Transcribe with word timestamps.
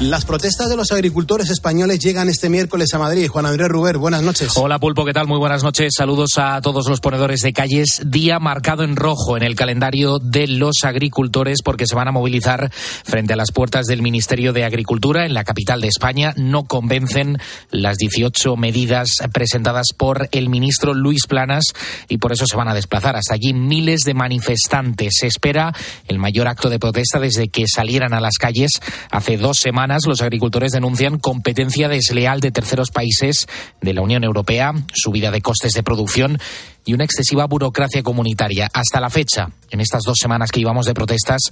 Las 0.00 0.24
protestas 0.24 0.70
de 0.70 0.76
los 0.76 0.92
agricultores 0.92 1.50
españoles 1.50 1.98
llegan 1.98 2.30
este 2.30 2.48
miércoles 2.48 2.94
a 2.94 2.98
Madrid. 2.98 3.28
Juan 3.28 3.44
Andrés 3.44 3.68
Ruber, 3.68 3.98
buenas 3.98 4.22
noches. 4.22 4.56
Hola 4.56 4.78
Pulpo, 4.78 5.04
¿qué 5.04 5.12
tal? 5.12 5.26
Muy 5.26 5.36
buenas 5.36 5.62
noches. 5.62 5.92
Saludos 5.94 6.38
a 6.38 6.62
todos 6.62 6.88
los 6.88 7.00
ponedores 7.00 7.42
de 7.42 7.52
calles. 7.52 8.00
Día 8.06 8.38
marcado 8.38 8.82
en 8.82 8.96
rojo 8.96 9.36
en 9.36 9.42
el 9.42 9.56
calendario 9.56 10.18
de 10.18 10.46
los 10.46 10.84
agricultores 10.84 11.58
porque 11.62 11.86
se 11.86 11.94
van 11.94 12.08
a 12.08 12.12
movilizar 12.12 12.70
frente 12.72 13.34
a 13.34 13.36
las 13.36 13.52
puertas 13.52 13.84
del 13.84 14.00
Ministerio 14.00 14.54
de 14.54 14.64
Agricultura 14.64 15.26
en 15.26 15.34
la 15.34 15.44
capital 15.44 15.82
de 15.82 15.88
España. 15.88 16.32
No 16.34 16.64
convencen 16.64 17.36
las 17.70 17.98
18 17.98 18.56
medidas 18.56 19.10
presentadas 19.34 19.88
por 19.94 20.30
el 20.32 20.48
ministro 20.48 20.94
Luis 20.94 21.26
Planas 21.26 21.64
y 22.08 22.16
por 22.16 22.32
eso 22.32 22.46
se 22.46 22.56
van 22.56 22.68
a 22.68 22.74
desplazar 22.74 23.16
hasta 23.16 23.34
allí 23.34 23.52
miles 23.52 24.00
de 24.06 24.14
manifestantes. 24.14 25.12
Se 25.18 25.26
espera 25.26 25.74
el 26.08 26.18
mayor 26.18 26.48
acto 26.48 26.70
de 26.70 26.78
protesta 26.78 27.20
desde 27.20 27.48
que 27.48 27.66
salieran 27.68 28.14
a 28.14 28.20
las 28.20 28.38
calles 28.38 28.70
hace 29.10 29.36
dos 29.36 29.58
semanas 29.58 29.89
los 30.06 30.22
agricultores 30.22 30.72
denuncian 30.72 31.18
competencia 31.18 31.88
desleal 31.88 32.40
de 32.40 32.52
terceros 32.52 32.90
países 32.90 33.46
de 33.80 33.92
la 33.92 34.02
Unión 34.02 34.24
Europea, 34.24 34.72
subida 34.94 35.30
de 35.30 35.40
costes 35.40 35.72
de 35.72 35.82
producción 35.82 36.38
y 36.84 36.94
una 36.94 37.04
excesiva 37.04 37.46
burocracia 37.46 38.02
comunitaria. 38.02 38.68
Hasta 38.72 39.00
la 39.00 39.10
fecha, 39.10 39.50
en 39.70 39.80
estas 39.80 40.02
dos 40.04 40.16
semanas 40.20 40.50
que 40.50 40.60
íbamos 40.60 40.86
de 40.86 40.94
protestas, 40.94 41.42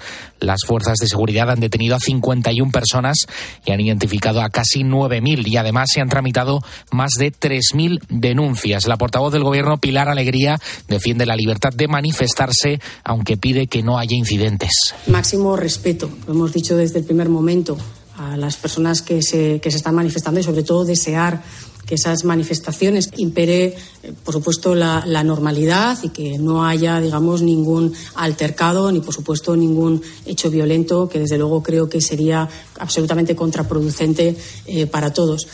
las 0.41 0.61
fuerzas 0.67 0.97
de 0.99 1.07
seguridad 1.07 1.51
han 1.51 1.61
detenido 1.61 1.97
a 1.97 2.01
51 2.01 2.71
personas 2.73 3.17
y 3.65 3.73
han 3.73 3.81
identificado 3.81 4.41
a 4.41 4.51
casi 4.51 4.85
9.000 4.85 5.47
y 5.47 5.57
además 5.57 5.91
se 5.93 6.01
han 6.01 6.09
tramitado 6.09 6.61
más 6.91 7.11
de 7.19 7.33
3.000 7.33 8.01
denuncias. 8.09 8.87
La 8.87 8.97
portavoz 8.97 9.33
del 9.33 9.45
Gobierno, 9.45 9.79
Pilar 9.79 10.09
Alegría, 10.09 10.59
defiende 10.89 11.27
la 11.27 11.37
libertad 11.37 11.73
de 11.75 11.89
manifestarse, 11.89 12.81
aunque 13.05 13.37
pide 13.37 13.67
que 13.67 13.83
no 13.83 13.99
haya 13.99 14.17
incidentes. 14.17 14.95
Máximo 15.07 15.57
respeto, 15.57 16.11
lo 16.27 16.35
hemos 16.35 16.53
dicho 16.53 16.77
desde 16.77 17.01
el 17.01 17.05
primer 17.05 17.29
momento 17.29 17.77
a 18.19 18.37
las 18.37 18.57
personas 18.57 19.01
que 19.01 19.23
se, 19.23 19.61
que 19.61 19.71
se 19.71 19.79
están 19.79 19.95
manifestando 19.95 20.41
y 20.41 20.43
sobre 20.43 20.63
todo 20.63 20.85
desear 20.85 21.43
que 21.89 21.95
esas 21.95 22.25
manifestaciones 22.25 23.09
impere, 23.17 23.75
eh, 24.03 24.13
por 24.23 24.35
supuesto, 24.35 24.75
la, 24.75 25.05
la, 25.07 25.25
normalidad 25.25 25.99
y 26.03 26.11
que 26.11 26.37
no 26.37 26.67
haya, 26.67 27.01
digamos, 27.01 27.41
ningún 27.41 27.95
altercado 28.15 28.93
ni, 28.93 29.01
por 29.01 29.15
supuesto, 29.15 29.57
ningún 29.57 30.03
hecho 30.27 30.51
violento 30.51 31.09
que, 31.09 31.19
desde 31.19 31.39
luego, 31.39 31.63
creo 31.63 31.89
que 31.89 32.03
sería 32.03 32.47
absolutamente 32.79 33.35
contraproducente 33.35 34.37
eh, 34.67 34.87
para 34.87 35.15
todos. 35.15 35.47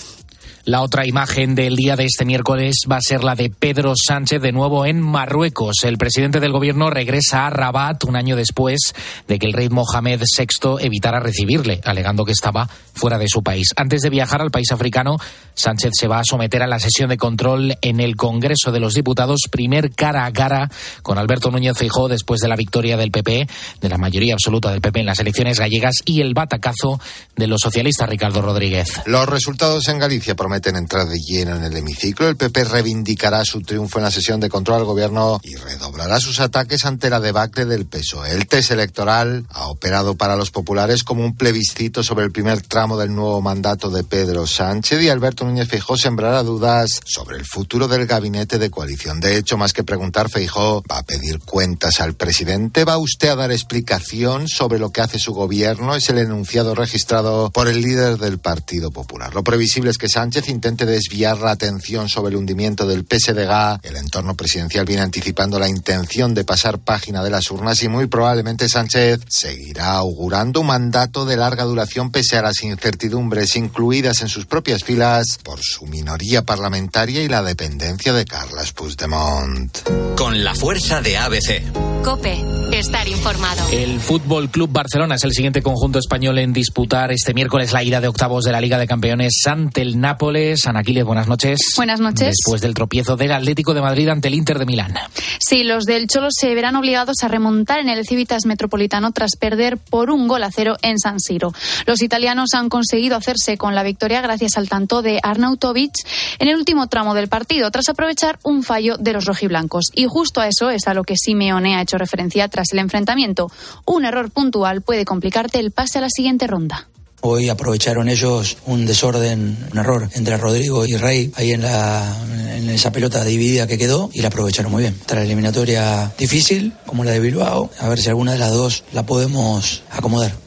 La 0.66 0.80
otra 0.80 1.06
imagen 1.06 1.54
del 1.54 1.76
día 1.76 1.94
de 1.94 2.06
este 2.06 2.24
miércoles 2.24 2.86
va 2.90 2.96
a 2.96 3.02
ser 3.02 3.22
la 3.22 3.34
de 3.34 3.50
Pedro 3.50 3.92
Sánchez 3.94 4.40
de 4.40 4.50
nuevo 4.50 4.86
en 4.86 4.98
Marruecos. 4.98 5.84
El 5.84 5.98
presidente 5.98 6.40
del 6.40 6.52
gobierno 6.52 6.88
regresa 6.88 7.46
a 7.46 7.50
Rabat 7.50 8.02
un 8.04 8.16
año 8.16 8.34
después 8.34 8.94
de 9.28 9.38
que 9.38 9.44
el 9.44 9.52
rey 9.52 9.68
Mohamed 9.68 10.22
VI 10.22 10.78
evitara 10.80 11.20
recibirle, 11.20 11.82
alegando 11.84 12.24
que 12.24 12.32
estaba 12.32 12.66
fuera 12.94 13.18
de 13.18 13.28
su 13.28 13.42
país. 13.42 13.68
Antes 13.76 14.00
de 14.00 14.08
viajar 14.08 14.40
al 14.40 14.50
país 14.50 14.72
africano, 14.72 15.18
Sánchez 15.52 15.92
se 16.00 16.08
va 16.08 16.20
a 16.20 16.24
someter 16.24 16.62
a 16.62 16.66
la 16.66 16.78
sesión 16.78 17.10
de 17.10 17.18
control 17.18 17.76
en 17.82 18.00
el 18.00 18.16
Congreso 18.16 18.72
de 18.72 18.80
los 18.80 18.94
Diputados, 18.94 19.42
primer 19.50 19.90
cara 19.92 20.24
a 20.24 20.32
cara 20.32 20.70
con 21.02 21.18
Alberto 21.18 21.50
Núñez 21.50 21.76
Feijóo 21.76 22.08
después 22.08 22.40
de 22.40 22.48
la 22.48 22.56
victoria 22.56 22.96
del 22.96 23.10
PP, 23.10 23.46
de 23.82 23.88
la 23.90 23.98
mayoría 23.98 24.32
absoluta 24.32 24.70
del 24.70 24.80
PP 24.80 25.00
en 25.00 25.06
las 25.06 25.20
elecciones 25.20 25.60
gallegas 25.60 25.96
y 26.06 26.22
el 26.22 26.32
batacazo 26.32 26.98
de 27.36 27.48
los 27.48 27.60
socialistas 27.60 28.08
Ricardo 28.08 28.40
Rodríguez. 28.40 29.02
Los 29.04 29.28
resultados 29.28 29.88
en 29.88 29.98
Galicia 29.98 30.34
prometen 30.34 30.53
entrar 30.62 31.06
de 31.06 31.18
lleno 31.18 31.56
en 31.56 31.64
el 31.64 31.76
hemiciclo. 31.76 32.28
El 32.28 32.36
PP 32.36 32.64
reivindicará 32.64 33.44
su 33.44 33.60
triunfo 33.60 33.98
en 33.98 34.04
la 34.04 34.10
sesión 34.10 34.40
de 34.40 34.48
control 34.48 34.78
al 34.78 34.84
gobierno 34.84 35.40
y 35.42 35.56
redoblará 35.56 36.20
sus 36.20 36.40
ataques 36.40 36.84
ante 36.84 37.10
la 37.10 37.20
debacle 37.20 37.64
del 37.64 37.86
PSOE. 37.86 38.32
El 38.32 38.46
test 38.46 38.70
electoral 38.70 39.46
ha 39.50 39.68
operado 39.68 40.16
para 40.16 40.36
los 40.36 40.50
populares 40.50 41.04
como 41.04 41.24
un 41.24 41.36
plebiscito 41.36 42.02
sobre 42.02 42.24
el 42.24 42.32
primer 42.32 42.62
tramo 42.62 42.96
del 42.96 43.14
nuevo 43.14 43.40
mandato 43.40 43.90
de 43.90 44.04
Pedro 44.04 44.46
Sánchez 44.46 45.02
y 45.02 45.08
Alberto 45.08 45.44
Núñez 45.44 45.68
Feijó 45.68 45.96
sembrará 45.96 46.42
dudas 46.42 47.00
sobre 47.04 47.36
el 47.36 47.44
futuro 47.44 47.88
del 47.88 48.06
gabinete 48.06 48.58
de 48.58 48.70
coalición. 48.70 49.20
De 49.20 49.36
hecho, 49.36 49.56
más 49.56 49.72
que 49.72 49.84
preguntar, 49.84 50.28
Feijó 50.30 50.82
va 50.90 50.98
a 50.98 51.02
pedir 51.02 51.40
cuentas 51.40 52.00
al 52.00 52.14
presidente. 52.14 52.84
¿Va 52.84 52.98
usted 52.98 53.28
a 53.28 53.36
dar 53.36 53.52
explicación 53.52 54.48
sobre 54.48 54.78
lo 54.78 54.90
que 54.90 55.00
hace 55.00 55.18
su 55.18 55.32
gobierno? 55.32 55.94
Es 55.94 56.08
el 56.08 56.18
enunciado 56.18 56.74
registrado 56.74 57.50
por 57.50 57.68
el 57.68 57.80
líder 57.80 58.18
del 58.18 58.38
Partido 58.38 58.90
Popular. 58.90 59.34
Lo 59.34 59.44
previsible 59.44 59.90
es 59.90 59.98
que 59.98 60.08
Sánchez 60.08 60.43
intente 60.50 60.86
desviar 60.86 61.38
la 61.38 61.52
atención 61.52 62.08
sobre 62.08 62.30
el 62.30 62.36
hundimiento 62.36 62.86
del 62.86 63.04
PSDG. 63.04 63.80
El 63.82 63.96
entorno 63.96 64.34
presidencial 64.34 64.84
viene 64.84 65.02
anticipando 65.02 65.58
la 65.58 65.68
intención 65.68 66.34
de 66.34 66.44
pasar 66.44 66.78
página 66.78 67.22
de 67.22 67.30
las 67.30 67.50
urnas 67.50 67.82
y 67.82 67.88
muy 67.88 68.06
probablemente 68.06 68.68
Sánchez 68.68 69.20
seguirá 69.28 69.92
augurando 69.92 70.60
un 70.60 70.66
mandato 70.66 71.24
de 71.24 71.36
larga 71.36 71.64
duración 71.64 72.10
pese 72.10 72.36
a 72.36 72.42
las 72.42 72.62
incertidumbres 72.62 73.56
incluidas 73.56 74.20
en 74.22 74.28
sus 74.28 74.46
propias 74.46 74.84
filas 74.84 75.38
por 75.42 75.60
su 75.62 75.86
minoría 75.86 76.42
parlamentaria 76.42 77.22
y 77.22 77.28
la 77.28 77.42
dependencia 77.42 78.12
de 78.12 78.24
Carles 78.24 78.72
Puigdemont. 78.72 79.78
Con 80.16 80.42
la 80.44 80.54
fuerza 80.54 81.00
de 81.00 81.16
ABC. 81.16 81.93
Cope, 82.04 82.44
estar 82.70 83.08
informado. 83.08 83.66
El 83.72 83.98
Fútbol 83.98 84.50
Club 84.50 84.70
Barcelona 84.70 85.14
es 85.14 85.24
el 85.24 85.32
siguiente 85.32 85.62
conjunto 85.62 85.98
español 85.98 86.38
en 86.38 86.52
disputar 86.52 87.10
este 87.12 87.32
miércoles 87.32 87.72
la 87.72 87.82
ida 87.82 88.02
de 88.02 88.08
octavos 88.08 88.44
de 88.44 88.52
la 88.52 88.60
Liga 88.60 88.76
de 88.78 88.86
Campeones 88.86 89.42
ante 89.46 89.80
el 89.80 89.98
Nápoles. 89.98 90.66
Anaquiles, 90.66 91.02
buenas 91.04 91.28
noches. 91.28 91.58
Buenas 91.76 92.00
noches. 92.00 92.36
Después 92.36 92.60
del 92.60 92.74
tropiezo 92.74 93.16
del 93.16 93.32
Atlético 93.32 93.72
de 93.72 93.80
Madrid 93.80 94.10
ante 94.10 94.28
el 94.28 94.34
Inter 94.34 94.58
de 94.58 94.66
Milán. 94.66 94.92
Sí, 95.40 95.64
los 95.64 95.84
del 95.84 96.06
Cholo 96.06 96.28
se 96.30 96.54
verán 96.54 96.76
obligados 96.76 97.16
a 97.22 97.28
remontar 97.28 97.78
en 97.78 97.88
el 97.88 98.06
Civitas 98.06 98.44
Metropolitano 98.44 99.12
tras 99.12 99.36
perder 99.40 99.78
por 99.78 100.10
un 100.10 100.28
gol 100.28 100.42
a 100.42 100.50
cero 100.50 100.76
en 100.82 100.98
San 100.98 101.20
Siro. 101.20 101.54
Los 101.86 102.02
italianos 102.02 102.50
han 102.52 102.68
conseguido 102.68 103.16
hacerse 103.16 103.56
con 103.56 103.74
la 103.74 103.82
victoria 103.82 104.20
gracias 104.20 104.58
al 104.58 104.68
tanto 104.68 105.00
de 105.00 105.20
Arnautovic 105.22 105.94
en 106.38 106.48
el 106.48 106.56
último 106.56 106.86
tramo 106.88 107.14
del 107.14 107.28
partido, 107.28 107.70
tras 107.70 107.88
aprovechar 107.88 108.38
un 108.42 108.62
fallo 108.62 108.98
de 108.98 109.14
los 109.14 109.24
rojiblancos. 109.24 109.86
Y 109.94 110.04
justo 110.04 110.42
a 110.42 110.48
eso 110.48 110.68
es 110.68 110.86
a 110.86 110.92
lo 110.92 111.04
que 111.04 111.16
Simeone 111.16 111.76
ha 111.76 111.82
hecho 111.82 111.93
referencia 111.98 112.48
tras 112.48 112.72
el 112.72 112.78
enfrentamiento. 112.78 113.50
Un 113.86 114.04
error 114.04 114.30
puntual 114.30 114.82
puede 114.82 115.04
complicarte 115.04 115.58
el 115.58 115.70
pase 115.70 115.98
a 115.98 116.02
la 116.02 116.10
siguiente 116.10 116.46
ronda. 116.46 116.88
Hoy 117.26 117.48
aprovecharon 117.48 118.10
ellos 118.10 118.58
un 118.66 118.84
desorden, 118.84 119.56
un 119.72 119.78
error 119.78 120.10
entre 120.12 120.36
Rodrigo 120.36 120.84
y 120.84 120.96
Rey 120.98 121.32
ahí 121.36 121.52
en, 121.52 121.62
la, 121.62 122.14
en 122.54 122.68
esa 122.68 122.92
pelota 122.92 123.24
dividida 123.24 123.66
que 123.66 123.78
quedó 123.78 124.10
y 124.12 124.20
la 124.20 124.28
aprovecharon 124.28 124.70
muy 124.70 124.82
bien. 124.82 125.00
Tras 125.06 125.20
la 125.20 125.24
eliminatoria 125.24 126.12
difícil, 126.18 126.74
como 126.84 127.02
la 127.02 127.12
de 127.12 127.20
Bilbao, 127.20 127.70
a 127.80 127.88
ver 127.88 127.98
si 127.98 128.10
alguna 128.10 128.32
de 128.32 128.38
las 128.38 128.52
dos 128.52 128.84
la 128.92 129.06
podemos 129.06 129.82
acomodar. 129.90 130.43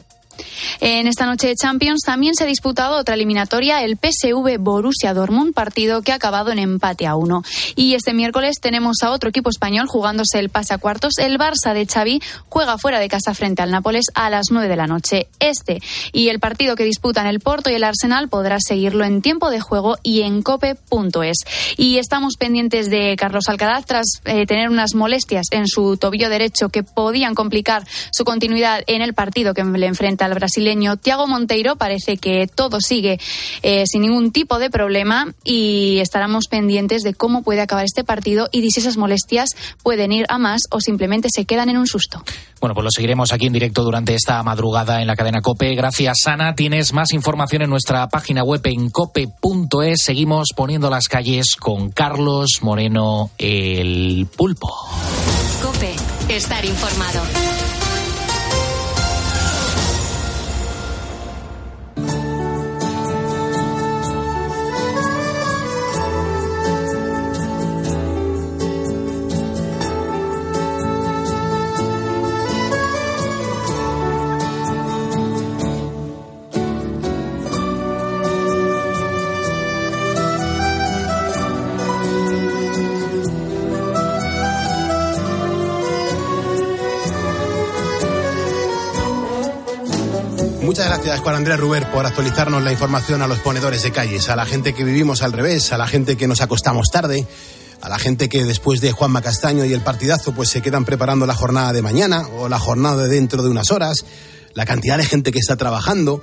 En 0.80 1.06
esta 1.06 1.26
noche 1.26 1.48
de 1.48 1.54
Champions 1.54 2.02
también 2.04 2.34
se 2.34 2.44
ha 2.44 2.46
disputado 2.46 2.96
otra 2.96 3.14
eliminatoria, 3.14 3.82
el 3.82 3.96
PSV 3.96 4.58
Borussia 4.58 5.14
Dortmund, 5.14 5.54
partido 5.54 6.02
que 6.02 6.12
ha 6.12 6.16
acabado 6.16 6.52
en 6.52 6.58
empate 6.58 7.06
a 7.06 7.16
uno. 7.16 7.42
Y 7.76 7.94
este 7.94 8.14
miércoles 8.14 8.60
tenemos 8.60 9.02
a 9.02 9.10
otro 9.10 9.30
equipo 9.30 9.50
español 9.50 9.86
jugándose 9.88 10.38
el 10.38 10.48
pase 10.48 10.74
a 10.74 10.78
cuartos. 10.78 11.18
El 11.18 11.38
Barça 11.38 11.74
de 11.74 11.86
Xavi 11.86 12.20
juega 12.48 12.78
fuera 12.78 13.00
de 13.00 13.08
casa 13.08 13.34
frente 13.34 13.62
al 13.62 13.70
Nápoles 13.70 14.06
a 14.14 14.30
las 14.30 14.46
9 14.50 14.68
de 14.68 14.76
la 14.76 14.86
noche. 14.86 15.28
Este 15.40 15.80
y 16.12 16.28
el 16.28 16.40
partido 16.40 16.76
que 16.76 16.84
disputan 16.84 17.26
el 17.26 17.40
Porto 17.40 17.70
y 17.70 17.74
el 17.74 17.84
Arsenal 17.84 18.28
podrás 18.28 18.62
seguirlo 18.66 19.04
en 19.04 19.22
tiempo 19.22 19.50
de 19.50 19.60
juego 19.60 19.96
y 20.02 20.22
en 20.22 20.42
cope.es. 20.42 21.38
Y 21.76 21.98
estamos 21.98 22.36
pendientes 22.36 22.90
de 22.90 23.16
Carlos 23.16 23.48
Alcaraz 23.48 23.86
tras 23.86 24.06
eh, 24.24 24.46
tener 24.46 24.70
unas 24.70 24.94
molestias 24.94 25.46
en 25.50 25.66
su 25.66 25.96
tobillo 25.96 26.28
derecho 26.28 26.68
que 26.68 26.82
podían 26.82 27.34
complicar 27.34 27.84
su 28.12 28.24
continuidad 28.24 28.82
en 28.86 29.02
el 29.02 29.14
partido 29.14 29.54
que 29.54 29.64
le 29.64 29.86
enfrenta 29.86 30.27
al 30.28 30.34
brasileño 30.34 30.96
Tiago 30.96 31.26
Monteiro. 31.26 31.76
Parece 31.76 32.16
que 32.16 32.46
todo 32.46 32.80
sigue 32.80 33.18
eh, 33.62 33.84
sin 33.86 34.02
ningún 34.02 34.32
tipo 34.32 34.58
de 34.58 34.70
problema 34.70 35.32
y 35.44 35.98
estaremos 35.98 36.46
pendientes 36.48 37.02
de 37.02 37.14
cómo 37.14 37.42
puede 37.42 37.60
acabar 37.60 37.84
este 37.84 38.04
partido 38.04 38.48
y 38.52 38.62
de 38.62 38.70
si 38.70 38.80
esas 38.80 38.96
molestias 38.96 39.50
pueden 39.82 40.12
ir 40.12 40.26
a 40.28 40.38
más 40.38 40.62
o 40.70 40.80
simplemente 40.80 41.28
se 41.32 41.44
quedan 41.44 41.68
en 41.68 41.78
un 41.78 41.86
susto. 41.86 42.22
Bueno, 42.60 42.74
pues 42.74 42.84
lo 42.84 42.90
seguiremos 42.90 43.32
aquí 43.32 43.46
en 43.46 43.52
directo 43.52 43.84
durante 43.84 44.14
esta 44.14 44.42
madrugada 44.42 45.00
en 45.00 45.06
la 45.06 45.16
cadena 45.16 45.40
Cope. 45.40 45.74
Gracias, 45.74 46.26
Ana. 46.26 46.54
Tienes 46.54 46.92
más 46.92 47.12
información 47.12 47.62
en 47.62 47.70
nuestra 47.70 48.08
página 48.08 48.42
web 48.42 48.60
en 48.64 48.90
cope.es. 48.90 50.02
Seguimos 50.02 50.48
poniendo 50.56 50.90
las 50.90 51.08
calles 51.08 51.56
con 51.58 51.90
Carlos 51.90 52.58
Moreno, 52.62 53.30
el 53.38 54.26
pulpo. 54.36 54.68
Cope, 55.62 55.94
estar 56.28 56.64
informado. 56.64 57.67
Gracias, 90.98 91.20
Juan 91.20 91.36
Andrés 91.36 91.60
Ruber, 91.60 91.88
por 91.92 92.06
actualizarnos 92.06 92.60
la 92.64 92.72
información 92.72 93.22
a 93.22 93.28
los 93.28 93.38
ponedores 93.38 93.84
de 93.84 93.92
calles, 93.92 94.28
a 94.30 94.34
la 94.34 94.44
gente 94.44 94.74
que 94.74 94.82
vivimos 94.82 95.22
al 95.22 95.32
revés, 95.32 95.70
a 95.70 95.78
la 95.78 95.86
gente 95.86 96.16
que 96.16 96.26
nos 96.26 96.40
acostamos 96.40 96.88
tarde, 96.90 97.24
a 97.80 97.88
la 97.88 98.00
gente 98.00 98.28
que 98.28 98.44
después 98.44 98.80
de 98.80 98.90
Juanma 98.90 99.22
Castaño 99.22 99.64
y 99.64 99.72
el 99.72 99.82
partidazo 99.82 100.32
pues 100.32 100.48
se 100.48 100.60
quedan 100.60 100.84
preparando 100.84 101.24
la 101.24 101.34
jornada 101.34 101.72
de 101.72 101.82
mañana 101.82 102.26
o 102.26 102.48
la 102.48 102.58
jornada 102.58 103.04
de 103.04 103.10
dentro 103.10 103.44
de 103.44 103.48
unas 103.48 103.70
horas, 103.70 104.04
la 104.54 104.66
cantidad 104.66 104.98
de 104.98 105.04
gente 105.04 105.30
que 105.30 105.38
está 105.38 105.56
trabajando, 105.56 106.20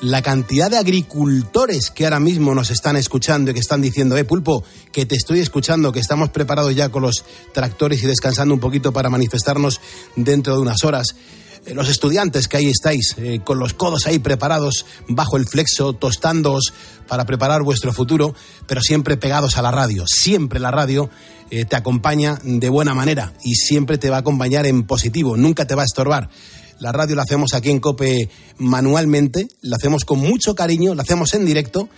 la 0.00 0.22
cantidad 0.22 0.72
de 0.72 0.78
agricultores 0.78 1.92
que 1.92 2.04
ahora 2.04 2.18
mismo 2.18 2.52
nos 2.52 2.72
están 2.72 2.96
escuchando 2.96 3.52
y 3.52 3.54
que 3.54 3.60
están 3.60 3.80
diciendo, 3.80 4.16
eh, 4.16 4.24
Pulpo, 4.24 4.64
que 4.90 5.06
te 5.06 5.14
estoy 5.14 5.38
escuchando, 5.38 5.92
que 5.92 6.00
estamos 6.00 6.30
preparados 6.30 6.74
ya 6.74 6.88
con 6.88 7.02
los 7.02 7.24
tractores 7.54 8.02
y 8.02 8.06
descansando 8.06 8.54
un 8.54 8.60
poquito 8.60 8.92
para 8.92 9.08
manifestarnos 9.08 9.80
dentro 10.16 10.56
de 10.56 10.62
unas 10.62 10.82
horas. 10.82 11.14
Eh, 11.66 11.74
los 11.74 11.88
estudiantes 11.88 12.46
que 12.48 12.56
ahí 12.56 12.68
estáis, 12.68 13.16
eh, 13.18 13.40
con 13.44 13.58
los 13.58 13.74
codos 13.74 14.06
ahí 14.06 14.20
preparados 14.20 14.86
bajo 15.08 15.36
el 15.36 15.46
flexo, 15.46 15.92
tostándoos 15.92 16.72
para 17.08 17.24
preparar 17.24 17.62
vuestro 17.62 17.92
futuro, 17.92 18.34
pero 18.66 18.80
siempre 18.80 19.16
pegados 19.16 19.58
a 19.58 19.62
la 19.62 19.72
radio. 19.72 20.04
Siempre 20.06 20.60
la 20.60 20.70
radio 20.70 21.10
eh, 21.50 21.64
te 21.64 21.76
acompaña 21.76 22.38
de 22.44 22.68
buena 22.68 22.94
manera 22.94 23.32
y 23.42 23.56
siempre 23.56 23.98
te 23.98 24.10
va 24.10 24.16
a 24.16 24.20
acompañar 24.20 24.64
en 24.66 24.84
positivo, 24.84 25.36
nunca 25.36 25.66
te 25.66 25.74
va 25.74 25.82
a 25.82 25.86
estorbar. 25.86 26.30
La 26.78 26.92
radio 26.92 27.16
la 27.16 27.22
hacemos 27.22 27.54
aquí 27.54 27.70
en 27.70 27.80
Cope 27.80 28.30
manualmente, 28.58 29.48
la 29.62 29.76
hacemos 29.76 30.04
con 30.04 30.18
mucho 30.20 30.54
cariño, 30.54 30.94
la 30.94 31.02
hacemos 31.02 31.34
en 31.34 31.46
directo 31.46 31.88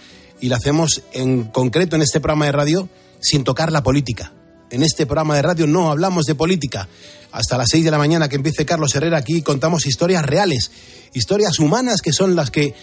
y 0.40 0.48
la 0.48 0.56
hacemos 0.56 1.02
en 1.12 1.44
concreto 1.44 1.96
en 1.96 2.02
este 2.02 2.20
programa 2.20 2.46
de 2.46 2.52
radio 2.52 2.88
sin 3.20 3.44
tocar 3.44 3.72
la 3.72 3.82
política. 3.82 4.32
En 4.70 4.82
este 4.82 5.06
programa 5.06 5.34
de 5.36 5.42
radio 5.42 5.66
no 5.66 5.90
hablamos 5.90 6.24
de 6.26 6.34
política. 6.34 6.88
Hasta 7.32 7.56
las 7.58 7.68
seis 7.70 7.84
de 7.84 7.90
la 7.90 7.98
mañana 7.98 8.28
que 8.28 8.36
empiece 8.36 8.64
Carlos 8.66 8.94
Herrera 8.94 9.18
aquí 9.18 9.42
contamos 9.42 9.86
historias 9.86 10.24
reales, 10.24 10.70
historias 11.14 11.58
humanas 11.58 12.00
que 12.02 12.12
son 12.12 12.36
las 12.36 12.50
que 12.50 12.74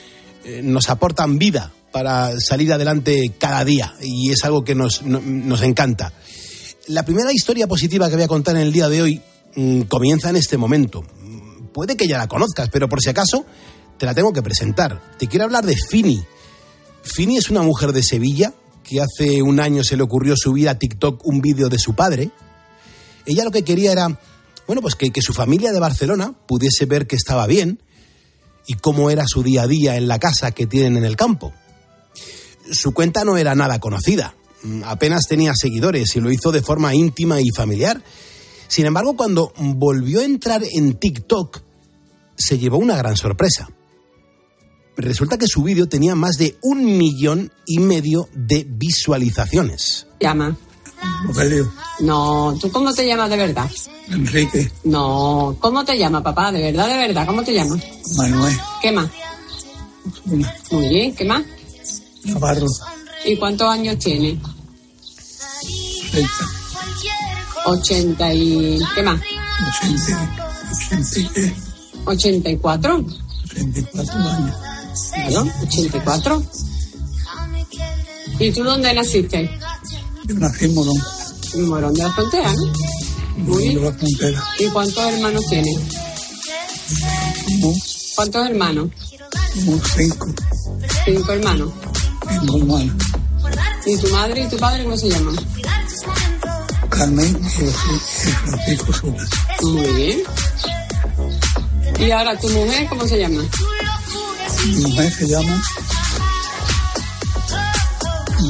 eh, 0.43 0.61
nos 0.63 0.89
aportan 0.89 1.37
vida 1.37 1.71
para 1.91 2.31
salir 2.39 2.71
adelante 2.73 3.33
cada 3.39 3.63
día 3.65 3.93
y 4.01 4.31
es 4.31 4.43
algo 4.43 4.63
que 4.63 4.75
nos, 4.75 5.03
no- 5.03 5.21
nos 5.21 5.61
encanta. 5.61 6.11
La 6.87 7.03
primera 7.03 7.31
historia 7.33 7.67
positiva 7.67 8.09
que 8.09 8.15
voy 8.15 8.23
a 8.25 8.27
contar 8.27 8.55
en 8.55 8.61
el 8.63 8.71
día 8.71 8.89
de 8.89 9.01
hoy 9.01 9.21
mm, 9.55 9.81
comienza 9.83 10.29
en 10.29 10.35
este 10.35 10.57
momento. 10.57 11.03
Puede 11.73 11.95
que 11.97 12.07
ya 12.07 12.17
la 12.17 12.27
conozcas, 12.27 12.69
pero 12.69 12.87
por 12.87 13.01
si 13.01 13.09
acaso 13.09 13.45
te 13.97 14.05
la 14.05 14.13
tengo 14.13 14.31
que 14.33 14.41
presentar. 14.43 15.01
Te 15.17 15.27
quiero 15.27 15.45
hablar 15.45 15.65
de 15.65 15.75
Fini. 15.89 16.23
Fini 17.03 17.37
es 17.37 17.49
una 17.49 17.61
mujer 17.61 17.91
de 17.91 18.03
Sevilla 18.03 18.53
que 18.87 19.01
hace 19.01 19.41
un 19.41 19.59
año 19.59 19.83
se 19.83 19.97
le 19.97 20.03
ocurrió 20.03 20.35
subir 20.37 20.69
a 20.69 20.77
TikTok 20.77 21.25
un 21.25 21.41
vídeo 21.41 21.69
de 21.69 21.79
su 21.79 21.95
padre. 21.95 22.29
Ella 23.25 23.43
lo 23.43 23.51
que 23.51 23.63
quería 23.63 23.91
era, 23.91 24.19
bueno, 24.67 24.81
pues 24.81 24.95
que, 24.95 25.11
que 25.11 25.21
su 25.21 25.33
familia 25.33 25.71
de 25.71 25.79
Barcelona 25.79 26.33
pudiese 26.47 26.85
ver 26.85 27.07
que 27.07 27.15
estaba 27.15 27.47
bien 27.47 27.79
y 28.67 28.75
cómo 28.75 29.09
era 29.09 29.25
su 29.27 29.43
día 29.43 29.63
a 29.63 29.67
día 29.67 29.97
en 29.97 30.07
la 30.07 30.19
casa 30.19 30.51
que 30.51 30.67
tienen 30.67 30.97
en 30.97 31.05
el 31.05 31.15
campo. 31.15 31.53
Su 32.71 32.93
cuenta 32.93 33.23
no 33.23 33.37
era 33.37 33.55
nada 33.55 33.79
conocida, 33.79 34.35
mm, 34.63 34.83
apenas 34.85 35.27
tenía 35.27 35.53
seguidores 35.55 36.15
y 36.15 36.21
lo 36.21 36.31
hizo 36.31 36.51
de 36.51 36.61
forma 36.61 36.93
íntima 36.95 37.41
y 37.41 37.49
familiar. 37.55 38.01
Sin 38.67 38.85
embargo, 38.85 39.15
cuando 39.15 39.53
volvió 39.57 40.21
a 40.21 40.25
entrar 40.25 40.63
en 40.63 40.95
TikTok, 40.95 41.61
se 42.35 42.57
llevó 42.57 42.77
una 42.77 42.97
gran 42.97 43.15
sorpresa. 43.15 43.69
Resulta 44.97 45.37
que 45.37 45.47
su 45.47 45.61
vídeo 45.63 45.87
tenía 45.87 46.15
más 46.15 46.37
de 46.37 46.57
un 46.61 46.97
millón 46.97 47.51
y 47.65 47.79
medio 47.79 48.29
de 48.33 48.65
visualizaciones. 48.69 50.07
llama? 50.19 50.55
Rogelio, 51.27 51.71
No, 51.99 52.57
¿tú 52.59 52.71
cómo 52.71 52.93
te 52.93 53.05
llamas 53.05 53.29
de 53.29 53.37
verdad? 53.37 53.69
Enrique, 54.09 54.71
No, 54.85 55.55
¿cómo 55.59 55.83
te 55.83 55.97
llamas, 55.97 56.23
papá? 56.23 56.51
De 56.51 56.61
verdad, 56.61 56.87
de 56.87 56.97
verdad, 56.97 57.25
¿cómo 57.27 57.43
te 57.43 57.53
llamas? 57.53 57.81
Manuel, 58.17 58.57
¿Qué 58.81 58.91
más? 58.91 59.09
Muy 60.71 60.89
bien, 60.89 61.15
¿qué 61.15 61.25
más? 61.25 61.43
Navarro, 62.23 62.65
¿Y 63.25 63.35
cuántos 63.37 63.67
años 63.69 63.97
tiene? 63.99 64.39
Reita, 66.13 66.29
80 67.65 68.33
y... 68.33 68.79
¿Qué 68.95 69.03
más? 69.03 69.21
80, 69.81 70.47
80, 70.89 71.19
y 71.19 71.27
qué, 71.29 71.53
84. 72.05 73.05
84 73.51 74.19
años. 74.19 74.55
Claro, 75.15 75.47
84. 75.63 76.43
¿Y 78.39 78.51
tú 78.51 78.63
dónde 78.63 78.93
naciste? 78.93 79.49
Yo 80.25 80.35
nací 80.35 80.65
en 80.65 80.73
Morón, 80.75 80.97
En 81.53 81.67
Morón 81.69 81.93
de 81.93 82.03
la 82.03 82.11
Frontera, 82.13 82.51
¿no? 82.53 82.73
Muy 83.37 83.75
de 83.75 83.81
la 83.81 83.91
frontera. 83.93 84.43
¿Y 84.59 84.65
cuántos 84.69 85.03
hermanos 85.13 85.43
tienes? 85.49 85.77
¿Cuántos 88.15 88.47
hermanos? 88.49 88.89
cinco, 89.95 90.27
Cinco 91.05 91.31
hermanos. 91.31 91.71
cinco 92.41 92.57
hermanos. 92.57 92.91
¿Y 93.85 93.97
tu 93.97 94.09
madre 94.09 94.43
y 94.43 94.47
tu 94.49 94.57
padre 94.57 94.83
cómo 94.83 94.97
se 94.97 95.09
llaman? 95.09 95.35
Carmen 96.89 97.39
y 97.45 97.49
Francisco 97.49 98.93
Sola. 98.93 99.27
Muy 99.63 99.93
bien. 99.93 100.19
¿Y 101.99 102.11
ahora 102.11 102.37
tu 102.39 102.49
mujer 102.49 102.87
cómo 102.89 103.05
se 103.07 103.19
llama? 103.19 103.43
Mi 104.65 104.81
mujer 104.81 105.13
se 105.13 105.27
llama 105.27 105.61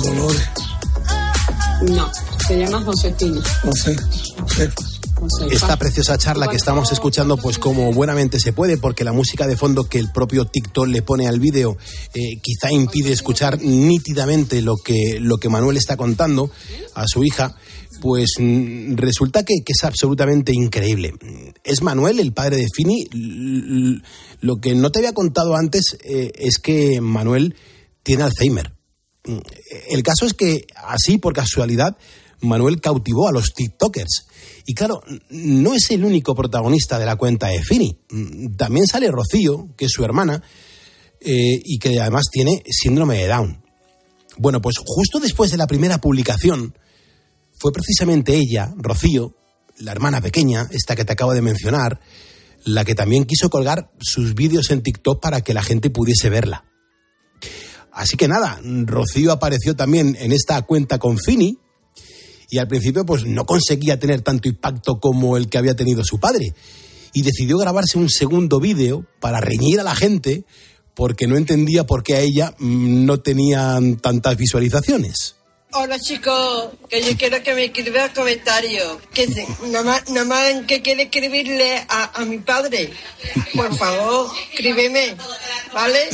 Dolores, 0.04 0.50
No, 1.90 2.12
se 2.48 2.58
llama 2.58 2.82
Josefina. 2.84 3.42
José. 3.64 3.96
Josefa. 4.40 4.96
Esta 5.50 5.78
preciosa 5.78 6.18
charla 6.18 6.48
que 6.48 6.58
estamos 6.58 6.92
escuchando, 6.92 7.38
pues 7.38 7.58
como 7.58 7.92
buenamente 7.94 8.40
se 8.40 8.54
puede, 8.54 8.78
porque 8.78 9.04
la 9.04 9.14
música 9.14 9.48
de 9.48 9.56
fondo 9.58 9.86
que 9.86 9.98
el 9.98 10.12
propio 10.12 10.46
TikTok 10.46 10.88
le 10.88 11.02
pone 11.02 11.28
al 11.28 11.40
vídeo 11.40 11.78
eh, 12.14 12.38
quizá 12.42 12.72
impide 12.72 13.12
escuchar 13.12 13.62
nítidamente 13.62 14.62
lo 14.62 14.76
que, 14.78 15.18
lo 15.20 15.38
que 15.38 15.50
Manuel 15.50 15.78
está 15.78 15.98
contando 15.98 16.52
a 16.94 17.08
su 17.08 17.24
hija, 17.24 17.56
pues 18.06 18.34
mm, 18.38 18.98
resulta 18.98 19.42
que, 19.42 19.56
es 19.66 19.84
absolutamente 19.84 20.52
increíble. 20.54 21.16
Es 21.64 21.82
Manuel, 21.82 22.20
el 22.20 22.34
padre 22.34 22.58
de 22.58 22.68
Fini. 22.72 23.08
Lo 24.42 24.58
que 24.58 24.76
no 24.76 24.92
te 24.92 25.00
había 25.00 25.14
contado 25.14 25.56
antes 25.56 25.98
eh, 26.04 26.32
es 26.36 26.60
que 26.60 27.02
Manuel 27.02 27.56
tiene 28.04 28.22
Alzheimer. 28.22 28.74
Mm, 29.26 29.40
El 29.90 30.04
caso 30.04 30.28
es 30.28 30.36
que, 30.36 30.68
así 30.76 31.18
por 31.18 31.34
casualidad, 31.34 31.98
Manuel 32.42 32.80
cautivó 32.80 33.28
a 33.28 33.32
los 33.32 33.56
TikTokers. 33.56 34.28
Y 34.68 34.76
claro, 34.76 35.02
no 35.32 35.74
es 35.74 35.90
el 35.90 36.06
único 36.06 36.36
protagonista 36.36 37.00
de 37.00 37.08
la 37.08 37.16
cuenta 37.16 37.48
de 37.48 37.64
Fini. 37.64 37.98
Mm, 38.12 38.56
También 38.56 38.86
sale 38.86 39.10
Rocío, 39.10 39.70
que 39.76 39.86
es 39.86 39.92
su 39.92 40.06
hermana, 40.06 40.44
eh, 41.22 41.60
y 41.64 41.80
que 41.80 42.00
además 42.00 42.26
tiene 42.32 42.62
síndrome 42.70 43.18
de 43.18 43.30
Down. 43.30 43.64
Bueno, 44.38 44.62
pues 44.62 44.76
justo 44.86 45.20
después 45.20 45.50
de 45.50 45.58
la 45.58 45.66
primera 45.66 45.98
publicación, 45.98 46.76
fue 47.58 47.72
precisamente 47.72 48.36
ella, 48.36 48.74
Rocío, 48.78 49.36
la 49.80 49.92
hermana 49.92 50.22
pequeña, 50.22 50.68
esta 50.72 50.96
que 50.96 51.06
te 51.06 51.14
acabo 51.14 51.34
de 51.34 51.42
mencionar, 51.42 52.00
la 52.64 52.84
que 52.86 52.96
también 52.96 53.26
quiso 53.26 53.50
colgar 53.50 53.92
sus 54.00 54.34
vídeos 54.36 54.72
en 54.72 54.82
TikTok 54.82 55.22
para 55.22 55.42
que 55.42 55.54
la 55.54 55.64
gente 55.64 55.90
pudiese 55.90 56.30
verla. 56.30 56.66
Así 57.92 58.18
que 58.18 58.28
nada, 58.28 58.60
Rocío 58.64 59.32
apareció 59.32 59.76
también 59.76 60.18
en 60.20 60.32
esta 60.32 60.62
cuenta 60.64 61.00
con 61.00 61.18
Fini 61.18 61.60
y 62.50 62.58
al 62.58 62.68
principio 62.68 63.06
pues 63.06 63.26
no 63.26 63.46
conseguía 63.46 64.00
tener 64.00 64.22
tanto 64.22 64.50
impacto 64.50 65.00
como 65.00 65.38
el 65.38 65.48
que 65.48 65.58
había 65.58 65.76
tenido 65.76 66.04
su 66.04 66.20
padre 66.20 66.54
y 67.14 67.22
decidió 67.22 67.58
grabarse 67.58 67.98
un 67.98 68.10
segundo 68.10 68.60
vídeo 68.60 69.06
para 69.22 69.40
reñir 69.40 69.80
a 69.80 69.84
la 69.84 69.96
gente 69.96 70.44
porque 70.94 71.28
no 71.28 71.38
entendía 71.38 71.86
por 71.86 72.04
qué 72.04 72.16
a 72.16 72.20
ella 72.20 72.56
mm, 72.60 73.06
no 73.06 73.22
tenían 73.22 73.98
tantas 73.98 74.36
visualizaciones. 74.36 75.36
Hola 75.78 76.00
chicos, 76.00 76.70
que 76.90 77.02
yo 77.04 77.18
quiero 77.18 77.44
que 77.44 77.54
me 77.54 77.66
escriba 77.66 78.08
comentario. 78.14 79.00
Que 79.14 79.28
se- 79.28 79.46
nada 79.68 79.84
más, 79.84 80.10
nada 80.10 80.26
más 80.26 80.66
que 80.68 80.82
quiere 80.82 81.04
escribirle 81.04 81.78
a, 81.90 82.22
a 82.22 82.26
mi 82.26 82.38
padre. 82.40 82.92
Por 83.54 83.76
favor, 83.78 84.32
escríbeme, 84.52 85.16
¿vale? 85.74 86.10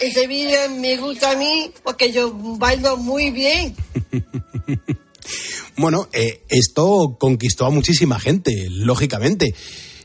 Ese 0.00 0.26
vídeo 0.26 0.68
me 0.70 0.96
gusta 0.96 1.30
a 1.32 1.36
mí 1.36 1.70
porque 1.84 2.12
yo 2.12 2.32
bailo 2.34 2.96
muy 2.96 3.30
bien. 3.30 3.74
Bueno, 5.78 6.08
eh, 6.14 6.40
esto 6.48 7.18
conquistó 7.20 7.66
a 7.66 7.70
muchísima 7.70 8.18
gente, 8.18 8.50
lógicamente. 8.70 9.54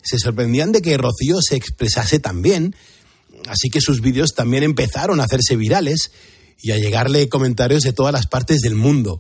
Se 0.04 0.20
sorprendían 0.20 0.74
de 0.74 0.82
que 0.82 0.98
Rocío 0.98 1.38
se 1.42 1.56
expresase 1.56 2.20
tan 2.20 2.42
bien, 2.42 2.76
así 3.48 3.70
que 3.70 3.80
sus 3.80 4.02
vídeos 4.02 4.34
también 4.36 4.64
empezaron 4.64 5.22
a 5.22 5.24
hacerse 5.24 5.56
virales 5.56 6.12
y 6.62 6.72
a 6.72 6.78
llegarle 6.78 7.30
comentarios 7.30 7.84
de 7.84 7.94
todas 7.94 8.14
las 8.14 8.28
partes 8.28 8.62
del 8.62 8.76
mundo. 8.76 9.20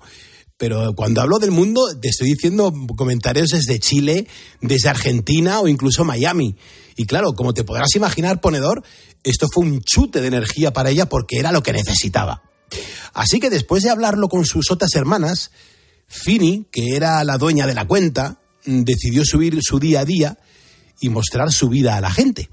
Pero 0.58 0.94
cuando 0.94 1.22
hablo 1.22 1.40
del 1.40 1.50
mundo, 1.50 1.88
te 2.00 2.10
estoy 2.10 2.34
diciendo 2.34 2.72
comentarios 2.96 3.50
desde 3.50 3.80
Chile, 3.80 4.28
desde 4.62 4.90
Argentina 4.90 5.60
o 5.60 5.68
incluso 5.68 6.06
Miami. 6.06 6.56
Y 6.96 7.06
claro, 7.06 7.34
como 7.34 7.54
te 7.54 7.64
podrás 7.64 7.96
imaginar, 7.96 8.42
ponedor, 8.42 8.84
esto 9.24 9.48
fue 9.52 9.66
un 9.66 9.82
chute 9.82 10.22
de 10.22 10.28
energía 10.28 10.72
para 10.72 10.92
ella 10.92 11.10
porque 11.10 11.40
era 11.40 11.52
lo 11.52 11.64
que 11.64 11.74
necesitaba. 11.74 12.44
Así 13.14 13.40
que 13.40 13.50
después 13.50 13.82
de 13.84 13.90
hablarlo 13.90 14.28
con 14.28 14.46
sus 14.46 14.70
otras 14.70 14.94
hermanas, 14.96 15.52
Fini, 16.08 16.68
que 16.72 16.96
era 16.96 17.24
la 17.24 17.38
dueña 17.38 17.66
de 17.66 17.74
la 17.74 17.88
cuenta, 17.88 18.42
decidió 18.64 19.26
subir 19.26 19.58
su 19.62 19.80
día 19.80 20.02
a 20.02 20.06
día 20.06 20.38
y 21.00 21.10
mostrar 21.10 21.52
su 21.52 21.70
vida 21.70 21.98
a 21.98 22.02
la 22.02 22.12
gente. 22.12 22.50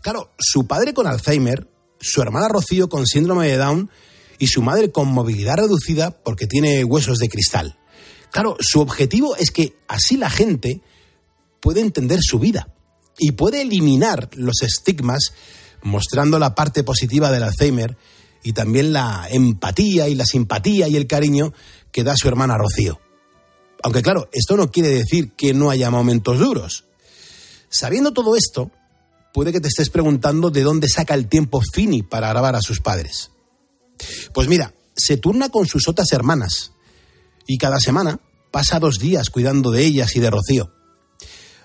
Claro, 0.00 0.32
su 0.38 0.66
padre 0.66 0.94
con 0.94 1.06
Alzheimer, 1.06 1.68
su 2.02 2.20
hermana 2.20 2.48
Rocío 2.48 2.88
con 2.88 3.06
síndrome 3.06 3.48
de 3.48 3.56
Down 3.56 3.90
y 4.38 4.48
su 4.48 4.60
madre 4.60 4.90
con 4.90 5.08
movilidad 5.08 5.56
reducida 5.56 6.10
porque 6.10 6.46
tiene 6.46 6.84
huesos 6.84 7.18
de 7.18 7.28
cristal. 7.28 7.78
Claro, 8.32 8.56
su 8.60 8.80
objetivo 8.80 9.36
es 9.36 9.50
que 9.50 9.76
así 9.88 10.16
la 10.16 10.28
gente 10.28 10.80
puede 11.60 11.80
entender 11.80 12.18
su 12.20 12.38
vida 12.38 12.74
y 13.18 13.32
puede 13.32 13.62
eliminar 13.62 14.30
los 14.34 14.62
estigmas 14.62 15.32
mostrando 15.82 16.38
la 16.38 16.54
parte 16.54 16.82
positiva 16.82 17.30
del 17.30 17.44
Alzheimer 17.44 17.96
y 18.42 18.52
también 18.52 18.92
la 18.92 19.28
empatía 19.30 20.08
y 20.08 20.16
la 20.16 20.24
simpatía 20.24 20.88
y 20.88 20.96
el 20.96 21.06
cariño 21.06 21.52
que 21.92 22.02
da 22.02 22.14
su 22.16 22.26
hermana 22.26 22.58
Rocío. 22.58 23.00
Aunque 23.84 24.02
claro, 24.02 24.28
esto 24.32 24.56
no 24.56 24.70
quiere 24.70 24.88
decir 24.88 25.32
que 25.36 25.54
no 25.54 25.70
haya 25.70 25.90
momentos 25.90 26.38
duros. 26.38 26.84
Sabiendo 27.68 28.12
todo 28.12 28.36
esto, 28.36 28.70
puede 29.32 29.52
que 29.52 29.60
te 29.60 29.68
estés 29.68 29.90
preguntando 29.90 30.50
de 30.50 30.62
dónde 30.62 30.88
saca 30.88 31.14
el 31.14 31.28
tiempo 31.28 31.60
Fini 31.72 32.02
para 32.02 32.28
grabar 32.28 32.54
a 32.54 32.62
sus 32.62 32.80
padres. 32.80 33.30
Pues 34.32 34.48
mira, 34.48 34.74
se 34.94 35.16
turna 35.16 35.48
con 35.48 35.66
sus 35.66 35.88
otras 35.88 36.12
hermanas 36.12 36.72
y 37.46 37.58
cada 37.58 37.80
semana 37.80 38.20
pasa 38.50 38.78
dos 38.78 38.98
días 38.98 39.30
cuidando 39.30 39.70
de 39.70 39.84
ellas 39.84 40.14
y 40.16 40.20
de 40.20 40.30
Rocío. 40.30 40.72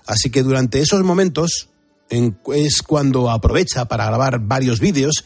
Así 0.06 0.30
que 0.30 0.42
durante 0.42 0.80
esos 0.80 1.02
momentos 1.04 1.68
es 2.10 2.82
cuando 2.82 3.30
aprovecha 3.30 3.84
para 3.86 4.06
grabar 4.06 4.40
varios 4.40 4.80
vídeos 4.80 5.24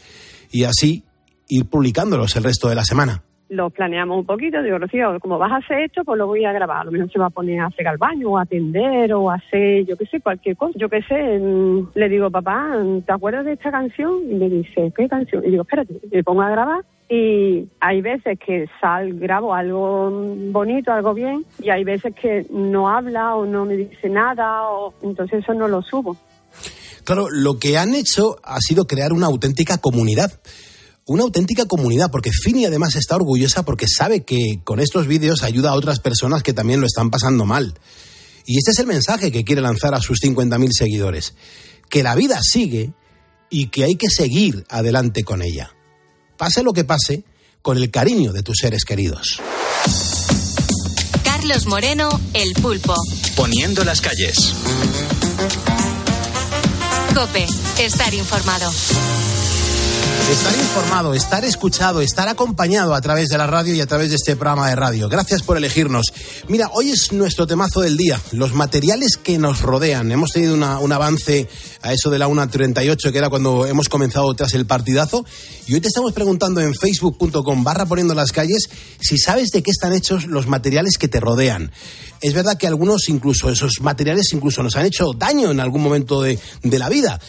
y 0.51 0.65
así 0.65 1.05
ir 1.47 1.69
publicándolos 1.69 2.35
el 2.35 2.43
resto 2.43 2.67
de 2.67 2.75
la 2.75 2.83
semana. 2.83 3.23
Lo 3.53 3.69
planeamos 3.69 4.17
un 4.17 4.25
poquito, 4.25 4.61
digo, 4.63 4.79
Rocío, 4.79 5.19
como 5.19 5.37
vas 5.37 5.51
a 5.51 5.57
hacer 5.57 5.81
esto, 5.81 6.03
pues 6.03 6.17
lo 6.17 6.27
voy 6.27 6.43
a 6.45 6.51
grabar. 6.51 6.81
A 6.81 6.83
lo 6.85 6.91
mejor 6.91 7.11
se 7.11 7.19
va 7.19 7.27
a 7.27 7.29
poner 7.29 7.59
a 7.59 7.67
hacer 7.67 7.87
al 7.87 7.97
baño 7.97 8.31
o 8.31 8.37
a 8.37 8.43
atender 8.43 9.13
o 9.13 9.29
a 9.29 9.35
hacer, 9.35 9.85
yo 9.85 9.95
qué 9.95 10.05
sé, 10.07 10.19
cualquier 10.21 10.57
cosa. 10.57 10.77
Yo 10.77 10.89
qué 10.89 11.01
sé, 11.03 11.39
le 11.93 12.09
digo, 12.09 12.31
papá, 12.31 12.71
¿te 13.05 13.11
acuerdas 13.11 13.45
de 13.45 13.53
esta 13.53 13.71
canción? 13.71 14.23
Y 14.29 14.35
me 14.35 14.49
dice, 14.49 14.91
¿qué 14.95 15.07
canción? 15.07 15.43
Y 15.45 15.51
digo, 15.51 15.63
espérate, 15.63 15.99
me 16.11 16.23
pongo 16.23 16.41
a 16.41 16.49
grabar 16.49 16.83
y 17.09 17.69
hay 17.79 18.01
veces 18.01 18.39
que 18.43 18.67
sal, 18.81 19.13
grabo 19.19 19.53
algo 19.53 20.09
bonito, 20.51 20.91
algo 20.91 21.13
bien, 21.13 21.45
y 21.61 21.69
hay 21.69 21.83
veces 21.83 22.15
que 22.19 22.47
no 22.49 22.89
habla 22.89 23.35
o 23.35 23.45
no 23.45 23.65
me 23.65 23.75
dice 23.77 24.09
nada, 24.09 24.67
o 24.69 24.93
entonces 25.03 25.43
eso 25.43 25.53
no 25.53 25.67
lo 25.67 25.81
subo. 25.81 26.17
Claro, 27.03 27.27
lo 27.29 27.59
que 27.59 27.77
han 27.77 27.93
hecho 27.93 28.37
ha 28.43 28.59
sido 28.59 28.85
crear 28.85 29.11
una 29.11 29.27
auténtica 29.27 29.77
comunidad. 29.77 30.31
Una 31.05 31.23
auténtica 31.23 31.65
comunidad, 31.65 32.09
porque 32.11 32.31
Fini 32.31 32.65
además 32.65 32.95
está 32.95 33.15
orgullosa 33.15 33.63
porque 33.63 33.87
sabe 33.89 34.23
que 34.23 34.61
con 34.63 34.79
estos 34.79 35.05
vídeos 35.05 35.43
ayuda 35.43 35.71
a 35.71 35.75
otras 35.75 35.99
personas 35.99 36.43
que 36.43 36.53
también 36.53 36.79
lo 36.79 36.87
están 36.87 37.09
pasando 37.09 37.43
mal. 37.45 37.73
Y 38.45 38.57
este 38.57 38.71
es 38.71 38.79
el 38.79 38.87
mensaje 38.87 39.31
que 39.31 39.43
quiere 39.43 39.61
lanzar 39.61 39.93
a 39.93 40.01
sus 40.01 40.19
50.000 40.21 40.71
seguidores. 40.71 41.33
Que 41.89 42.03
la 42.03 42.15
vida 42.15 42.39
sigue 42.41 42.93
y 43.49 43.67
que 43.67 43.83
hay 43.83 43.95
que 43.95 44.09
seguir 44.09 44.65
adelante 44.69 45.25
con 45.25 45.41
ella. 45.41 45.75
Pase 46.37 46.63
lo 46.63 46.71
que 46.71 46.85
pase, 46.85 47.25
con 47.61 47.77
el 47.77 47.91
cariño 47.91 48.31
de 48.31 48.43
tus 48.43 48.57
seres 48.59 48.85
queridos. 48.85 49.41
Carlos 51.23 51.65
Moreno, 51.65 52.21
El 52.33 52.53
Pulpo. 52.53 52.95
Poniendo 53.35 53.83
las 53.83 53.99
calles. 53.99 54.53
Cope, 57.13 57.45
estar 57.77 58.13
informado. 58.13 58.71
Estar 60.31 60.55
informado, 60.55 61.13
estar 61.13 61.45
escuchado, 61.45 62.01
estar 62.01 62.27
acompañado 62.27 62.95
a 62.95 63.01
través 63.01 63.29
de 63.29 63.37
la 63.37 63.45
radio 63.45 63.75
y 63.75 63.81
a 63.81 63.85
través 63.85 64.09
de 64.09 64.15
este 64.15 64.35
programa 64.35 64.69
de 64.69 64.75
radio. 64.75 65.09
Gracias 65.09 65.43
por 65.43 65.57
elegirnos. 65.57 66.05
Mira, 66.47 66.69
hoy 66.73 66.91
es 66.91 67.11
nuestro 67.11 67.45
temazo 67.45 67.81
del 67.81 67.97
día, 67.97 68.19
los 68.31 68.53
materiales 68.53 69.17
que 69.17 69.37
nos 69.37 69.61
rodean. 69.61 70.11
Hemos 70.11 70.31
tenido 70.31 70.55
un 70.55 70.91
avance 70.91 71.47
a 71.81 71.93
eso 71.93 72.09
de 72.09 72.19
la 72.19 72.27
1.38, 72.27 73.11
que 73.11 73.17
era 73.17 73.29
cuando 73.29 73.67
hemos 73.67 73.89
comenzado 73.89 74.33
tras 74.33 74.53
el 74.53 74.65
partidazo. 74.65 75.25
Y 75.67 75.75
hoy 75.75 75.81
te 75.81 75.89
estamos 75.89 76.13
preguntando 76.13 76.61
en 76.61 76.73
facebook.com 76.73 77.63
barra 77.63 77.85
poniendo 77.85 78.15
las 78.15 78.31
calles 78.31 78.69
si 79.01 79.17
sabes 79.17 79.49
de 79.49 79.61
qué 79.61 79.71
están 79.71 79.93
hechos 79.93 80.25
los 80.25 80.47
materiales 80.47 80.97
que 80.97 81.09
te 81.09 81.19
rodean. 81.19 81.71
Es 82.21 82.33
verdad 82.33 82.57
que 82.57 82.67
algunos, 82.67 83.09
incluso 83.09 83.49
esos 83.49 83.81
materiales, 83.81 84.31
incluso 84.31 84.63
nos 84.63 84.77
han 84.77 84.85
hecho 84.85 85.11
daño 85.13 85.51
en 85.51 85.59
algún 85.59 85.83
momento 85.83 86.21
de, 86.21 86.39
de 86.63 86.79
la 86.79 86.87
vida. 86.87 87.19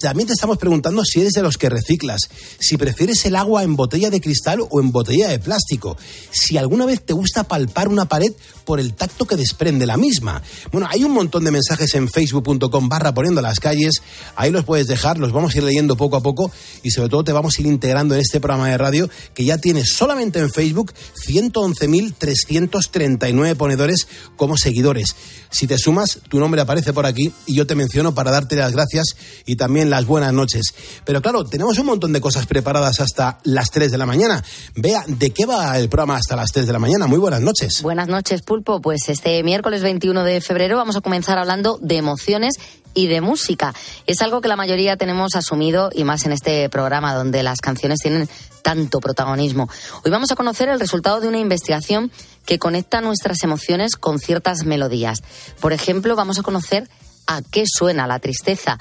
También 0.00 0.26
te 0.28 0.32
estamos 0.32 0.56
preguntando 0.56 1.04
si 1.04 1.20
eres 1.20 1.34
de 1.34 1.42
los 1.42 1.58
que 1.58 1.68
reciclas, 1.68 2.22
si 2.58 2.78
prefieres 2.78 3.26
el 3.26 3.36
agua 3.36 3.64
en 3.64 3.76
botella 3.76 4.08
de 4.08 4.22
cristal 4.22 4.60
o 4.70 4.80
en 4.80 4.92
botella 4.92 5.28
de 5.28 5.38
plástico, 5.38 5.98
si 6.30 6.56
alguna 6.56 6.86
vez 6.86 7.04
te 7.04 7.12
gusta 7.12 7.44
palpar 7.44 7.88
una 7.88 8.06
pared 8.06 8.32
por 8.64 8.80
el 8.80 8.94
tacto 8.94 9.26
que 9.26 9.36
desprende 9.36 9.84
la 9.84 9.98
misma. 9.98 10.42
Bueno, 10.72 10.88
hay 10.90 11.04
un 11.04 11.12
montón 11.12 11.44
de 11.44 11.50
mensajes 11.50 11.94
en 11.96 12.08
facebook.com 12.08 12.88
barra 12.88 13.12
poniendo 13.12 13.42
las 13.42 13.60
calles, 13.60 14.00
ahí 14.36 14.50
los 14.50 14.64
puedes 14.64 14.86
dejar, 14.86 15.18
los 15.18 15.32
vamos 15.32 15.54
a 15.54 15.58
ir 15.58 15.64
leyendo 15.64 15.98
poco 15.98 16.16
a 16.16 16.22
poco 16.22 16.50
y 16.82 16.92
sobre 16.92 17.10
todo 17.10 17.24
te 17.24 17.32
vamos 17.32 17.58
a 17.58 17.60
ir 17.60 17.66
integrando 17.66 18.14
en 18.14 18.22
este 18.22 18.40
programa 18.40 18.70
de 18.70 18.78
radio 18.78 19.10
que 19.34 19.44
ya 19.44 19.58
tiene 19.58 19.84
solamente 19.84 20.38
en 20.38 20.50
Facebook 20.50 20.94
111.339 21.26 23.54
ponedores 23.54 24.08
como 24.36 24.56
seguidores. 24.56 25.14
Si 25.50 25.66
te 25.66 25.76
sumas, 25.76 26.20
tu 26.28 26.38
nombre 26.38 26.62
aparece 26.62 26.94
por 26.94 27.04
aquí 27.04 27.34
y 27.44 27.54
yo 27.54 27.66
te 27.66 27.74
menciono 27.74 28.14
para 28.14 28.30
darte 28.30 28.56
las 28.56 28.72
gracias 28.72 29.14
y 29.44 29.56
también 29.56 29.89
las 29.90 30.06
buenas 30.06 30.32
noches. 30.32 30.74
Pero 31.04 31.20
claro, 31.20 31.44
tenemos 31.44 31.78
un 31.78 31.86
montón 31.86 32.12
de 32.12 32.20
cosas 32.20 32.46
preparadas 32.46 33.00
hasta 33.00 33.38
las 33.44 33.70
3 33.70 33.90
de 33.92 33.98
la 33.98 34.06
mañana. 34.06 34.42
Vea, 34.76 35.04
¿de 35.06 35.30
qué 35.30 35.46
va 35.46 35.78
el 35.78 35.88
programa 35.88 36.16
hasta 36.16 36.36
las 36.36 36.52
3 36.52 36.66
de 36.66 36.72
la 36.72 36.78
mañana? 36.78 37.06
Muy 37.06 37.18
buenas 37.18 37.40
noches. 37.40 37.82
Buenas 37.82 38.08
noches, 38.08 38.42
Pulpo. 38.42 38.80
Pues 38.80 39.08
este 39.08 39.42
miércoles 39.42 39.82
21 39.82 40.24
de 40.24 40.40
febrero 40.40 40.76
vamos 40.76 40.96
a 40.96 41.00
comenzar 41.00 41.38
hablando 41.38 41.78
de 41.82 41.96
emociones 41.96 42.54
y 42.94 43.06
de 43.06 43.20
música. 43.20 43.74
Es 44.06 44.20
algo 44.22 44.40
que 44.40 44.48
la 44.48 44.56
mayoría 44.56 44.96
tenemos 44.96 45.34
asumido 45.34 45.90
y 45.92 46.04
más 46.04 46.26
en 46.26 46.32
este 46.32 46.68
programa 46.68 47.14
donde 47.14 47.42
las 47.42 47.60
canciones 47.60 48.00
tienen 48.00 48.28
tanto 48.62 49.00
protagonismo. 49.00 49.68
Hoy 50.04 50.10
vamos 50.10 50.30
a 50.30 50.36
conocer 50.36 50.68
el 50.68 50.80
resultado 50.80 51.20
de 51.20 51.28
una 51.28 51.38
investigación 51.38 52.10
que 52.46 52.58
conecta 52.58 53.00
nuestras 53.00 53.42
emociones 53.42 53.96
con 53.96 54.18
ciertas 54.18 54.64
melodías. 54.64 55.18
Por 55.60 55.72
ejemplo, 55.72 56.16
vamos 56.16 56.38
a 56.38 56.42
conocer 56.42 56.88
a 57.26 57.42
qué 57.42 57.64
suena 57.66 58.06
la 58.06 58.18
tristeza 58.18 58.78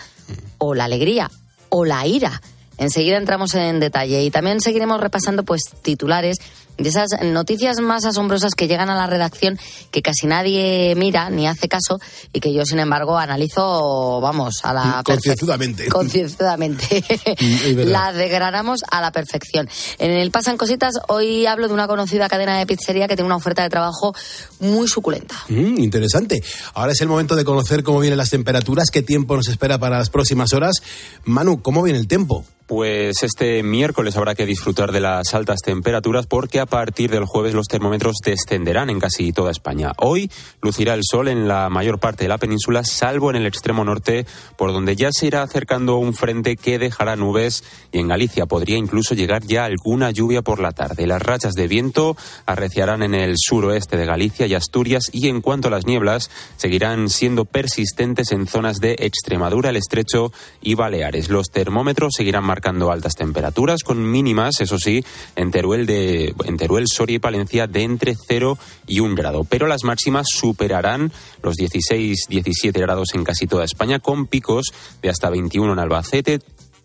o 0.60 0.76
la 0.76 0.86
alegría 0.86 1.32
o 1.70 1.86
la 1.86 2.06
ira. 2.06 2.42
Enseguida 2.78 3.18
entramos 3.18 3.56
en 3.56 3.80
detalle 3.80 4.24
y 4.24 4.32
también 4.32 4.62
seguiremos 4.62 5.02
repasando 5.02 5.44
pues 5.44 5.64
titulares 5.82 6.38
de 6.80 6.90
esas 6.90 7.10
noticias 7.24 7.80
más 7.80 8.06
asombrosas 8.06 8.56
que 8.56 8.68
llegan 8.68 8.90
a 8.90 8.96
la 8.96 9.08
redacción 9.08 9.60
que 9.92 10.02
casi 10.02 10.28
nadie 10.28 10.94
mira 10.96 11.30
ni 11.30 11.48
hace 11.48 11.68
caso 11.68 12.00
y 12.34 12.40
que 12.40 12.54
yo, 12.54 12.66
sin 12.66 12.80
embargo, 12.80 13.18
analizo, 13.18 14.20
vamos, 14.22 14.62
a 14.64 14.74
la 14.74 15.02
Concienzudamente. 15.04 15.88
Concienzudamente. 15.88 17.04
la 17.86 18.14
degradamos 18.14 18.82
a 18.90 19.02
la 19.02 19.12
perfección. 19.12 19.70
En 19.98 20.12
el 20.12 20.32
Pasan 20.32 20.58
Cositas, 20.58 20.96
hoy 21.08 21.46
hablo 21.46 21.68
de 21.68 21.74
una 21.74 21.88
conocida 21.88 22.30
cadena 22.30 22.58
de 22.58 22.66
pizzería 22.66 23.08
que 23.08 23.16
tiene 23.16 23.28
una 23.28 23.36
oferta 23.36 23.64
de 23.64 23.70
trabajo 23.70 24.16
muy 24.60 24.88
suculenta. 24.88 25.36
Mm, 25.50 25.80
interesante. 25.80 26.42
Ahora 26.74 26.94
es 26.94 27.02
el 27.02 27.08
momento 27.08 27.36
de 27.36 27.44
conocer 27.44 27.84
cómo 27.84 28.00
vienen 28.00 28.18
las 28.18 28.30
temperaturas, 28.30 28.90
qué 28.92 29.02
tiempo 29.02 29.36
nos 29.36 29.48
espera 29.48 29.78
para 29.78 29.98
las 29.98 30.10
próximas 30.10 30.54
horas. 30.54 30.78
Manu, 31.26 31.62
¿cómo 31.62 31.84
viene 31.84 32.00
el 32.00 32.08
tiempo? 32.08 32.46
Pues 32.70 33.24
este 33.24 33.64
miércoles 33.64 34.16
habrá 34.16 34.36
que 34.36 34.46
disfrutar 34.46 34.92
de 34.92 35.00
las 35.00 35.34
altas 35.34 35.58
temperaturas 35.66 36.28
porque 36.28 36.60
a 36.60 36.68
partir 36.68 37.10
del 37.10 37.26
jueves 37.26 37.56
los 37.56 37.66
termómetros 37.66 38.18
descenderán 38.24 38.92
en 38.92 39.00
casi 39.00 39.34
toda 39.34 39.50
España. 39.50 39.94
Hoy 39.98 40.30
lucirá 40.62 40.94
el 40.94 41.02
sol 41.02 41.30
en 41.30 41.48
la 41.48 41.68
mayor 41.70 41.98
parte 41.98 42.26
de 42.26 42.28
la 42.28 42.38
península, 42.38 42.84
salvo 42.84 43.32
en 43.32 43.38
el 43.38 43.48
extremo 43.48 43.84
norte, 43.84 44.28
por 44.56 44.72
donde 44.72 44.96
ya 44.96 45.10
se 45.12 45.26
irá 45.26 45.42
acercando 45.42 45.98
un 45.98 46.14
frente 46.14 46.58
que 46.58 46.78
dejará 46.78 47.16
nubes 47.16 47.64
y 47.92 47.98
en 47.98 48.08
Galicia 48.08 48.46
podría 48.46 48.78
incluso 48.78 49.16
llegar 49.16 49.42
ya 49.42 49.66
alguna 49.66 50.12
lluvia 50.12 50.44
por 50.44 50.60
la 50.60 50.72
tarde. 50.72 51.08
Las 51.08 51.24
rachas 51.24 51.56
de 51.56 51.68
viento 51.68 52.18
arreciarán 52.46 53.02
en 53.02 53.16
el 53.16 53.34
suroeste 53.36 53.98
de 53.98 54.06
Galicia 54.06 54.46
y 54.46 54.54
Asturias 54.54 55.06
y 55.12 55.28
en 55.28 55.42
cuanto 55.42 55.70
a 55.70 55.72
las 55.72 55.88
nieblas 55.88 56.30
seguirán 56.58 57.10
siendo 57.10 57.46
persistentes 57.46 58.32
en 58.32 58.46
zonas 58.46 58.78
de 58.78 58.96
Extremadura, 59.00 59.72
el 59.72 59.78
Estrecho 59.78 60.32
y 60.62 60.76
Baleares. 60.76 61.30
Los 61.30 61.50
termómetros 61.50 62.14
seguirán 62.16 62.44
marcando 62.44 62.59
altas 62.92 63.16
temperaturas 63.16 63.84
con 63.84 64.10
mínimas, 64.10 64.62
eso 64.62 64.78
sí, 64.78 65.04
en 65.36 65.52
Teruel, 65.52 65.86
de, 65.86 66.34
en 66.46 66.58
Teruel, 66.58 66.86
Soria 66.88 67.18
y 67.18 67.20
Palencia 67.20 67.68
de 67.68 67.84
entre 67.84 68.16
0 68.16 68.58
y 68.88 69.00
1 69.00 69.16
grado. 69.16 69.44
Pero 69.44 69.68
las 69.68 69.84
máximas 69.84 70.28
superarán 70.30 71.12
los 71.44 71.56
16-17 71.56 72.80
grados 72.80 73.10
en 73.14 73.24
casi 73.24 73.48
toda 73.48 73.66
España 73.66 74.00
con 74.00 74.28
picos 74.28 74.68
de 75.02 75.10
hasta 75.10 75.30
21 75.30 75.74
en 75.74 75.80
Albacete, 75.80 76.40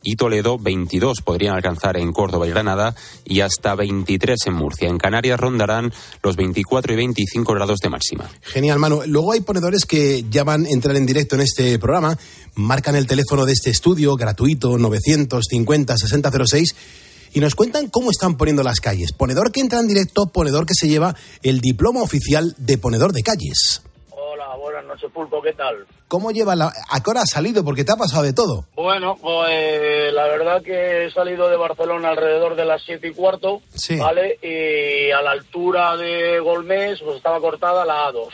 y 0.04 0.16
Toledo, 0.16 0.58
22 0.58 1.23
podrían 1.23 1.56
alcanzar 1.56 1.96
en 1.96 2.12
Córdoba 2.12 2.46
y 2.46 2.50
Granada 2.50 2.94
y 3.25 3.40
hasta 3.40 3.75
23 3.75 4.38
en 4.46 4.54
Murcia. 4.54 4.88
En 4.88 4.99
Canarias 4.99 5.40
rondarán 5.40 5.92
los 6.23 6.37
24 6.37 6.92
y 6.92 6.96
25 6.96 7.54
grados 7.54 7.80
de 7.80 7.88
máxima. 7.88 8.30
Genial, 8.42 8.78
Manu. 8.78 9.02
Luego 9.06 9.32
hay 9.32 9.40
ponedores 9.40 9.84
que 9.87 10.25
ya 10.30 10.44
van 10.44 10.66
a 10.66 10.68
entrar 10.68 10.96
en 10.96 11.06
directo 11.06 11.34
en 11.34 11.40
este 11.40 11.78
programa, 11.78 12.16
marcan 12.54 12.94
el 12.96 13.06
teléfono 13.06 13.46
de 13.46 13.54
este 13.54 13.70
estudio 13.70 14.14
gratuito 14.14 14.78
950 14.78 15.96
6006 15.96 16.75
y 17.32 17.40
nos 17.40 17.54
cuentan 17.54 17.88
cómo 17.88 18.11
están 18.11 18.37
poniendo 18.37 18.62
las 18.62 18.80
calles. 18.80 19.12
Ponedor 19.12 19.50
que 19.50 19.61
entra 19.61 19.80
en 19.80 19.88
directo, 19.88 20.26
ponedor 20.26 20.66
que 20.66 20.75
se 20.75 20.88
lleva 20.88 21.16
el 21.42 21.61
diploma 21.61 22.02
oficial 22.02 22.54
de 22.58 22.78
ponedor 22.78 23.12
de 23.12 23.23
calles. 23.23 23.82
Buenas 24.85 25.00
noches, 25.00 25.14
Pulpo, 25.14 25.41
¿qué 25.41 25.55
tal? 25.55 25.87
¿Cómo 26.09 26.31
lleva 26.31 26.55
la... 26.55 26.71
¿A 26.91 27.00
qué 27.03 27.11
hora 27.11 27.23
has 27.23 27.31
salido? 27.31 27.64
Porque 27.64 27.85
te 27.85 27.93
ha 27.93 27.97
pasado 27.97 28.23
de 28.23 28.35
todo. 28.35 28.67
Bueno, 28.76 29.17
pues 29.19 30.12
la 30.12 30.25
verdad 30.26 30.62
que 30.62 31.07
he 31.07 31.11
salido 31.11 31.49
de 31.49 31.57
Barcelona 31.57 32.11
alrededor 32.11 32.55
de 32.55 32.67
las 32.67 32.83
siete 32.85 33.09
y 33.09 33.12
cuarto, 33.14 33.62
Sí. 33.75 33.97
¿vale? 33.97 34.38
Y 34.43 35.11
a 35.11 35.23
la 35.23 35.31
altura 35.31 35.97
de 35.97 36.38
Golmés, 36.41 37.00
pues 37.03 37.17
estaba 37.17 37.41
cortada 37.41 37.87
la 37.87 38.11
A2. 38.11 38.29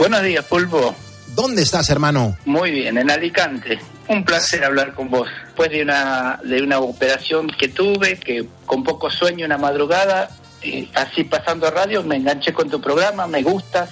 Buenos 0.00 0.22
días, 0.22 0.44
Pulpo. 0.46 0.92
¿Dónde 1.36 1.62
estás, 1.62 1.88
hermano? 1.88 2.36
Muy 2.46 2.72
bien, 2.72 2.98
en 2.98 3.08
Alicante. 3.08 3.78
Un 4.08 4.24
placer 4.24 4.64
hablar 4.64 4.92
con 4.92 5.08
vos. 5.08 5.28
Después 5.44 5.70
de 5.70 5.82
una, 5.82 6.40
de 6.42 6.62
una 6.62 6.80
operación 6.80 7.46
que 7.56 7.68
tuve, 7.68 8.18
que 8.18 8.44
con 8.64 8.82
poco 8.82 9.08
sueño 9.08 9.46
una 9.46 9.56
madrugada, 9.58 10.30
eh, 10.62 10.88
así 10.94 11.22
pasando 11.22 11.70
radio, 11.70 12.02
me 12.02 12.16
enganché 12.16 12.52
con 12.52 12.68
tu 12.68 12.80
programa, 12.80 13.28
me 13.28 13.42
gustas, 13.44 13.90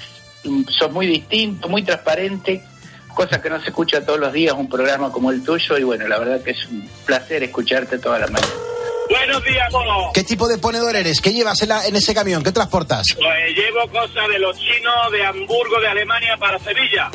sos 0.68 0.90
muy 0.92 1.06
distinto, 1.06 1.68
muy 1.68 1.82
transparente, 1.82 2.62
cosa 3.14 3.40
que 3.40 3.48
no 3.50 3.60
se 3.60 3.68
escucha 3.68 4.04
todos 4.04 4.18
los 4.18 4.32
días, 4.32 4.54
un 4.56 4.68
programa 4.68 5.10
como 5.12 5.30
el 5.30 5.42
tuyo, 5.44 5.78
y 5.78 5.82
bueno, 5.84 6.06
la 6.08 6.18
verdad 6.18 6.42
que 6.42 6.50
es 6.52 6.66
un 6.66 6.88
placer 7.06 7.42
escucharte 7.42 7.98
toda 7.98 8.18
la 8.18 8.26
mañana. 8.26 8.52
Buenos 9.10 9.44
días, 9.44 9.68
Polo. 9.70 10.10
¿Qué 10.14 10.24
tipo 10.24 10.48
de 10.48 10.56
ponedor 10.58 10.96
eres? 10.96 11.20
¿Qué 11.20 11.32
llevas 11.32 11.60
en, 11.62 11.68
la- 11.68 11.86
en 11.86 11.94
ese 11.94 12.14
camión? 12.14 12.42
¿Qué 12.42 12.52
transportas? 12.52 13.06
Pues 13.14 13.54
llevo 13.54 13.86
cosas 13.90 14.28
de 14.28 14.38
los 14.38 14.56
chinos 14.58 15.12
de 15.12 15.24
Hamburgo, 15.26 15.78
de 15.80 15.88
Alemania, 15.88 16.36
para 16.38 16.58
Sevilla. 16.58 17.10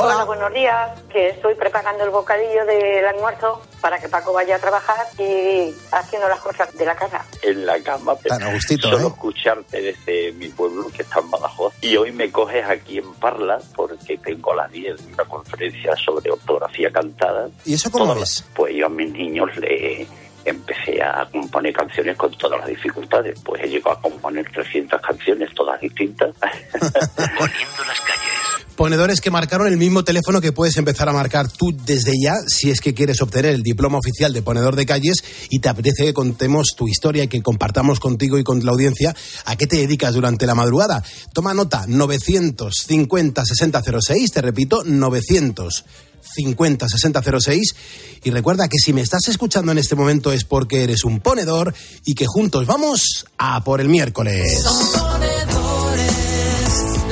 Hola, 0.00 0.24
buenos 0.24 0.52
días. 0.54 0.90
Que 1.10 1.30
estoy 1.30 1.54
preparando 1.56 2.04
el 2.04 2.10
bocadillo 2.10 2.64
del 2.66 3.04
almuerzo 3.04 3.60
para 3.80 3.98
que 3.98 4.08
Paco 4.08 4.32
vaya 4.32 4.54
a 4.56 4.58
trabajar 4.60 4.96
y 5.18 5.74
haciendo 5.90 6.28
las 6.28 6.40
cosas 6.40 6.72
de 6.76 6.84
la 6.84 6.94
casa. 6.94 7.24
en 7.42 7.66
la 7.66 7.80
cama 7.82 8.14
Tan 8.16 8.42
a 8.44 8.52
gustito, 8.52 8.90
solo 8.90 9.04
¿eh? 9.04 9.08
escucharte 9.08 9.80
desde 9.82 10.32
mi 10.32 10.48
pueblo 10.48 10.86
que 10.94 11.02
está 11.02 11.18
en 11.20 11.30
Badajoz 11.30 11.74
y 11.82 11.96
hoy 11.96 12.12
me 12.12 12.30
coges 12.30 12.64
aquí 12.64 12.98
en 12.98 13.12
Parla 13.14 13.58
porque 13.74 14.16
tengo 14.18 14.52
a 14.52 14.56
las 14.56 14.70
10 14.72 15.00
una 15.14 15.24
conferencia 15.24 15.92
sobre 15.96 16.30
ortografía 16.30 16.90
cantada 16.92 17.48
¿Y 17.64 17.74
eso 17.74 17.90
cómo 17.90 18.06
Todas 18.14 18.22
es? 18.40 18.44
pues 18.54 18.74
yo 18.74 18.86
a 18.86 18.88
mis 18.88 19.10
niños 19.12 19.56
le 19.56 20.06
empecé 20.44 21.02
a 21.02 21.26
componer 21.30 21.72
canciones 21.72 22.16
con 22.16 22.30
todas 22.38 22.58
las 22.60 22.68
dificultades 22.68 23.40
pues 23.44 23.62
he 23.64 23.68
llegado 23.68 23.96
a 23.96 24.00
componer 24.00 24.48
300 24.52 25.00
canciones 25.00 25.52
todas 25.54 25.80
distintas 25.80 26.34
Poniendo 26.38 27.84
las 27.86 28.00
calles. 28.00 28.37
Ponedores 28.78 29.20
que 29.20 29.32
marcaron 29.32 29.66
el 29.66 29.76
mismo 29.76 30.04
teléfono 30.04 30.40
que 30.40 30.52
puedes 30.52 30.76
empezar 30.76 31.08
a 31.08 31.12
marcar 31.12 31.50
tú 31.50 31.76
desde 31.84 32.12
ya 32.22 32.34
si 32.46 32.70
es 32.70 32.80
que 32.80 32.94
quieres 32.94 33.20
obtener 33.20 33.52
el 33.52 33.64
diploma 33.64 33.98
oficial 33.98 34.32
de 34.32 34.40
ponedor 34.40 34.76
de 34.76 34.86
calles 34.86 35.24
y 35.50 35.58
te 35.58 35.68
apetece 35.68 36.04
que 36.04 36.14
contemos 36.14 36.68
tu 36.76 36.86
historia 36.86 37.24
y 37.24 37.28
que 37.28 37.42
compartamos 37.42 37.98
contigo 37.98 38.38
y 38.38 38.44
con 38.44 38.64
la 38.64 38.70
audiencia 38.70 39.16
a 39.46 39.56
qué 39.56 39.66
te 39.66 39.78
dedicas 39.78 40.14
durante 40.14 40.46
la 40.46 40.54
madrugada. 40.54 41.02
Toma 41.32 41.54
nota, 41.54 41.86
950 41.88 43.44
6006, 43.44 44.30
te 44.30 44.42
repito, 44.42 44.84
950 44.84 46.88
6006 46.88 47.74
y 48.22 48.30
recuerda 48.30 48.68
que 48.68 48.78
si 48.78 48.92
me 48.92 49.00
estás 49.00 49.26
escuchando 49.26 49.72
en 49.72 49.78
este 49.78 49.96
momento 49.96 50.30
es 50.30 50.44
porque 50.44 50.84
eres 50.84 51.02
un 51.02 51.18
ponedor 51.18 51.74
y 52.04 52.14
que 52.14 52.26
juntos 52.28 52.64
vamos 52.64 53.26
a 53.38 53.64
por 53.64 53.80
el 53.80 53.88
miércoles. 53.88 54.62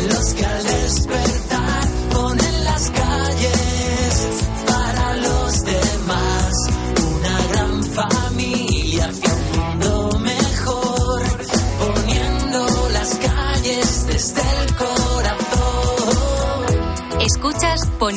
Los 0.09 0.35
que 0.35 0.56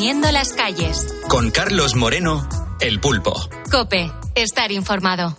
Poniendo 0.09 0.31
las 0.31 0.53
calles. 0.53 1.05
Con 1.27 1.51
Carlos 1.51 1.95
Moreno, 1.95 2.49
El 2.79 2.99
Pulpo. 2.99 3.47
Cope, 3.69 4.11
estar 4.33 4.71
informado. 4.71 5.37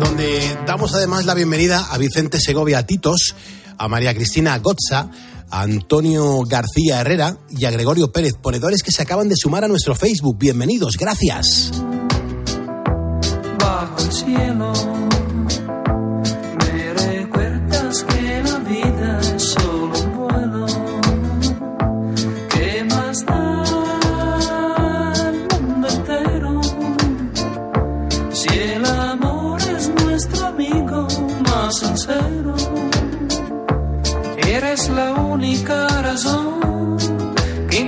donde 0.00 0.58
damos 0.66 0.94
además 0.94 1.26
la 1.26 1.34
bienvenida 1.34 1.88
a 1.90 1.98
Vicente 1.98 2.40
Segovia 2.40 2.86
Titos, 2.86 3.34
a 3.76 3.88
María 3.88 4.14
Cristina 4.14 4.58
Gotza, 4.60 5.10
a 5.50 5.60
Antonio 5.60 6.40
García 6.48 7.02
Herrera 7.02 7.36
y 7.50 7.66
a 7.66 7.70
Gregorio 7.70 8.10
Pérez, 8.10 8.32
ponedores 8.40 8.82
que 8.82 8.92
se 8.92 9.02
acaban 9.02 9.28
de 9.28 9.36
sumar 9.36 9.64
a 9.64 9.68
nuestro 9.68 9.94
Facebook. 9.94 10.38
Bienvenidos, 10.38 10.96
gracias. 10.96 11.70
bajo 13.58 13.98
el 14.02 14.10
cielo. 14.10 15.05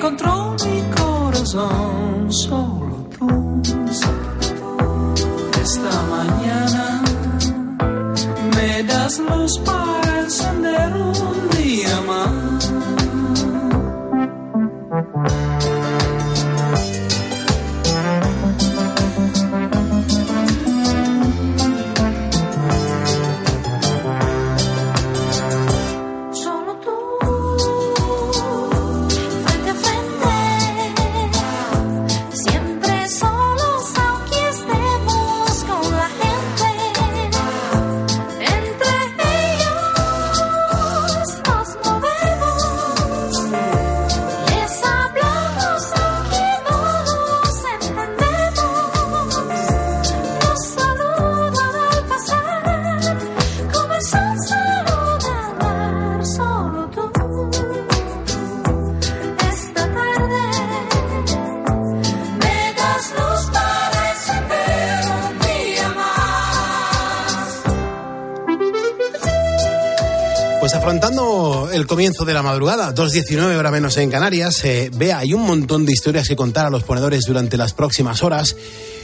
Encontró 0.09 0.57
mi 0.65 0.83
corazón. 0.97 2.33
Solo 2.33 3.09
tú. 3.19 3.63
Esta 5.63 6.03
mañana 6.11 7.03
me 8.57 8.83
das 8.85 9.19
luz 9.19 9.59
para 9.65 10.21
encender 10.21 10.93
un 10.97 11.58
afrontando 70.89 71.69
el 71.71 71.87
comienzo 71.87 72.25
de 72.25 72.33
la 72.33 72.43
madrugada, 72.43 72.95
2.19 72.95 73.59
hora 73.59 73.71
menos 73.71 73.99
en 73.99 74.11
Canarias, 74.11 74.65
eh, 74.65 74.91
vea, 74.95 75.19
hay 75.19 75.35
un 75.35 75.43
montón 75.43 75.85
de 75.85 75.93
historias 75.93 76.27
que 76.27 76.35
contar 76.35 76.65
a 76.65 76.71
los 76.71 76.83
ponedores 76.83 77.25
durante 77.27 77.59
las 77.59 77.75
próximas 77.75 78.23
horas. 78.23 78.57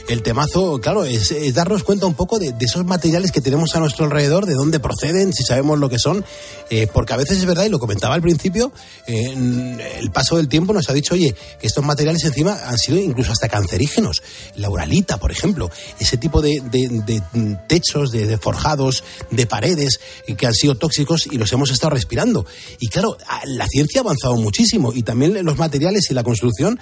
El 0.07 0.21
temazo, 0.21 0.79
claro, 0.81 1.03
es, 1.03 1.33
darnos 1.55 1.83
cuenta 1.83 2.05
un 2.05 2.13
poco 2.13 2.37
de, 2.37 2.53
esos 2.59 2.85
materiales 2.85 3.31
que 3.31 3.41
tenemos 3.41 3.75
a 3.75 3.79
nuestro 3.79 4.05
alrededor, 4.05 4.45
de 4.45 4.53
dónde 4.53 4.79
proceden, 4.79 5.33
si 5.33 5.43
sabemos 5.43 5.79
lo 5.79 5.89
que 5.89 5.97
son, 5.97 6.23
eh, 6.69 6.87
porque 6.93 7.13
a 7.13 7.17
veces 7.17 7.39
es 7.39 7.45
verdad, 7.45 7.65
y 7.65 7.69
lo 7.69 7.79
comentaba 7.79 8.13
al 8.13 8.21
principio, 8.21 8.71
eh, 9.07 9.33
el 9.97 10.11
paso 10.11 10.37
del 10.37 10.47
tiempo 10.47 10.73
nos 10.73 10.91
ha 10.91 10.93
dicho, 10.93 11.15
oye, 11.15 11.33
que 11.59 11.65
estos 11.65 11.83
materiales 11.83 12.23
encima 12.23 12.55
han 12.67 12.77
sido 12.77 12.99
incluso 12.99 13.31
hasta 13.31 13.49
cancerígenos. 13.49 14.21
La 14.55 14.69
uralita, 14.69 15.17
por 15.17 15.31
ejemplo, 15.31 15.71
ese 15.99 16.17
tipo 16.17 16.39
de, 16.43 16.61
de- 16.61 17.55
techos, 17.67 18.11
de, 18.11 18.37
forjados, 18.37 19.03
de 19.31 19.47
paredes 19.47 19.99
eh, 20.27 20.35
que 20.35 20.45
han 20.45 20.53
sido 20.53 20.75
tóxicos 20.75 21.25
y 21.31 21.39
los 21.39 21.51
hemos 21.51 21.71
estado 21.71 21.95
respirando. 21.95 22.45
Y 22.79 22.89
claro, 22.89 23.17
la 23.45 23.67
ciencia 23.67 24.01
ha 24.01 24.03
avanzado 24.03 24.35
muchísimo 24.35 24.93
y 24.93 25.01
también 25.01 25.43
los 25.43 25.57
materiales 25.57 26.11
y 26.11 26.13
la 26.13 26.23
construcción, 26.23 26.79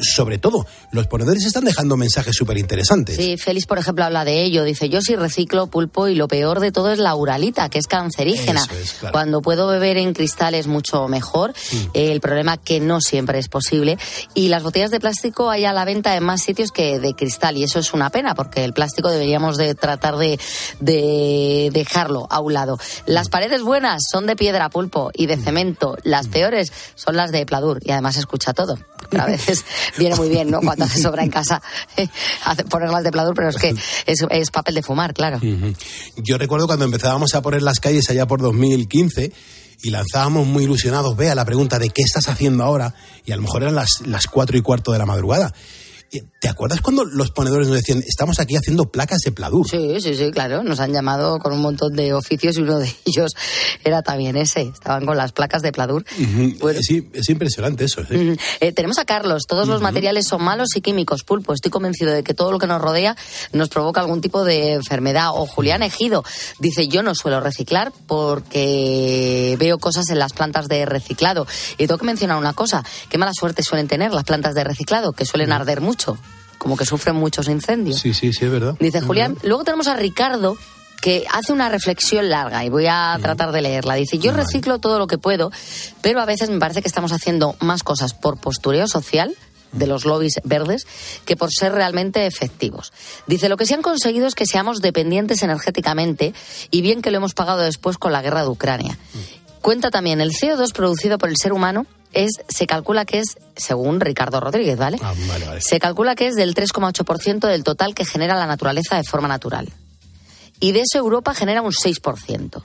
sobre 0.00 0.38
todo, 0.38 0.66
los 0.92 1.06
ponedores 1.06 1.44
están 1.44 1.64
dejando 1.64 1.96
mensajes 1.96 2.21
mensajes 2.22 2.36
súper 2.36 2.58
interesantes. 2.58 3.16
Sí, 3.16 3.36
Félix, 3.36 3.66
por 3.66 3.78
ejemplo, 3.78 4.04
habla 4.04 4.24
de 4.24 4.42
ello. 4.42 4.64
Dice, 4.64 4.88
yo 4.88 5.00
sí 5.00 5.16
reciclo 5.16 5.66
pulpo 5.66 6.08
y 6.08 6.14
lo 6.14 6.28
peor 6.28 6.60
de 6.60 6.70
todo 6.70 6.92
es 6.92 6.98
la 6.98 7.14
uralita, 7.14 7.68
que 7.68 7.78
es 7.78 7.86
cancerígena. 7.86 8.62
Eso 8.62 8.74
es, 8.74 8.92
claro. 8.94 9.12
Cuando 9.12 9.42
puedo 9.42 9.66
beber 9.66 9.96
en 9.96 10.14
cristal 10.14 10.54
es 10.54 10.66
mucho 10.66 11.08
mejor. 11.08 11.50
Mm. 11.50 11.76
Eh, 11.94 12.12
el 12.12 12.20
problema 12.20 12.56
que 12.56 12.80
no 12.80 13.00
siempre 13.00 13.38
es 13.38 13.48
posible. 13.48 13.98
Y 14.34 14.48
las 14.48 14.62
botellas 14.62 14.90
de 14.90 15.00
plástico 15.00 15.50
hay 15.50 15.64
a 15.64 15.72
la 15.72 15.84
venta 15.84 16.16
en 16.16 16.22
más 16.22 16.42
sitios 16.42 16.70
que 16.70 16.98
de 16.98 17.14
cristal. 17.14 17.56
Y 17.56 17.64
eso 17.64 17.78
es 17.78 17.92
una 17.92 18.10
pena, 18.10 18.34
porque 18.34 18.64
el 18.64 18.72
plástico 18.72 19.10
deberíamos 19.10 19.56
de 19.56 19.74
tratar 19.74 20.16
de, 20.16 20.38
de 20.80 21.70
dejarlo 21.72 22.26
a 22.30 22.40
un 22.40 22.54
lado. 22.54 22.78
Las 23.06 23.28
paredes 23.28 23.62
buenas 23.62 24.02
son 24.10 24.26
de 24.26 24.36
piedra 24.36 24.68
pulpo 24.70 25.10
y 25.14 25.26
de 25.26 25.36
cemento. 25.36 25.96
Las 26.04 26.28
peores 26.28 26.72
son 26.94 27.16
las 27.16 27.32
de 27.32 27.44
pladur. 27.46 27.80
Y 27.82 27.90
además 27.90 28.16
escucha 28.16 28.52
todo. 28.52 28.78
A 29.18 29.26
veces 29.26 29.64
viene 29.98 30.16
muy 30.16 30.28
bien, 30.28 30.50
¿no? 30.50 30.60
Cuando 30.60 30.84
hace 30.84 31.00
sobra 31.00 31.22
en 31.22 31.30
casa 31.30 31.60
ponerlas 32.70 33.04
de 33.04 33.10
pladur, 33.10 33.34
pero 33.34 33.48
es 33.48 33.56
que 33.56 33.74
es, 34.06 34.24
es 34.30 34.50
papel 34.50 34.76
de 34.76 34.82
fumar, 34.82 35.14
claro. 35.14 35.40
Yo 36.16 36.38
recuerdo 36.38 36.66
cuando 36.66 36.84
empezábamos 36.84 37.34
a 37.34 37.42
poner 37.42 37.62
las 37.62 37.80
calles 37.80 38.08
allá 38.10 38.26
por 38.26 38.40
2015 38.40 39.32
y 39.82 39.90
lanzábamos 39.90 40.46
muy 40.46 40.64
ilusionados, 40.64 41.16
vea, 41.16 41.34
la 41.34 41.44
pregunta 41.44 41.78
de 41.78 41.90
qué 41.90 42.02
estás 42.02 42.28
haciendo 42.28 42.62
ahora, 42.62 42.94
y 43.24 43.32
a 43.32 43.36
lo 43.36 43.42
mejor 43.42 43.62
eran 43.62 43.74
las, 43.74 44.02
las 44.06 44.26
cuatro 44.28 44.56
y 44.56 44.62
cuarto 44.62 44.92
de 44.92 44.98
la 44.98 45.06
madrugada. 45.06 45.52
Eh, 46.12 46.22
¿Te 46.40 46.48
acuerdas 46.48 46.82
cuando 46.82 47.04
los 47.06 47.30
ponedores 47.30 47.68
nos 47.68 47.76
decían, 47.76 48.02
estamos 48.06 48.38
aquí 48.38 48.54
haciendo 48.56 48.90
placas 48.90 49.20
de 49.24 49.32
pladur? 49.32 49.66
Sí, 49.66 49.98
sí, 50.00 50.14
sí, 50.14 50.30
claro. 50.30 50.62
Nos 50.62 50.78
han 50.80 50.92
llamado 50.92 51.38
con 51.38 51.52
un 51.54 51.60
montón 51.60 51.94
de 51.94 52.12
oficios 52.12 52.58
y 52.58 52.62
uno 52.62 52.78
de 52.78 52.94
ellos 53.06 53.32
era 53.82 54.02
también 54.02 54.36
ese. 54.36 54.62
Estaban 54.62 55.06
con 55.06 55.16
las 55.16 55.32
placas 55.32 55.62
de 55.62 55.72
pladur. 55.72 56.04
Ujú. 56.20 56.70
Sí, 56.82 57.08
es 57.14 57.28
impresionante 57.30 57.84
eso. 57.84 58.02
sí. 58.06 58.14
Mm, 58.14 58.36
eh, 58.60 58.72
tenemos 58.72 58.98
a 58.98 59.06
Carlos. 59.06 59.44
Todos 59.48 59.68
los 59.68 59.80
materiales 59.80 60.26
son 60.26 60.42
malos 60.42 60.76
y 60.76 60.82
químicos. 60.82 61.24
Pulpo, 61.24 61.54
estoy 61.54 61.70
convencido 61.70 62.12
de 62.12 62.22
que 62.22 62.34
todo 62.34 62.52
lo 62.52 62.58
que 62.58 62.66
nos 62.66 62.82
rodea 62.82 63.16
nos 63.52 63.70
provoca 63.70 64.00
algún 64.00 64.20
tipo 64.20 64.44
de 64.44 64.74
enfermedad. 64.74 65.30
O 65.32 65.46
Julián 65.46 65.82
Ejido 65.82 66.24
dice: 66.58 66.88
Yo 66.88 67.02
no 67.02 67.14
suelo 67.14 67.40
reciclar 67.40 67.92
porque 68.06 69.56
veo 69.58 69.78
cosas 69.78 70.10
en 70.10 70.18
las 70.18 70.32
plantas 70.32 70.68
de 70.68 70.84
reciclado. 70.84 71.46
Y 71.78 71.86
tengo 71.86 71.98
que 71.98 72.04
mencionar 72.04 72.36
una 72.36 72.52
cosa: 72.52 72.84
qué 73.08 73.16
mala 73.16 73.32
suerte 73.32 73.62
suelen 73.62 73.88
tener 73.88 74.12
las 74.12 74.24
plantas 74.24 74.54
de 74.54 74.64
reciclado, 74.64 75.12
que 75.12 75.24
suelen 75.24 75.52
arder 75.52 75.80
mucho, 75.80 76.01
como 76.58 76.76
que 76.76 76.86
sufren 76.86 77.16
muchos 77.16 77.48
incendios. 77.48 77.98
Sí, 77.98 78.14
sí, 78.14 78.32
sí, 78.32 78.44
es 78.44 78.50
verdad. 78.50 78.76
Dice 78.78 78.98
Es 78.98 79.04
Julián. 79.04 79.34
verdad. 79.34 79.48
Luego 79.48 79.64
tenemos 79.64 79.88
a 79.88 79.96
Ricardo 79.96 80.56
que 81.00 81.24
hace 81.32 81.52
una 81.52 81.68
reflexión 81.68 82.28
larga 82.30 82.64
y 82.64 82.68
voy 82.68 82.86
a 82.88 83.18
tratar 83.20 83.50
de 83.50 83.60
leerla. 83.60 83.94
Dice, 83.94 84.18
yo 84.18 84.32
reciclo 84.32 84.78
todo 84.78 85.00
lo 85.00 85.08
que 85.08 85.18
puedo, 85.18 85.50
pero 86.00 86.20
a 86.20 86.24
veces 86.24 86.48
me 86.48 86.60
parece 86.60 86.80
que 86.82 86.86
estamos 86.88 87.10
haciendo 87.10 87.56
más 87.58 87.82
cosas 87.82 88.14
por 88.14 88.38
postureo 88.40 88.86
social 88.86 89.34
de 89.72 89.86
los 89.86 90.04
lobbies 90.04 90.34
verdes 90.44 90.86
que 91.24 91.34
por 91.34 91.50
ser 91.50 91.72
realmente 91.72 92.26
efectivos. 92.26 92.92
Dice, 93.26 93.48
lo 93.48 93.56
que 93.56 93.66
se 93.66 93.74
han 93.74 93.82
conseguido 93.82 94.26
es 94.28 94.34
que 94.36 94.46
seamos 94.46 94.80
dependientes 94.82 95.42
energéticamente 95.42 96.34
y 96.70 96.82
bien 96.82 97.02
que 97.02 97.10
lo 97.10 97.16
hemos 97.16 97.34
pagado 97.34 97.60
después 97.62 97.98
con 97.98 98.12
la 98.12 98.22
guerra 98.22 98.42
de 98.42 98.48
Ucrania. 98.48 98.96
Cuenta 99.62 99.90
también, 99.90 100.20
el 100.20 100.32
CO2 100.32 100.72
producido 100.72 101.18
por 101.18 101.28
el 101.28 101.36
ser 101.36 101.52
humano 101.52 101.86
es, 102.12 102.32
se 102.48 102.66
calcula 102.66 103.04
que 103.04 103.20
es, 103.20 103.38
según 103.56 104.00
Ricardo 104.00 104.40
Rodríguez, 104.40 104.76
¿vale? 104.76 104.98
Ah, 105.02 105.14
vale, 105.28 105.46
vale. 105.46 105.60
Se 105.60 105.78
calcula 105.78 106.14
que 106.14 106.26
es 106.26 106.34
del 106.34 106.54
3,8% 106.54 107.46
del 107.46 107.64
total 107.64 107.94
que 107.94 108.04
genera 108.04 108.36
la 108.36 108.46
naturaleza 108.46 108.96
de 108.96 109.04
forma 109.04 109.28
natural. 109.28 109.72
Y 110.60 110.72
de 110.72 110.82
eso 110.82 110.98
Europa 110.98 111.34
genera 111.34 111.62
un 111.62 111.72
6%. 111.72 112.62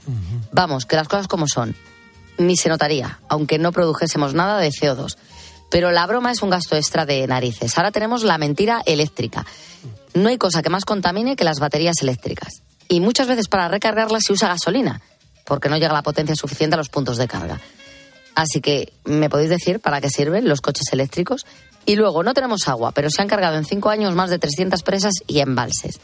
Vamos, 0.52 0.86
que 0.86 0.96
las 0.96 1.08
cosas 1.08 1.28
como 1.28 1.48
son. 1.48 1.76
Ni 2.38 2.56
se 2.56 2.70
notaría, 2.70 3.20
aunque 3.30 3.58
no 3.58 3.72
produjésemos 3.72 4.34
nada 4.34 4.60
de 4.60 4.70
CO2. 4.70 5.18
Pero 5.70 5.92
la 5.92 6.06
broma 6.06 6.32
es 6.32 6.42
un 6.42 6.50
gasto 6.50 6.76
extra 6.76 7.06
de 7.06 7.26
narices. 7.26 7.78
Ahora 7.78 7.92
tenemos 7.92 8.24
la 8.24 8.38
mentira 8.38 8.82
eléctrica. 8.86 9.46
No 10.14 10.30
hay 10.30 10.38
cosa 10.38 10.62
que 10.62 10.70
más 10.70 10.86
contamine 10.86 11.36
que 11.36 11.44
las 11.44 11.60
baterías 11.60 11.96
eléctricas. 12.02 12.62
Y 12.88 13.00
muchas 13.00 13.28
veces 13.28 13.48
para 13.48 13.68
recargarlas 13.68 14.24
se 14.26 14.34
usa 14.34 14.48
gasolina, 14.48 15.02
porque 15.48 15.70
no 15.70 15.78
llega 15.78 15.94
la 15.94 16.04
potencia 16.04 16.36
suficiente 16.36 16.76
a 16.76 16.78
los 16.78 16.90
puntos 16.90 17.18
de 17.18 17.28
carga. 17.28 17.60
Así 18.36 18.62
que, 18.62 18.94
¿me 19.06 19.30
podéis 19.30 19.50
decir 19.50 19.80
para 19.80 20.02
qué 20.02 20.10
sirven 20.10 20.48
los 20.48 20.62
coches 20.62 20.92
eléctricos? 20.92 21.46
Y 21.86 21.96
luego, 21.96 22.22
no 22.22 22.34
tenemos 22.34 22.68
agua, 22.68 22.92
pero 22.92 23.10
se 23.10 23.22
han 23.22 23.28
cargado 23.28 23.58
en 23.58 23.66
cinco 23.66 23.90
años 23.90 24.14
más 24.14 24.30
de 24.30 24.38
300 24.38 24.84
presas 24.84 25.14
y 25.26 25.40
embalses. 25.40 26.00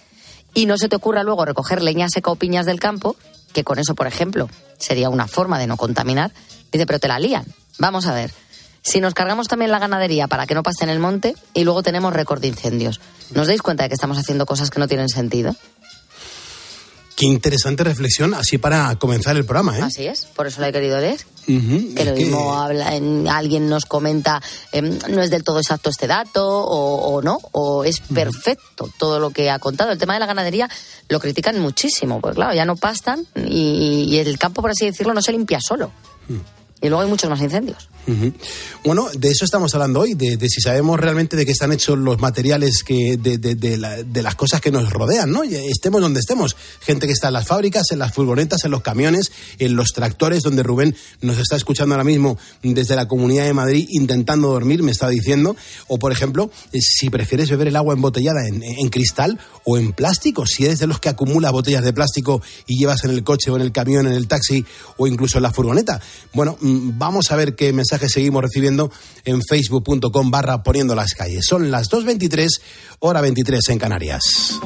Y 0.56 0.66
no 0.66 0.78
se 0.78 0.88
te 0.88 0.96
ocurra 0.96 1.24
luego 1.24 1.46
recoger 1.46 1.84
leña 1.84 2.08
seca 2.10 2.32
o 2.32 2.36
piñas 2.36 2.66
del 2.66 2.80
campo, 2.80 3.18
que 3.54 3.64
con 3.64 3.80
eso, 3.80 3.94
por 3.94 4.08
ejemplo, 4.08 4.50
sería 4.80 5.10
una 5.10 5.28
forma 5.28 5.60
de 5.60 5.68
no 5.68 5.78
contaminar. 5.78 6.32
Dice, 6.72 6.88
pero 6.88 7.00
te 7.00 7.08
la 7.08 7.20
lían. 7.20 7.46
Vamos 7.78 8.08
a 8.08 8.14
ver. 8.14 8.32
Si 8.82 9.00
nos 9.00 9.14
cargamos 9.14 9.48
también 9.48 9.72
la 9.72 9.80
ganadería 9.80 10.28
para 10.28 10.46
que 10.46 10.56
no 10.56 10.64
pase 10.64 10.84
en 10.84 10.90
el 10.90 11.00
monte 11.00 11.36
y 11.54 11.64
luego 11.64 11.84
tenemos 11.84 12.14
récord 12.14 12.42
de 12.42 12.48
incendios, 12.48 13.00
¿nos 13.32 13.48
dais 13.48 13.62
cuenta 13.62 13.84
de 13.84 13.90
que 13.90 13.96
estamos 13.96 14.18
haciendo 14.18 14.46
cosas 14.46 14.70
que 14.70 14.80
no 14.80 14.88
tienen 14.88 15.10
sentido? 15.10 15.56
Qué 17.16 17.26
interesante 17.28 17.84
reflexión, 17.84 18.34
así 18.34 18.58
para 18.58 18.96
comenzar 18.96 19.36
el 19.38 19.46
programa, 19.46 19.78
¿eh? 19.78 19.82
Así 19.84 20.08
es, 20.08 20.26
por 20.26 20.48
eso 20.48 20.62
la 20.62 20.70
he 20.70 20.74
querido 20.74 21.00
leer. 21.00 21.20
Que 21.46 22.06
lo 22.06 22.14
que- 22.16 22.24
mismo 22.24 22.54
habla, 22.60 22.96
en- 22.96 23.28
alguien 23.28 23.70
nos 23.70 23.86
comenta, 23.86 24.42
em, 24.72 24.98
no 25.10 25.22
es 25.22 25.30
del 25.30 25.44
todo 25.44 25.60
exacto 25.60 25.90
este 25.90 26.08
dato, 26.08 26.44
o, 26.48 27.14
o 27.14 27.22
no, 27.22 27.40
o 27.52 27.84
es 27.84 28.00
perfecto 28.00 28.90
todo 28.98 29.20
lo 29.20 29.30
que 29.30 29.52
ha 29.52 29.60
contado. 29.60 29.92
El 29.92 29.98
tema 30.00 30.14
de 30.16 30.22
la 30.22 30.26
ganadería 30.26 30.68
lo 31.10 31.20
critican 31.20 31.60
muchísimo, 31.60 32.20
porque 32.20 32.36
claro, 32.36 32.54
ya 32.56 32.66
no 32.66 32.78
pastan 32.78 33.28
y, 33.36 34.06
y 34.10 34.18
el 34.18 34.40
campo, 34.40 34.62
por 34.62 34.72
así 34.72 34.86
decirlo, 34.86 35.14
no 35.14 35.22
se 35.22 35.34
limpia 35.34 35.60
solo. 35.62 35.92
Y 36.82 36.88
luego 36.90 37.02
hay 37.04 37.10
muchos 37.10 37.30
más 37.30 37.40
incendios. 37.42 37.90
Bueno, 38.84 39.08
de 39.18 39.30
eso 39.30 39.46
estamos 39.46 39.74
hablando 39.76 40.02
hoy, 40.02 40.14
de, 40.14 40.38
si 40.50 40.60
sabemos 40.62 41.00
realmente 41.00 41.38
de 41.38 41.46
qué 41.46 41.52
están 41.54 41.72
hechos 41.72 41.98
los 41.98 42.20
materiales 42.20 42.84
que, 42.84 43.18
de, 43.18 43.38
de- 43.38 43.56
de 43.56 43.78
la- 43.78 44.04
de 44.04 44.22
las 44.22 44.36
cosas 44.36 44.60
que 44.62 44.72
nos 44.72 44.92
rodean, 44.92 45.32
¿no? 45.32 45.44
Y 45.44 45.56
Estemos 45.56 46.02
donde 46.02 46.20
estemos. 46.20 46.56
Gente 46.82 47.08
que 47.08 47.14
está 47.14 47.28
en 47.28 47.34
las 47.34 47.48
fábricas, 47.48 47.84
en 47.92 48.00
las 48.00 48.14
furgonetas, 48.14 48.64
en 48.66 48.72
los 48.72 48.82
camiones, 48.82 49.32
en 49.60 49.76
los 49.76 49.90
tractores, 49.94 50.42
donde 50.44 50.64
Rubén 50.64 50.96
nos 51.22 51.38
está 51.38 51.56
escuchando 51.56 51.96
ahora 51.96 52.04
mismo 52.04 52.38
desde 52.62 52.96
la 52.96 53.08
Comunidad 53.08 53.46
de 53.46 53.54
Madrid 53.54 53.86
intentando 53.90 54.50
dormir, 54.50 54.84
me 54.84 54.92
está 54.92 55.08
diciendo. 55.10 55.56
O, 55.88 55.98
por 56.00 56.12
ejemplo, 56.12 56.52
eh, 56.74 56.82
si 56.82 57.10
prefieres 57.10 57.50
beber 57.50 57.68
el 57.70 57.76
agua 57.76 57.94
embotellada 57.94 58.48
en, 58.48 58.64
en 58.64 58.90
cristal 58.90 59.40
o 59.66 59.78
en 59.78 59.94
plástico, 59.94 60.46
si 60.46 60.66
eres 60.66 60.80
de 60.80 60.88
los 60.88 61.00
que 61.00 61.10
acumula 61.10 61.52
botellas 61.52 61.84
de 61.84 61.94
plástico 61.94 62.42
y 62.68 62.78
llevas 62.78 63.04
en 63.06 63.12
el 63.12 63.24
coche 63.24 63.50
o 63.52 63.56
en 63.56 63.62
el 63.62 63.72
camión, 63.72 64.08
en 64.08 64.14
el 64.14 64.28
taxi 64.28 64.66
o 64.98 65.08
incluso 65.08 65.38
en 65.38 65.44
la 65.44 65.52
furgoneta. 65.54 66.02
Bueno, 66.34 66.58
mm, 66.60 66.98
vamos 66.98 67.32
a 67.32 67.36
ver 67.36 67.56
qué 67.56 67.72
mensajes 67.94 68.14
seguimos 68.14 68.42
recibiendo 68.42 68.92
en 69.24 69.40
facebook.com 69.48 70.32
barra 70.32 70.64
poniendo 70.64 70.96
las 70.96 71.14
calles. 71.14 71.46
Son 71.48 71.70
las 71.70 71.92
2.23, 71.92 72.48
hora 73.00 73.22
23 73.22 73.70
en 73.70 73.78
Canarias. 73.78 74.60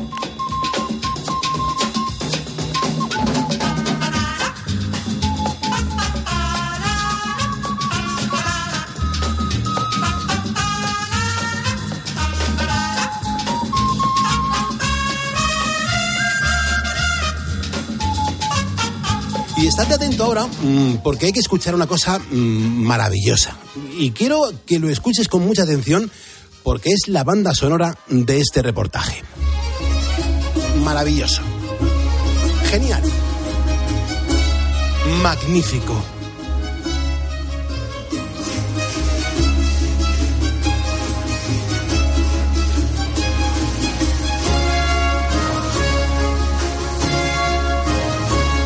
Estate 19.84 19.94
atento 19.94 20.24
ahora, 20.24 20.48
mm, 20.48 21.04
porque 21.04 21.28
hay 21.28 21.32
que 21.32 21.40
escuchar 21.40 21.76
una 21.76 21.86
cosa 21.86 22.18
mm, 22.18 22.34
maravillosa. 22.34 23.56
Y 23.96 24.10
quiero 24.10 24.42
que 24.66 24.80
lo 24.80 24.90
escuches 24.90 25.28
con 25.28 25.46
mucha 25.46 25.63
atención, 25.63 26.10
porque 26.63 26.90
es 26.90 27.08
la 27.08 27.24
banda 27.24 27.54
sonora 27.54 27.96
de 28.08 28.40
este 28.40 28.63
reportaje. 28.63 29.22
Maravilloso. 30.84 31.44
Genial. 32.72 33.04
Magnífico. 35.22 36.17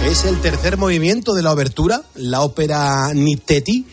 Es 0.05 0.25
el 0.25 0.41
tercer 0.41 0.77
movimiento 0.77 1.33
de 1.33 1.43
la 1.43 1.53
obertura, 1.53 2.01
la 2.15 2.41
ópera 2.41 3.13
Nitteti. 3.13 3.85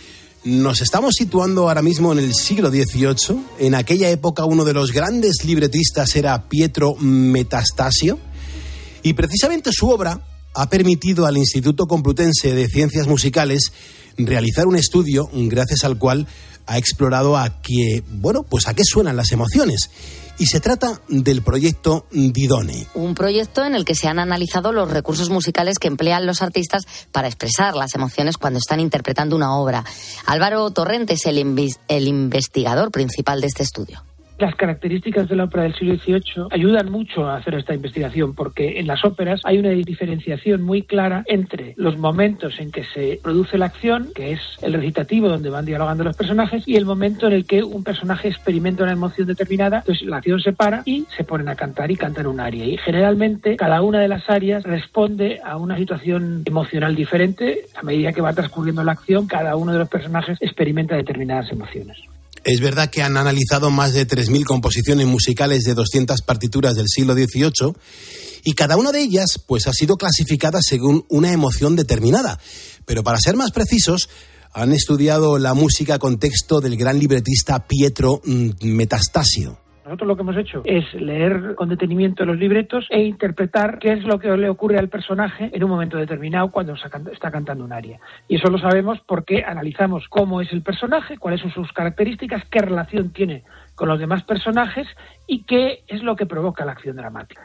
Nos 0.45 0.81
estamos 0.81 1.15
situando 1.15 1.69
ahora 1.69 1.83
mismo 1.83 2.13
en 2.13 2.19
el 2.19 2.35
siglo 2.35 2.71
XVIII. 2.71 3.39
En 3.59 3.75
aquella 3.75 4.09
época 4.09 4.45
uno 4.45 4.65
de 4.65 4.73
los 4.73 4.93
grandes 4.93 5.45
libretistas 5.45 6.17
era 6.17 6.49
Pietro 6.49 6.95
Metastasio. 6.97 8.19
Y 9.03 9.13
precisamente 9.13 9.71
su 9.73 9.89
obra 9.91 10.21
ha 10.55 10.69
permitido 10.71 11.27
al 11.27 11.37
Instituto 11.37 11.87
Complutense 11.87 12.55
de 12.55 12.69
Ciencias 12.69 13.07
Musicales 13.07 13.73
realizar 14.17 14.67
un 14.67 14.77
estudio 14.77 15.29
gracias 15.33 15.85
al 15.85 15.99
cual 15.99 16.27
ha 16.67 16.79
explorado 16.79 17.37
a 17.37 17.61
qué, 17.63 18.03
bueno, 18.11 18.43
pues 18.43 18.67
a 18.67 18.75
qué 18.75 18.83
suenan 18.85 19.17
las 19.17 19.31
emociones. 19.33 19.91
Y 20.39 20.47
se 20.47 20.61
trata 20.61 21.01
del 21.09 21.43
proyecto 21.43 22.07
Didone. 22.13 22.87
Un 22.95 23.15
proyecto 23.15 23.65
en 23.65 23.75
el 23.75 23.85
que 23.85 23.97
se 23.97 24.07
han 24.07 24.21
analizado 24.21 24.73
los 24.73 24.89
recursos 24.89 25.31
musicales 25.31 25.79
que 25.81 25.89
emplean 25.89 26.27
los 26.27 26.43
artistas 26.43 26.85
para 27.11 27.27
expresar 27.27 27.75
las 27.75 27.95
emociones 27.97 28.37
cuando 28.37 28.61
están 28.61 28.79
interpretando 28.79 29.35
una 29.35 29.57
obra. 29.57 29.85
Álvaro 30.27 30.71
Torrente 30.71 31.15
es 31.15 31.27
el, 31.27 31.39
investigador 31.39 32.93
principal 32.93 33.41
de 33.41 33.49
este 33.49 33.65
estudio. 33.65 34.05
Las 34.39 34.55
características 34.55 35.29
de 35.29 35.35
la 35.35 35.45
ópera 35.45 35.65
del 35.65 35.75
siglo 35.75 35.97
XVIII 35.97 36.47
ayudan 36.53 36.93
mucho 36.93 37.27
a 37.27 37.37
hacer 37.37 37.57
esta 37.57 37.75
investigación 37.75 38.35
porque 38.35 38.79
en 38.79 38.87
las 38.87 39.05
óperas 39.05 39.41
hay 39.43 39.59
una 39.59 39.71
diferenciación 39.71 40.63
muy 40.63 40.83
clara 40.83 41.25
entre 41.27 41.75
los 41.77 41.99
momentos 41.99 42.61
en 42.61 42.71
que 42.71 42.85
se 42.85 43.19
produce 43.21 43.59
la 43.59 43.67
acción, 43.67 44.11
que 44.15 44.33
es 44.33 44.41
el 44.63 44.75
recitativo 44.75 45.29
donde 45.29 45.51
van 45.51 45.65
dialogando 45.65 46.05
los 46.05 46.17
personajes, 46.17 46.63
y 46.69 46.77
el 46.77 46.85
momento 46.85 47.27
en 47.27 47.33
el 47.33 47.47
que 47.47 47.65
un 47.65 47.83
personaje 47.83 48.29
experimenta 48.29 48.85
una 48.85 48.93
emoción 48.93 49.27
determinada, 49.27 49.79
entonces 49.79 50.07
la 50.07 50.19
acción 50.19 50.41
se 50.41 50.53
para 50.53 50.83
y 50.85 51.05
se 51.17 51.25
ponen 51.25 51.49
a 51.49 51.57
cantar 51.57 51.91
y 51.91 51.97
cantan 51.97 52.29
un 52.29 52.39
aria. 52.39 52.65
Y 52.65 52.77
generalmente 52.77 53.57
cada 53.57 53.83
una 53.83 53.99
de 53.99 54.07
las 54.07 54.31
arias 54.31 54.63
responde 54.63 55.41
a 55.45 55.57
una 55.57 55.77
situación 55.77 56.45
emocional 56.45 56.95
diferente. 56.95 57.63
A 57.75 57.83
medida 57.83 58.13
que 58.13 58.21
va 58.21 58.33
transcurriendo 58.33 58.85
la 58.85 58.93
acción, 58.93 59.27
cada 59.27 59.57
uno 59.57 59.73
de 59.73 59.81
los 59.81 59.89
personajes 59.89 60.39
experimenta 60.41 60.95
determinadas 60.95 61.51
emociones. 61.51 61.99
Es 62.45 62.61
verdad 62.61 62.91
que 62.91 63.03
han 63.03 63.17
analizado 63.17 63.71
más 63.71 63.93
de 63.93 64.07
3.000 64.07 64.45
composiciones 64.45 65.07
musicales 65.07 65.65
de 65.65 65.75
200 65.75 66.23
partituras 66.23 66.77
del 66.77 66.89
siglo 66.89 67.15
XVIII 67.15 67.75
y 68.45 68.53
cada 68.53 68.77
una 68.77 68.93
de 68.93 69.01
ellas 69.01 69.41
pues 69.47 69.67
ha 69.67 69.73
sido 69.73 69.97
clasificada 69.97 70.61
según 70.63 71.05
una 71.09 71.33
emoción 71.33 71.77
determinada. 71.77 72.39
Pero 72.87 73.03
para 73.03 73.19
ser 73.19 73.37
más 73.37 73.51
precisos, 73.51 74.09
han 74.53 74.73
estudiado 74.73 75.39
la 75.39 75.55
música 75.55 75.99
con 75.99 76.19
texto 76.19 76.61
del 76.61 76.77
gran 76.77 76.99
libretista 76.99 77.67
Pietro 77.67 78.23
mm, 78.25 78.51
Metastasio. 78.63 79.59
Nosotros 79.89 80.07
lo 80.09 80.17
que 80.17 80.23
hemos 80.23 80.37
hecho 80.37 80.61
es 80.67 80.85
leer 80.93 81.55
con 81.55 81.71
detenimiento 81.71 82.27
los 82.27 82.37
libretos 82.37 82.87
e 82.91 83.01
interpretar 83.05 83.79
qué 83.79 83.95
es 83.95 84.05
lo 84.05 84.19
que 84.19 84.29
le 84.37 84.51
ocurre 84.51 84.79
al 84.79 84.91
personaje 84.91 85.51
en 85.51 85.65
un 85.65 85.71
momento 85.71 85.97
determinado 85.97 86.51
cuando 86.51 86.75
está 86.75 86.91
can- 86.91 87.09
está 87.11 87.31
cantando 87.31 87.65
un 87.65 87.73
aria. 87.73 87.99
Y 88.29 88.37
eso 88.37 88.49
lo 88.51 88.59
sabemos 88.59 88.99
porque 89.07 89.45
analizamos 89.47 90.05
cómo 90.11 90.43
es 90.43 90.53
el 90.53 90.61
personaje, 90.61 91.17
cuáles 91.17 91.41
son 91.41 91.53
sus 91.53 91.73
características, 91.73 92.43
qué 92.51 92.59
relación 92.59 93.15
tiene 93.15 93.45
con 93.75 93.89
los 93.89 93.99
demás 93.99 94.25
personajes 94.25 94.87
y 95.27 95.45
qué 95.45 95.85
es 95.89 96.03
lo 96.03 96.17
que 96.17 96.27
provoca 96.27 96.67
la 96.67 96.73
acción 96.73 96.97
dramática. 96.97 97.41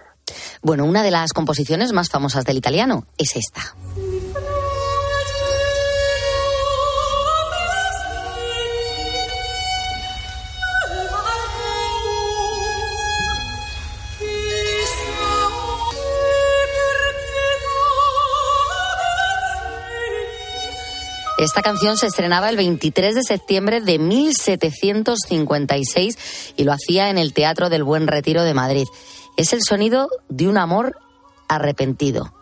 Bueno, 0.61 0.83
una 0.83 1.01
de 1.01 1.11
las 1.11 1.31
composiciones 1.31 1.93
más 1.93 2.09
famosas 2.09 2.43
del 2.43 2.57
italiano 2.57 3.05
es 3.17 3.37
esta. 3.37 3.61
Esta 21.43 21.61
canción 21.61 21.97
se 21.97 22.07
estrenaba 22.07 22.49
el 22.49 22.55
23 22.55 23.15
de 23.15 23.23
septiembre 23.23 23.81
de 23.81 23.99
1756 23.99 26.53
y 26.55 26.63
lo 26.63 26.71
hacía 26.71 27.09
en 27.09 27.17
el 27.17 27.33
Teatro 27.33 27.69
del 27.69 27.83
Buen 27.83 28.07
Retiro 28.07 28.43
de 28.43 28.53
Madrid. 28.53 28.85
Es 29.35 29.51
el 29.51 29.61
sonido 29.61 30.07
de 30.29 30.47
un 30.47 30.57
amor 30.57 30.95
arrepentido. 31.49 32.33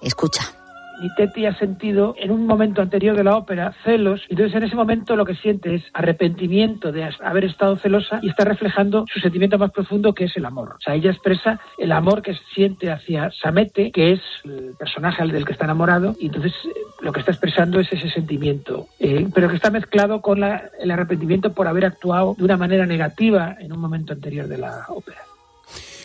Escucha. 0.00 0.57
Y 1.00 1.14
Teti 1.14 1.46
ha 1.46 1.56
sentido 1.58 2.14
en 2.18 2.30
un 2.30 2.46
momento 2.46 2.82
anterior 2.82 3.16
de 3.16 3.24
la 3.24 3.36
ópera 3.36 3.74
celos, 3.84 4.22
y 4.28 4.32
entonces 4.32 4.56
en 4.56 4.64
ese 4.64 4.74
momento 4.74 5.16
lo 5.16 5.24
que 5.24 5.34
siente 5.34 5.74
es 5.74 5.82
arrepentimiento 5.92 6.92
de 6.92 7.08
haber 7.20 7.44
estado 7.44 7.76
celosa 7.76 8.20
y 8.22 8.30
está 8.30 8.44
reflejando 8.44 9.04
su 9.12 9.20
sentimiento 9.20 9.58
más 9.58 9.70
profundo 9.70 10.12
que 10.12 10.24
es 10.24 10.36
el 10.36 10.44
amor. 10.44 10.76
O 10.78 10.80
sea, 10.80 10.94
ella 10.94 11.10
expresa 11.10 11.60
el 11.78 11.92
amor 11.92 12.22
que 12.22 12.36
siente 12.54 12.90
hacia 12.90 13.30
Samete, 13.30 13.90
que 13.92 14.12
es 14.12 14.20
el 14.44 14.74
personaje 14.78 15.26
del 15.26 15.44
que 15.44 15.52
está 15.52 15.64
enamorado, 15.64 16.16
y 16.18 16.26
entonces 16.26 16.52
eh, 16.64 16.80
lo 17.00 17.12
que 17.12 17.20
está 17.20 17.32
expresando 17.32 17.80
es 17.80 17.92
ese 17.92 18.10
sentimiento, 18.10 18.88
eh, 18.98 19.26
pero 19.34 19.48
que 19.48 19.56
está 19.56 19.70
mezclado 19.70 20.20
con 20.20 20.42
el 20.42 20.90
arrepentimiento 20.90 21.52
por 21.52 21.68
haber 21.68 21.84
actuado 21.84 22.34
de 22.36 22.44
una 22.44 22.56
manera 22.56 22.86
negativa 22.86 23.56
en 23.60 23.72
un 23.72 23.80
momento 23.80 24.12
anterior 24.12 24.48
de 24.48 24.58
la 24.58 24.86
ópera. 24.88 25.18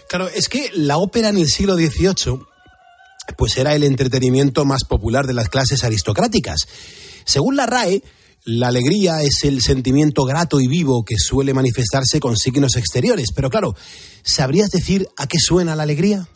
Claro, 0.09 0.27
es 0.27 0.47
que 0.47 0.69
la 0.75 0.97
ópera 0.97 1.29
en 1.29 1.37
el 1.37 1.47
siglo 1.47 1.73
XVIII 1.75 2.52
pues 3.37 3.57
era 3.57 3.75
el 3.75 3.83
entretenimiento 3.83 4.65
más 4.65 4.83
popular 4.83 5.27
de 5.27 5.33
las 5.33 5.49
clases 5.49 5.83
aristocráticas. 5.83 6.61
Según 7.25 7.55
la 7.55 7.65
RAE, 7.65 8.03
la 8.45 8.67
alegría 8.67 9.21
es 9.21 9.43
el 9.43 9.61
sentimiento 9.61 10.25
grato 10.25 10.59
y 10.59 10.67
vivo 10.67 11.03
que 11.05 11.15
suele 11.17 11.53
manifestarse 11.53 12.19
con 12.19 12.35
signos 12.35 12.75
exteriores. 12.75 13.29
Pero 13.33 13.49
claro, 13.49 13.75
¿sabrías 14.23 14.69
decir 14.69 15.07
a 15.17 15.27
qué 15.27 15.37
suena 15.39 15.75
la 15.75 15.83
alegría? 15.83 16.27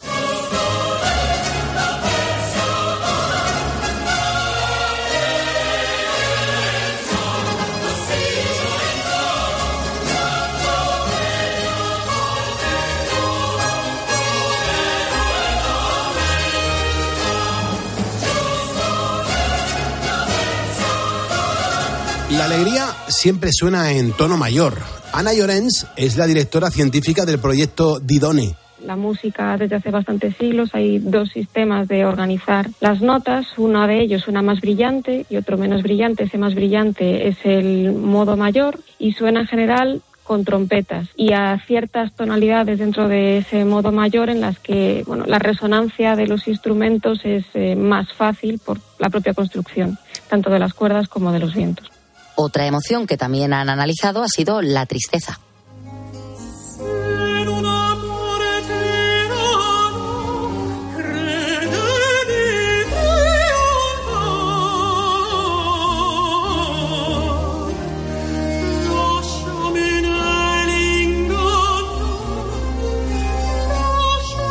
La 22.37 22.45
alegría 22.45 22.85
siempre 23.07 23.49
suena 23.51 23.93
en 23.93 24.11
tono 24.11 24.37
mayor. 24.37 24.75
Ana 25.11 25.33
Llorens 25.33 25.87
es 25.95 26.17
la 26.17 26.27
directora 26.27 26.69
científica 26.69 27.25
del 27.25 27.39
proyecto 27.39 27.99
Didone. 27.99 28.55
La 28.85 28.95
música 28.95 29.57
desde 29.57 29.77
hace 29.77 29.89
bastantes 29.89 30.37
siglos 30.37 30.69
hay 30.73 30.99
dos 30.99 31.29
sistemas 31.29 31.87
de 31.87 32.05
organizar 32.05 32.69
las 32.79 33.01
notas. 33.01 33.47
Uno 33.57 33.87
de 33.87 34.01
ellos 34.01 34.21
suena 34.21 34.43
más 34.43 34.61
brillante 34.61 35.25
y 35.31 35.37
otro 35.37 35.57
menos 35.57 35.81
brillante. 35.81 36.25
Ese 36.25 36.37
más 36.37 36.53
brillante 36.53 37.27
es 37.27 37.37
el 37.43 37.93
modo 37.93 38.37
mayor 38.37 38.79
y 38.99 39.13
suena 39.13 39.39
en 39.39 39.47
general 39.47 40.01
con 40.21 40.45
trompetas 40.45 41.07
y 41.15 41.33
a 41.33 41.59
ciertas 41.65 42.13
tonalidades 42.13 42.77
dentro 42.77 43.07
de 43.07 43.39
ese 43.39 43.65
modo 43.65 43.91
mayor 43.91 44.29
en 44.29 44.41
las 44.41 44.59
que 44.59 45.03
bueno, 45.07 45.25
la 45.25 45.39
resonancia 45.39 46.15
de 46.15 46.27
los 46.27 46.47
instrumentos 46.47 47.21
es 47.23 47.45
eh, 47.55 47.75
más 47.75 48.13
fácil 48.13 48.59
por 48.59 48.77
la 48.99 49.09
propia 49.09 49.33
construcción, 49.33 49.97
tanto 50.29 50.51
de 50.51 50.59
las 50.59 50.75
cuerdas 50.75 51.07
como 51.07 51.31
de 51.31 51.39
los 51.39 51.55
vientos. 51.55 51.96
Otra 52.39 52.67
emoción 52.67 53.07
que 53.07 53.17
también 53.17 53.51
han 53.51 53.67
analizado 53.67 54.21
ha 54.21 54.27
sido 54.27 54.61
la 54.61 54.85
tristeza. 54.85 55.39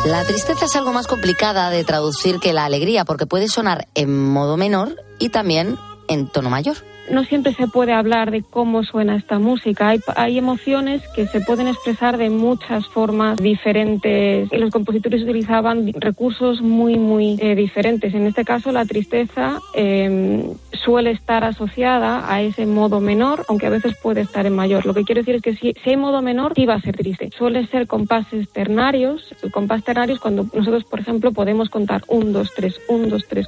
La 0.03 0.25
tristeza 0.25 0.65
es 0.65 0.75
algo 0.75 0.91
más 0.91 1.07
complicada 1.07 1.69
de 1.69 1.85
traducir 1.85 2.39
que 2.39 2.51
la 2.51 2.65
alegría 2.65 3.05
porque 3.05 3.25
puede 3.25 3.47
sonar 3.47 3.87
en 3.95 4.29
modo 4.29 4.57
menor 4.57 4.95
y 5.19 5.29
también 5.29 5.77
en 6.09 6.27
tono 6.27 6.49
mayor. 6.49 6.86
No 7.11 7.23
siempre 7.23 7.53
se 7.53 7.67
puede 7.67 7.93
hablar 7.93 8.31
de 8.31 8.43
cómo 8.43 8.83
suena 8.83 9.15
esta 9.15 9.39
música. 9.39 9.89
Hay, 9.89 9.99
hay 10.15 10.37
emociones 10.37 11.01
que 11.15 11.27
se 11.27 11.41
pueden 11.41 11.67
expresar 11.67 12.17
de 12.17 12.29
muchas 12.29 12.87
formas 12.87 13.37
diferentes 13.37 14.51
los 14.51 14.71
compositores 14.71 15.23
utilizaban 15.23 15.91
recursos 15.93 16.61
muy, 16.61 16.97
muy 16.97 17.37
eh, 17.39 17.55
diferentes. 17.55 18.13
En 18.13 18.27
este 18.27 18.43
caso, 18.43 18.71
la 18.71 18.85
tristeza 18.85 19.59
eh, 19.73 20.43
suele 20.71 21.11
estar 21.11 21.43
asociada 21.43 22.31
a 22.31 22.41
ese 22.41 22.65
modo 22.65 22.99
menor, 22.99 23.45
aunque 23.49 23.67
a 23.67 23.69
veces 23.69 23.95
puede 24.01 24.21
estar 24.21 24.45
en 24.45 24.55
mayor. 24.55 24.85
Lo 24.85 24.93
que 24.93 25.03
quiero 25.03 25.21
decir 25.21 25.35
es 25.35 25.41
que 25.41 25.55
si, 25.55 25.73
si 25.83 25.91
hay 25.91 25.97
modo 25.97 26.21
menor, 26.21 26.53
sí 26.55 26.65
va 26.65 26.75
a 26.75 26.81
ser 26.81 26.95
triste. 26.95 27.29
Suele 27.37 27.67
ser 27.67 27.87
compases 27.87 28.49
ternarios. 28.49 29.23
El 29.41 29.51
compás 29.51 29.83
cuando 30.19 30.47
nosotros, 30.53 30.83
por 30.83 30.99
ejemplo, 30.99 31.31
podemos 31.31 31.69
contar 31.69 32.03
un, 32.07 32.33
dos, 32.33 32.49
tres, 32.55 32.75
un, 32.87 33.09
dos, 33.09 33.23
tres. 33.27 33.47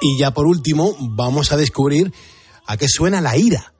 Y 0.00 0.18
ya 0.18 0.30
por 0.30 0.46
último, 0.46 0.94
vamos 1.00 1.52
a 1.52 1.56
descubrir 1.56 2.12
a 2.66 2.76
qué 2.76 2.88
suena 2.88 3.20
la 3.20 3.36
ira. 3.36 3.72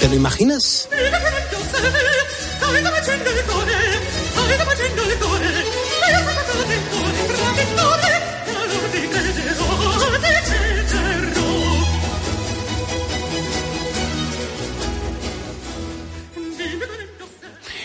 ¿Te 0.00 0.08
lo 0.08 0.14
imaginas? 0.14 0.88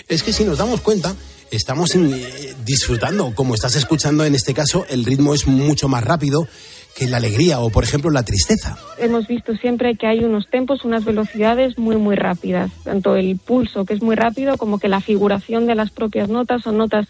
Es 0.07 0.23
que 0.23 0.33
si 0.33 0.43
nos 0.43 0.57
damos 0.57 0.81
cuenta, 0.81 1.15
estamos 1.51 1.95
eh, 1.95 2.53
disfrutando, 2.65 3.33
como 3.33 3.55
estás 3.55 3.75
escuchando 3.75 4.25
en 4.25 4.35
este 4.35 4.53
caso, 4.53 4.85
el 4.89 5.05
ritmo 5.05 5.33
es 5.33 5.47
mucho 5.47 5.87
más 5.87 6.03
rápido 6.03 6.49
que 6.95 7.07
la 7.07 7.17
alegría 7.17 7.59
o, 7.59 7.69
por 7.69 7.83
ejemplo, 7.83 8.11
la 8.11 8.23
tristeza. 8.23 8.77
hemos 8.97 9.27
visto 9.27 9.55
siempre 9.55 9.95
que 9.95 10.07
hay 10.07 10.23
unos 10.23 10.47
tempos, 10.49 10.83
unas 10.83 11.05
velocidades 11.05 11.77
muy, 11.77 11.95
muy 11.95 12.15
rápidas. 12.15 12.71
Tanto 12.83 13.15
el 13.15 13.37
pulso, 13.37 13.85
que 13.85 13.93
es 13.93 14.01
muy 14.01 14.15
rápido, 14.15 14.57
como 14.57 14.79
que 14.79 14.87
la 14.87 15.01
figuración 15.01 15.67
de 15.67 15.75
las 15.75 15.91
propias 15.91 16.29
notas 16.29 16.63
son 16.63 16.77
notas 16.77 17.07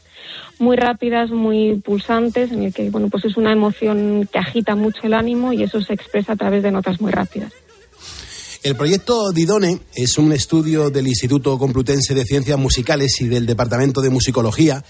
muy 0.60 0.78
rápidas, 0.78 1.32
muy 1.32 1.82
pulsantes, 1.84 2.52
en 2.52 2.64
el 2.64 2.74
que, 2.74 2.90
bueno, 2.90 3.10
pues 3.10 3.26
es 3.26 3.38
una 3.38 3.52
emoción 3.52 4.28
que 4.32 4.40
agita 4.40 4.76
mucho 4.76 5.02
el 5.04 5.14
ánimo 5.14 5.54
y 5.54 5.64
eso 5.64 5.82
se 5.82 5.94
expresa 5.94 6.34
a 6.34 6.36
través 6.36 6.64
de 6.64 6.72
notas 6.72 7.02
muy 7.02 7.12
rápidas. 7.12 7.52
El 8.64 8.76
proyecto 8.76 9.32
Didone 9.32 9.80
es 9.96 10.20
un 10.20 10.32
estudio 10.32 10.92
del 10.92 11.08
Instituto 11.08 11.58
Complutense 11.58 12.14
de 12.14 12.26
Ciencias 12.26 12.60
Musicales 12.60 13.20
y 13.20 13.28
del 13.28 13.48
Departamento 13.48 14.02
de 14.02 14.12
Musicología 14.12 14.84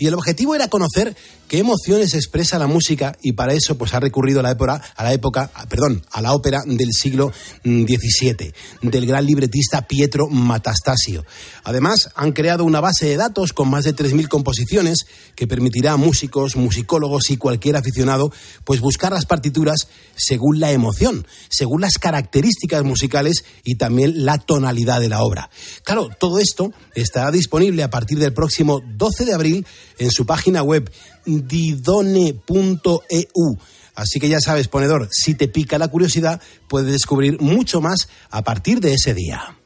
y 0.00 0.06
el 0.06 0.14
objetivo 0.14 0.54
era 0.54 0.68
conocer 0.68 1.14
qué 1.50 1.58
emociones 1.58 2.14
expresa 2.14 2.60
la 2.60 2.68
música 2.68 3.18
y 3.22 3.32
para 3.32 3.54
eso 3.54 3.76
pues 3.76 3.92
ha 3.92 3.98
recurrido 3.98 4.38
a 4.38 4.44
la 4.44 4.52
época, 4.52 4.80
a 4.94 5.02
la 5.02 5.12
época, 5.12 5.50
perdón, 5.68 6.00
a 6.12 6.22
la 6.22 6.32
ópera 6.32 6.60
del 6.64 6.92
siglo 6.92 7.32
XVII 7.64 8.52
del 8.82 9.04
gran 9.04 9.26
libretista 9.26 9.82
Pietro 9.88 10.28
Matastasio. 10.28 11.24
Además, 11.64 12.10
han 12.14 12.30
creado 12.30 12.62
una 12.62 12.78
base 12.78 13.06
de 13.06 13.16
datos 13.16 13.52
con 13.52 13.68
más 13.68 13.82
de 13.82 13.96
3.000 13.96 14.28
composiciones 14.28 15.06
que 15.34 15.48
permitirá 15.48 15.94
a 15.94 15.96
músicos, 15.96 16.54
musicólogos 16.54 17.30
y 17.30 17.36
cualquier 17.36 17.74
aficionado 17.74 18.32
pues 18.62 18.78
buscar 18.78 19.10
las 19.10 19.26
partituras 19.26 19.88
según 20.14 20.60
la 20.60 20.70
emoción, 20.70 21.26
según 21.48 21.80
las 21.80 21.94
características 21.94 22.84
musicales 22.84 23.44
y 23.64 23.74
también 23.74 24.24
la 24.24 24.38
tonalidad 24.38 25.00
de 25.00 25.08
la 25.08 25.24
obra. 25.24 25.50
Claro, 25.82 26.10
todo 26.16 26.38
esto 26.38 26.72
estará 26.94 27.32
disponible 27.32 27.82
a 27.82 27.90
partir 27.90 28.20
del 28.20 28.32
próximo 28.32 28.80
12 28.86 29.24
de 29.24 29.34
abril 29.34 29.66
en 29.98 30.12
su 30.12 30.26
página 30.26 30.62
web 30.62 30.88
didone.eu. 31.38 32.38
Así 33.94 34.18
que 34.18 34.28
ya 34.28 34.40
sabes, 34.40 34.68
ponedor, 34.68 35.08
si 35.10 35.34
te 35.34 35.48
pica 35.48 35.78
la 35.78 35.88
curiosidad, 35.88 36.40
puedes 36.68 36.90
descubrir 36.90 37.40
mucho 37.40 37.80
más 37.80 38.08
a 38.30 38.42
partir 38.42 38.80
de 38.80 38.94
ese 38.94 39.14
día. 39.14 39.59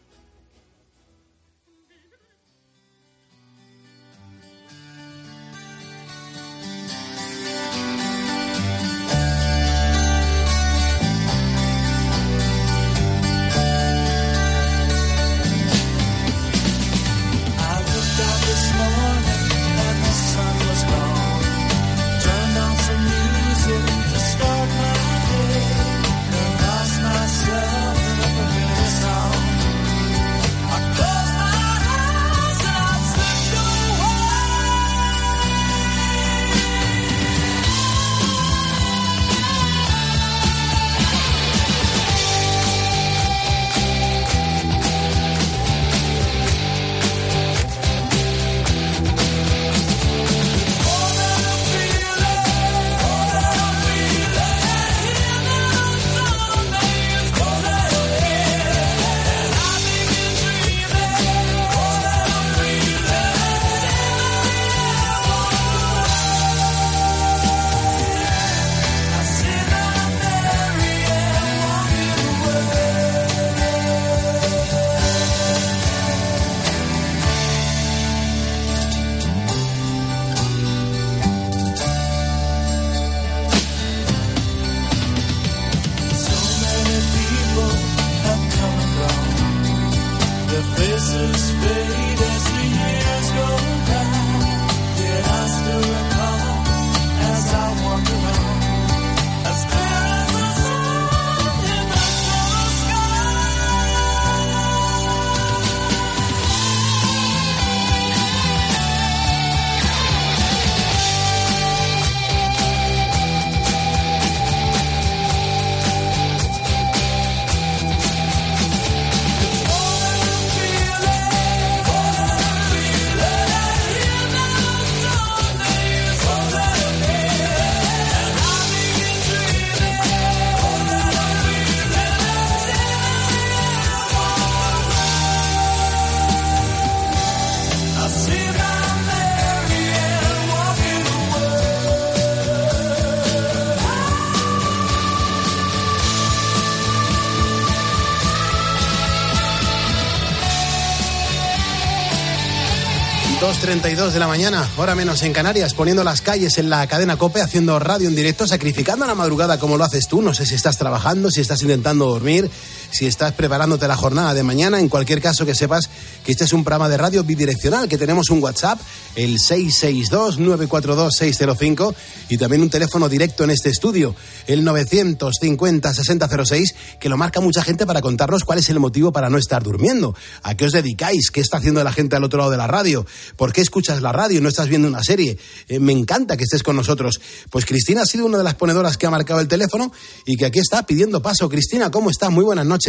32 153.80 154.12
de 154.12 154.20
la 154.20 154.28
mañana, 154.28 154.68
hora 154.76 154.94
menos 154.94 155.24
en 155.24 155.32
Canarias, 155.32 155.74
poniendo 155.74 156.04
las 156.04 156.20
calles 156.20 156.58
en 156.58 156.70
la 156.70 156.86
cadena 156.86 157.16
Cope, 157.16 157.40
haciendo 157.40 157.80
radio 157.80 158.06
en 158.06 158.14
directo, 158.14 158.46
sacrificando 158.46 159.04
la 159.04 159.16
madrugada 159.16 159.58
como 159.58 159.76
lo 159.76 159.82
haces 159.82 160.06
tú. 160.06 160.22
No 160.22 160.32
sé 160.32 160.46
si 160.46 160.54
estás 160.54 160.78
trabajando, 160.78 161.28
si 161.28 161.40
estás 161.40 161.60
intentando 161.62 162.06
dormir, 162.06 162.48
si 162.94 163.06
estás 163.06 163.32
preparándote 163.32 163.88
la 163.88 163.96
jornada 163.96 164.34
de 164.34 164.44
mañana. 164.44 164.78
En 164.78 164.88
cualquier 164.88 165.20
caso, 165.20 165.44
que 165.44 165.56
sepas 165.56 165.90
que 166.24 166.30
este 166.30 166.44
es 166.44 166.52
un 166.52 166.62
programa 166.62 166.88
de 166.88 166.96
radio 166.96 167.24
bidireccional, 167.24 167.88
que 167.88 167.98
tenemos 167.98 168.30
un 168.30 168.40
WhatsApp, 168.40 168.78
el 169.16 169.38
662-942-605, 169.38 171.92
y 172.28 172.38
también 172.38 172.62
un 172.62 172.70
teléfono 172.70 173.08
directo 173.08 173.42
en 173.42 173.50
este 173.50 173.70
estudio, 173.70 174.14
el 174.46 174.64
950-6006, 174.64 176.72
que 177.00 177.08
lo 177.08 177.16
marca 177.16 177.40
mucha 177.40 177.64
gente 177.64 177.84
para 177.84 178.00
contarnos 178.00 178.44
cuál 178.44 178.60
es 178.60 178.70
el 178.70 178.78
motivo 178.78 179.10
para 179.10 179.28
no 179.28 179.38
estar 179.38 179.64
durmiendo. 179.64 180.14
¿A 180.44 180.54
qué 180.54 180.66
os 180.66 180.72
dedicáis? 180.72 181.32
¿Qué 181.32 181.40
está 181.40 181.56
haciendo 181.56 181.82
la 181.82 181.92
gente 181.92 182.14
al 182.14 182.22
otro 182.22 182.38
lado 182.38 182.52
de 182.52 182.58
la 182.58 182.68
radio? 182.68 183.04
¿Por 183.36 183.52
qué 183.52 183.60
escuchas 183.60 184.02
la 184.02 184.12
radio 184.12 184.38
y 184.38 184.40
no 184.40 184.48
estás 184.48 184.68
viendo 184.68 184.86
una 184.86 185.02
serie? 185.02 185.36
Eh, 185.66 185.80
me 185.80 185.92
encanta 185.92 186.36
que 186.36 186.44
estés 186.44 186.62
con 186.62 186.76
nosotros. 186.76 187.20
Pues 187.50 187.66
Cristina 187.66 188.02
ha 188.02 188.06
sido 188.06 188.26
una 188.26 188.38
de 188.38 188.44
las 188.44 188.54
ponedoras 188.54 188.96
que 188.96 189.06
ha 189.06 189.10
marcado 189.10 189.40
el 189.40 189.48
teléfono 189.48 189.90
y 190.26 190.36
que 190.36 190.46
aquí 190.46 190.60
está 190.60 190.86
pidiendo 190.86 191.20
paso. 191.20 191.48
Cristina, 191.48 191.90
¿cómo 191.90 192.10
estás? 192.10 192.30
Muy 192.30 192.44
buenas 192.44 192.66
noches. 192.66 192.83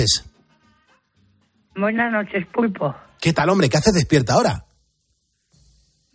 Buenas 1.76 2.12
noches, 2.12 2.46
Pulpo. 2.48 2.96
¿Qué 3.20 3.34
tal, 3.34 3.50
hombre? 3.50 3.70
¿Qué 3.70 3.78
haces 3.78 3.94
despierta 3.94 4.34
ahora? 4.34 4.66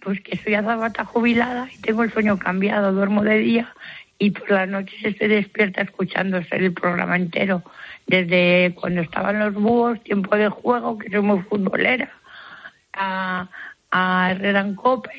Pues 0.00 0.20
que 0.22 0.38
soy 0.38 0.54
azafata 0.54 1.04
jubilada 1.04 1.68
y 1.72 1.78
tengo 1.78 2.02
el 2.02 2.12
sueño 2.12 2.38
cambiado. 2.38 2.92
Duermo 2.92 3.22
de 3.22 3.38
día 3.38 3.74
y 4.18 4.30
por 4.30 4.50
las 4.50 4.68
noches 4.68 4.98
estoy 5.02 5.28
despierta 5.28 5.82
escuchándose 5.82 6.56
el 6.56 6.72
programa 6.72 7.16
entero. 7.16 7.62
Desde 8.06 8.74
cuando 8.74 9.00
estaban 9.02 9.38
los 9.38 9.54
búhos, 9.54 10.02
tiempo 10.02 10.36
de 10.36 10.48
juego, 10.48 10.98
que 10.98 11.10
soy 11.10 11.22
muy 11.22 11.40
futbolera, 11.42 12.10
a, 12.92 13.48
a 13.90 14.30
Herrera 14.30 14.60
en 14.60 14.74
Cope. 14.74 15.10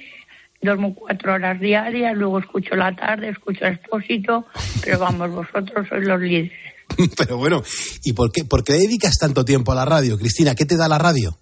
Duermo 0.62 0.94
cuatro 0.94 1.34
horas 1.34 1.60
diarias, 1.60 2.16
luego 2.16 2.38
escucho 2.38 2.76
la 2.76 2.96
tarde, 2.96 3.30
escucho 3.30 3.66
el 3.66 3.74
expósito, 3.74 4.46
pero 4.84 5.00
vamos, 5.00 5.32
vosotros 5.32 5.88
sois 5.88 6.06
los 6.06 6.22
líderes. 6.22 6.52
Pero 7.18 7.38
bueno, 7.38 7.64
¿y 8.04 8.14
por 8.14 8.32
qué, 8.32 8.44
por 8.46 8.64
qué 8.64 8.74
dedicas 8.74 9.18
tanto 9.18 9.46
tiempo 9.46 9.72
a 9.72 9.76
la 9.76 9.86
radio, 9.86 10.18
Cristina? 10.18 10.56
¿Qué 10.56 10.66
te 10.66 10.78
da 10.78 10.88
la 10.88 10.98
radio? 10.98 11.38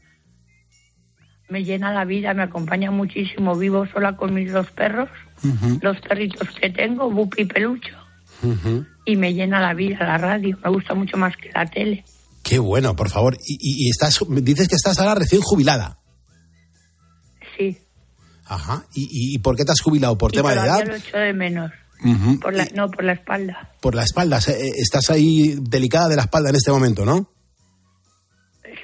Me 1.50 1.64
llena 1.64 1.92
la 1.92 2.06
vida, 2.06 2.34
me 2.36 2.44
acompaña 2.44 2.92
muchísimo. 2.92 3.56
Vivo 3.56 3.88
sola 3.88 4.16
con 4.16 4.34
mis 4.36 4.52
dos 4.52 4.70
perros, 4.72 5.10
los 5.82 6.00
perritos 6.02 6.48
que 6.62 6.70
tengo, 6.70 7.10
Bupi 7.10 7.42
y 7.42 7.46
Pelucho, 7.46 7.96
y 9.06 9.16
me 9.16 9.34
llena 9.34 9.60
la 9.60 9.74
vida 9.74 9.98
la 10.06 10.18
radio. 10.20 10.58
Me 10.64 10.70
gusta 10.70 10.94
mucho 10.94 11.18
más 11.18 11.36
que 11.38 11.50
la 11.52 11.66
tele. 11.66 12.06
Qué 12.44 12.60
bueno, 12.60 12.96
por 12.96 13.10
favor. 13.10 13.36
Y, 13.46 13.56
y- 13.60 13.88
y 13.88 13.90
estás, 13.90 14.20
dices 14.30 14.68
que 14.68 14.76
estás 14.76 15.00
ahora 15.00 15.16
recién 15.16 15.42
jubilada. 15.42 15.98
Sí. 17.58 17.78
Ajá. 18.46 18.86
¿Y, 18.94 19.08
y- 19.36 19.40
por 19.40 19.56
qué 19.56 19.66
te 19.66 19.72
has 19.72 19.82
jubilado? 19.82 20.18
¿Por 20.18 20.32
tema 20.32 20.52
de 20.54 20.60
edad? 20.62 20.86
lo 20.88 20.96
echo 20.96 21.18
de 21.18 21.34
menos. 21.34 21.72
Ujú. 22.04 22.40
Por 22.40 22.54
la, 22.54 22.66
no, 22.76 22.90
por 22.90 23.04
la 23.04 23.14
espalda. 23.14 23.72
Por 23.82 23.94
la 23.96 24.04
espalda. 24.04 24.40
Eh, 24.48 24.70
Estás 24.78 25.10
ahí 25.10 25.56
delicada 25.62 26.08
de 26.10 26.16
la 26.16 26.22
espalda 26.24 26.50
en 26.50 26.56
este 26.56 26.72
momento, 26.72 27.06
¿no? 27.06 27.30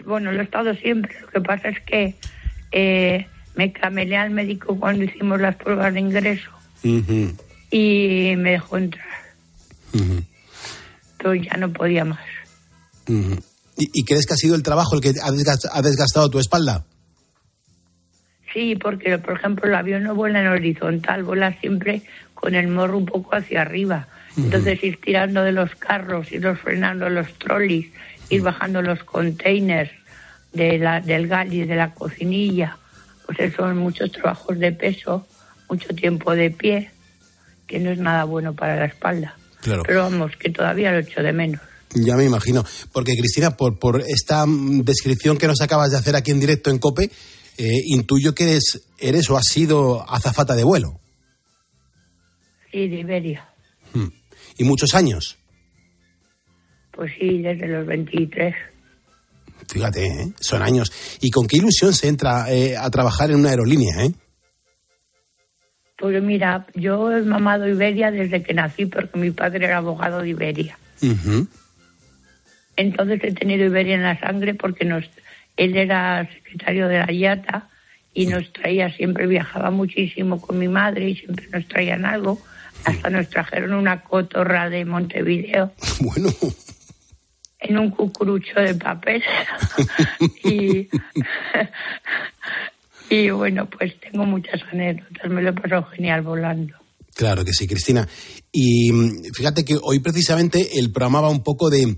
bueno, 0.06 0.32
lo 0.32 0.42
he 0.42 0.44
estado 0.44 0.74
siempre. 0.76 1.16
Lo 1.22 1.28
que 1.30 1.42
pasa 1.42 1.70
es 1.70 1.80
que 1.82 2.16
eh, 2.72 3.26
me 3.56 3.72
camelé 3.72 4.18
al 4.18 4.30
médico 4.30 4.78
cuando 4.80 5.04
hicimos 5.04 5.40
las 5.42 5.56
pruebas 5.56 5.94
de 5.94 6.00
ingreso 6.00 6.52
y 7.72 8.34
me 8.38 8.52
dejó 8.52 8.78
entrar. 8.78 9.06
Pero 11.18 11.34
ya 11.34 11.58
no 11.58 11.72
podía 11.74 12.06
más. 12.06 12.20
¿Y, 13.08 13.90
y 13.94 14.06
crees 14.06 14.26
que 14.28 14.34
ha 14.34 14.38
sido 14.38 14.56
el 14.56 14.62
trabajo 14.64 14.96
el 14.96 15.02
que 15.02 15.10
ha 15.10 15.32
desgast- 15.32 15.70
ha 15.72 15.82
desgastado 15.82 16.30
tu 16.30 16.38
espalda? 16.40 16.86
Sí, 18.54 18.76
porque, 18.76 19.18
por 19.18 19.38
ejemplo, 19.38 19.68
el 19.68 19.76
avión 19.76 20.04
no 20.04 20.14
vuela 20.16 20.40
en 20.42 20.48
horizontal, 20.48 21.24
vuela 21.24 21.60
siempre 21.60 22.04
con 22.36 22.54
el 22.54 22.68
morro 22.68 23.00
un 23.00 23.06
poco 23.06 23.36
hacia 23.36 23.62
arriba. 23.62 24.08
Entonces, 24.38 24.84
ir 24.84 25.00
tirando 25.02 25.44
de 25.44 25.54
los 25.54 25.74
carros, 25.76 26.32
ir 26.32 26.46
frenando 26.58 27.10
los 27.10 27.34
trolleys, 27.40 27.88
ir 28.30 28.42
bajando 28.42 28.82
los 28.82 29.04
containers 29.04 29.90
de 30.54 30.78
la, 30.78 31.02
del 31.02 31.28
gali, 31.28 31.66
de 31.66 31.76
la 31.76 31.94
cocinilla, 31.94 32.78
pues 33.26 33.40
eso 33.40 33.64
son 33.64 33.78
muchos 33.78 34.12
trabajos 34.12 34.60
de 34.60 34.72
peso, 34.72 35.26
mucho 35.70 35.96
tiempo 35.96 36.36
de 36.36 36.52
pie, 36.52 36.92
que 37.66 37.80
no 37.80 37.92
es 37.92 37.98
nada 37.98 38.26
bueno 38.26 38.54
para 38.54 38.76
la 38.76 38.86
espalda. 38.86 39.36
Claro. 39.62 39.84
Pero 39.88 40.04
vamos, 40.04 40.34
que 40.38 40.50
todavía 40.50 40.92
lo 40.92 41.00
echo 41.00 41.24
de 41.24 41.34
menos. 41.34 41.62
Ya 41.94 42.16
me 42.16 42.26
imagino. 42.26 42.64
Porque, 42.92 43.16
Cristina, 43.18 43.56
por, 43.56 43.80
por 43.80 44.02
esta 44.02 44.46
mm, 44.46 44.84
descripción 44.84 45.38
que 45.38 45.48
nos 45.48 45.62
acabas 45.62 45.92
de 45.92 45.98
hacer 45.98 46.16
aquí 46.16 46.32
en 46.32 46.40
directo 46.40 46.70
en 46.70 46.78
COPE, 46.78 47.10
eh, 47.58 47.82
intuyo 47.86 48.36
que 48.36 48.44
eres, 48.44 48.82
eres 49.00 49.30
o 49.30 49.38
has 49.38 49.46
sido 49.48 50.08
azafata 50.10 50.56
de 50.56 50.64
vuelo. 50.64 51.00
Sí, 52.76 52.90
de 52.90 53.00
Iberia. 53.00 53.46
Y 54.58 54.66
muchos 54.66 54.94
años. 54.96 55.38
Pues 56.92 57.10
sí, 57.18 57.42
desde 57.42 57.70
los 57.70 57.88
23. 57.88 58.54
Fíjate, 59.70 60.06
¿eh? 60.06 60.34
son 60.42 60.62
años. 60.62 60.92
¿Y 61.22 61.32
con 61.32 61.48
qué 61.48 61.56
ilusión 61.56 61.94
se 61.94 62.10
entra 62.10 62.52
eh, 62.52 62.76
a 62.76 62.90
trabajar 62.90 63.32
en 63.32 63.38
una 63.38 63.52
aerolínea? 63.52 64.04
¿eh? 64.04 64.12
Pues 65.98 66.22
mira, 66.22 66.68
yo 66.76 67.14
he 67.14 67.22
mamado 67.22 67.66
Iberia 67.66 68.12
desde 68.12 68.44
que 68.44 68.54
nací 68.54 68.88
porque 68.88 69.18
mi 69.20 69.32
padre 69.32 69.68
era 69.68 69.78
abogado 69.78 70.22
de 70.22 70.30
Iberia. 70.32 70.78
Entonces 72.76 73.22
he 73.24 73.32
tenido 73.32 73.64
Iberia 73.64 73.96
en 73.96 74.04
la 74.04 74.20
sangre 74.20 74.54
porque 74.54 74.84
nos, 74.84 75.06
él 75.56 75.78
era 75.78 76.28
secretario 76.28 76.90
de 76.90 76.98
la 76.98 77.10
IATA 77.10 77.70
y 78.14 78.26
nos 78.26 78.52
traía, 78.52 78.92
siempre 78.92 79.28
viajaba 79.28 79.72
muchísimo 79.72 80.42
con 80.42 80.60
mi 80.60 80.68
madre 80.68 81.12
y 81.12 81.16
siempre 81.16 81.48
nos 81.54 81.66
traían 81.70 82.04
algo. 82.04 82.42
Hasta 82.86 83.10
nos 83.10 83.30
trajeron 83.30 83.74
una 83.74 84.02
cotorra 84.04 84.70
de 84.70 84.86
Montevideo 84.86 85.74
Bueno, 86.00 86.30
en 87.60 87.78
un 87.78 87.90
cucurucho 87.92 88.60
de 88.60 88.76
papel. 88.76 89.24
y, 90.44 90.88
y 93.10 93.30
bueno, 93.32 93.68
pues 93.70 94.00
tengo 94.00 94.26
muchas 94.26 94.62
anécdotas, 94.72 95.30
me 95.30 95.42
lo 95.42 95.50
he 95.50 95.54
pasado 95.54 95.84
genial 95.86 96.22
volando. 96.22 96.76
claro 97.14 97.44
que 97.44 97.54
sí, 97.54 97.68
Cristina. 97.68 98.08
Y 98.52 98.92
mm, 98.92 99.34
fíjate 99.34 99.66
que 99.66 99.78
hoy 99.82 100.00
precisamente 100.00 100.80
el 100.80 100.92
programa 100.92 101.22
va 101.22 101.30
un 101.30 101.44
poco 101.44 101.70
de, 101.70 101.98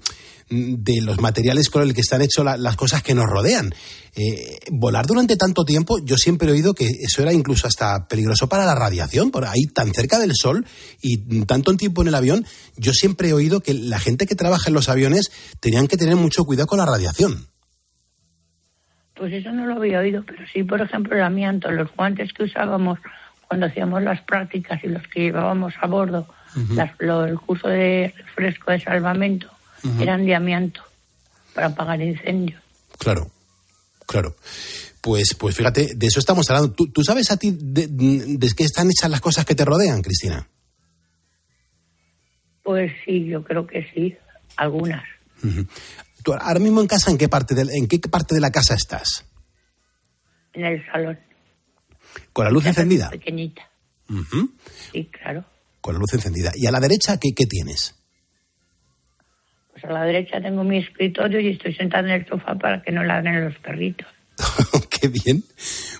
de 0.49 1.01
los 1.01 1.19
materiales 1.19 1.69
con 1.69 1.81
el 1.83 1.93
que 1.93 2.01
están 2.01 2.21
hechas 2.21 2.45
la- 2.45 2.57
las 2.57 2.75
cosas 2.75 3.03
que 3.03 3.13
nos 3.13 3.25
rodean. 3.25 3.73
Eh, 4.15 4.59
volar 4.71 5.05
durante 5.05 5.35
tanto 5.35 5.65
tiempo, 5.65 5.99
yo 6.03 6.15
siempre 6.17 6.47
he 6.47 6.51
oído 6.51 6.73
que 6.73 6.87
eso 6.87 7.21
era 7.21 7.33
incluso 7.33 7.67
hasta 7.67 8.07
peligroso 8.07 8.47
para 8.47 8.65
la 8.65 8.73
radiación, 8.75 9.29
por 9.31 9.45
ahí 9.45 9.63
tan 9.73 9.93
cerca 9.93 10.19
del 10.19 10.31
sol 10.33 10.65
y 11.01 11.43
tanto 11.45 11.75
tiempo 11.75 12.01
en 12.01 12.07
el 12.07 12.15
avión, 12.15 12.45
yo 12.77 12.93
siempre 12.93 13.29
he 13.29 13.33
oído 13.33 13.59
que 13.61 13.73
la 13.73 13.99
gente 13.99 14.25
que 14.25 14.35
trabaja 14.35 14.69
en 14.69 14.73
los 14.73 14.89
aviones 14.89 15.31
tenían 15.59 15.87
que 15.87 15.97
tener 15.97 16.15
mucho 16.15 16.45
cuidado 16.45 16.67
con 16.67 16.79
la 16.79 16.85
radiación. 16.85 17.47
Pues 19.15 19.33
eso 19.33 19.51
no 19.51 19.65
lo 19.65 19.75
había 19.75 19.99
oído, 19.99 20.23
pero 20.25 20.43
sí, 20.53 20.63
por 20.63 20.79
ejemplo, 20.79 21.15
el 21.15 21.23
amianto, 21.23 21.71
los 21.71 21.91
guantes 21.95 22.31
que 22.33 22.43
usábamos 22.43 22.99
cuando 23.47 23.65
hacíamos 23.65 24.03
las 24.03 24.21
prácticas 24.21 24.83
y 24.83 24.87
los 24.87 25.01
que 25.07 25.21
llevábamos 25.21 25.73
a 25.81 25.87
bordo, 25.87 26.27
Ujú. 26.55 26.75
las- 26.75 26.91
lo- 26.99 27.25
el 27.25 27.39
curso 27.39 27.67
de 27.67 28.13
refresco 28.17 28.71
de 28.71 28.79
salvamento, 28.79 29.49
Ujú. 29.83 30.01
eran 30.01 30.25
de 30.25 30.35
amianto 30.35 30.81
para 31.53 31.67
apagar 31.67 32.01
incendios. 32.01 32.61
Claro, 32.97 33.31
claro. 34.07 34.35
Pues, 35.01 35.35
pues 35.35 35.55
fíjate, 35.55 35.93
de 35.95 36.07
eso 36.07 36.19
estamos 36.19 36.49
hablando. 36.49 36.73
¿Tú, 36.73 36.87
tú 36.91 37.03
sabes 37.03 37.31
a 37.31 37.37
ti 37.37 37.55
de, 37.57 37.87
de 37.87 38.49
qué 38.55 38.63
están 38.63 38.87
hechas 38.89 39.09
las 39.09 39.21
cosas 39.21 39.45
que 39.45 39.55
te 39.55 39.63
rodean, 39.65 40.01
Cristina? 40.01 40.47
Pues 42.63 42.91
sí, 43.05 43.25
yo 43.25 43.43
creo 43.43 43.65
que 43.65 43.87
sí, 43.93 44.15
algunas. 44.57 45.03
Ujú. 45.43 45.65
¿Tú 46.23 46.33
ahora 46.33 46.59
mismo 46.59 46.81
en 46.81 46.87
casa, 46.87 47.09
en 47.11 47.17
qué 47.17 47.29
parte 47.29 47.55
de, 47.55 47.61
en 47.73 47.87
qué 47.87 47.99
parte 47.99 48.35
de 48.35 48.41
la 48.41 48.51
casa 48.51 48.73
estás? 48.73 49.23
En 50.53 50.65
el 50.65 50.85
salón, 50.87 51.17
¿Con 52.33 52.45
la 52.45 52.51
luz 52.51 52.65
encendida? 52.65 53.09
pequeñita. 53.09 53.69
Ujú. 54.09 54.51
Sí, 54.91 55.05
claro. 55.05 55.45
Con 55.81 55.93
la 55.93 55.99
luz 55.99 56.13
encendida. 56.13 56.51
¿Y 56.55 56.65
a 56.65 56.71
la 56.71 56.79
derecha 56.79 57.17
qué, 57.19 57.29
qué 57.35 57.45
tienes? 57.45 57.95
Pues 59.79 59.91
a 59.91 59.93
la 59.93 60.05
derecha 60.05 60.41
tengo 60.41 60.63
mi 60.63 60.79
escritorio 60.79 61.39
y 61.39 61.49
estoy 61.49 61.75
sentada 61.75 62.07
en 62.07 62.21
el 62.21 62.27
sofá 62.27 62.55
para 62.55 62.81
que 62.81 62.91
no 62.91 63.03
ladren 63.03 63.45
los 63.45 63.55
perritos. 63.59 64.07
qué 64.89 65.07
bien. 65.07 65.43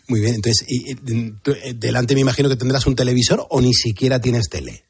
Muy 0.08 0.20
bien. 0.22 0.34
Entonces, 0.36 0.66
y- 0.68 0.92
y, 0.94 1.32
tú, 1.44 1.52
eh, 1.52 1.74
delante 1.76 2.16
me 2.16 2.22
imagino 2.22 2.50
que 2.50 2.56
tendrás 2.56 2.88
un 2.88 2.96
televisor 2.96 3.46
o 3.50 3.62
ni 3.62 3.74
siquiera 3.74 4.20
tienes 4.20 4.50
tele. 4.50 4.84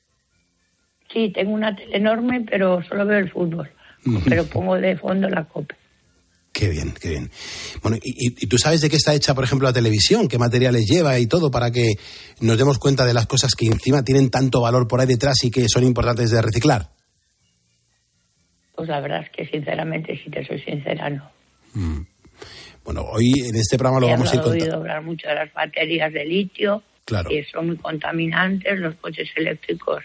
Sí, 1.12 1.32
tengo 1.34 1.52
una 1.52 1.76
tele 1.76 1.98
enorme, 1.98 2.46
pero 2.50 2.82
solo 2.88 3.06
veo 3.06 3.20
el 3.20 3.30
fútbol. 3.32 3.70
Pero 4.26 4.46
pongo 4.46 4.76
de 4.76 4.96
fondo 4.96 5.28
la 5.28 5.44
copa. 5.44 5.76
Qué 6.54 6.70
bien, 6.70 6.94
qué 7.00 7.10
bien. 7.10 7.30
Bueno, 7.82 7.98
y 8.02 8.48
tú 8.48 8.58
sabes 8.58 8.80
de 8.82 8.90
qué 8.90 8.96
está 8.96 9.14
hecha, 9.14 9.36
por 9.36 9.44
ejemplo, 9.44 9.68
la 9.68 9.74
televisión? 9.74 10.28
¿Qué 10.30 10.38
materiales 10.38 10.86
lleva 10.90 11.20
y 11.20 11.28
todo 11.28 11.52
para 11.52 11.72
que 11.72 11.96
nos 12.40 12.58
demos 12.58 12.78
cuenta 12.80 13.06
de 13.06 13.14
las 13.14 13.28
cosas 13.28 13.54
que 13.54 13.66
encima 13.68 14.04
tienen 14.04 14.30
tanto 14.30 14.62
valor 14.62 14.88
por 14.88 15.02
ahí 15.02 15.08
detrás 15.08 15.44
y 15.44 15.52
que 15.52 15.68
son 15.68 15.84
importantes 15.84 16.32
de 16.32 16.42
reciclar? 16.42 16.90
Pues 18.78 18.88
la 18.90 19.00
verdad 19.02 19.24
es 19.24 19.30
que 19.32 19.46
sinceramente, 19.48 20.16
si 20.24 20.30
te 20.30 20.46
soy 20.46 20.62
sincera, 20.62 21.10
no. 21.10 21.30
Mm. 21.74 22.02
Bueno, 22.86 23.02
hoy 23.12 23.34
en 23.44 23.56
este 23.56 23.76
programa 23.78 24.00
lo 24.00 24.08
He 24.08 24.12
vamos 24.12 24.32
a 24.32 24.36
ir 24.36 24.42
contando. 24.42 24.64
oído 24.64 24.76
hablar 24.78 25.02
mucho 25.02 25.28
de 25.28 25.34
las 25.36 25.52
baterías 25.52 26.14
de 26.14 26.24
litio, 26.26 26.84
Claro. 27.04 27.28
que 27.30 27.44
son 27.52 27.68
muy 27.68 27.78
contaminantes, 27.78 28.80
los 28.80 28.94
coches 28.96 29.30
eléctricos, 29.36 30.04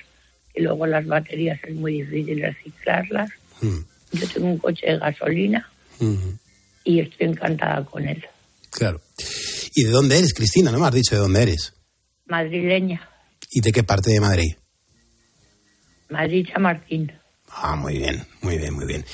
y 0.54 0.62
luego 0.62 0.86
las 0.86 1.06
baterías 1.06 1.60
es 1.64 1.74
muy 1.74 2.00
difícil 2.02 2.40
reciclarlas. 2.40 3.30
Mm. 3.60 3.78
Yo 4.12 4.28
tengo 4.28 4.46
un 4.48 4.58
coche 4.58 4.86
de 4.86 4.98
gasolina 4.98 5.68
Ujú. 6.00 6.38
y 6.84 7.00
estoy 7.00 7.26
encantada 7.28 7.84
con 7.84 8.08
él. 8.08 8.24
Claro. 8.70 9.02
¿Y 9.74 9.84
de 9.84 9.90
dónde 9.90 10.16
eres, 10.18 10.32
Cristina? 10.34 10.72
No 10.72 10.78
me 10.80 10.86
has 10.86 10.94
dicho 10.94 11.14
de 11.14 11.20
dónde 11.20 11.42
eres. 11.42 11.74
Madrileña, 12.26 13.06
¿Y 13.50 13.60
de 13.60 13.70
qué 13.70 13.82
parte 13.82 14.10
de 14.10 14.18
Madrid? 14.20 14.54
Madrid 16.08 16.46
Chamartín. 16.50 17.12
Ah, 17.54 17.76
muy 17.76 17.98
bien, 17.98 18.26
muy 18.40 18.58
bien, 18.58 18.74
muy 18.74 18.86
bien. 18.86 19.04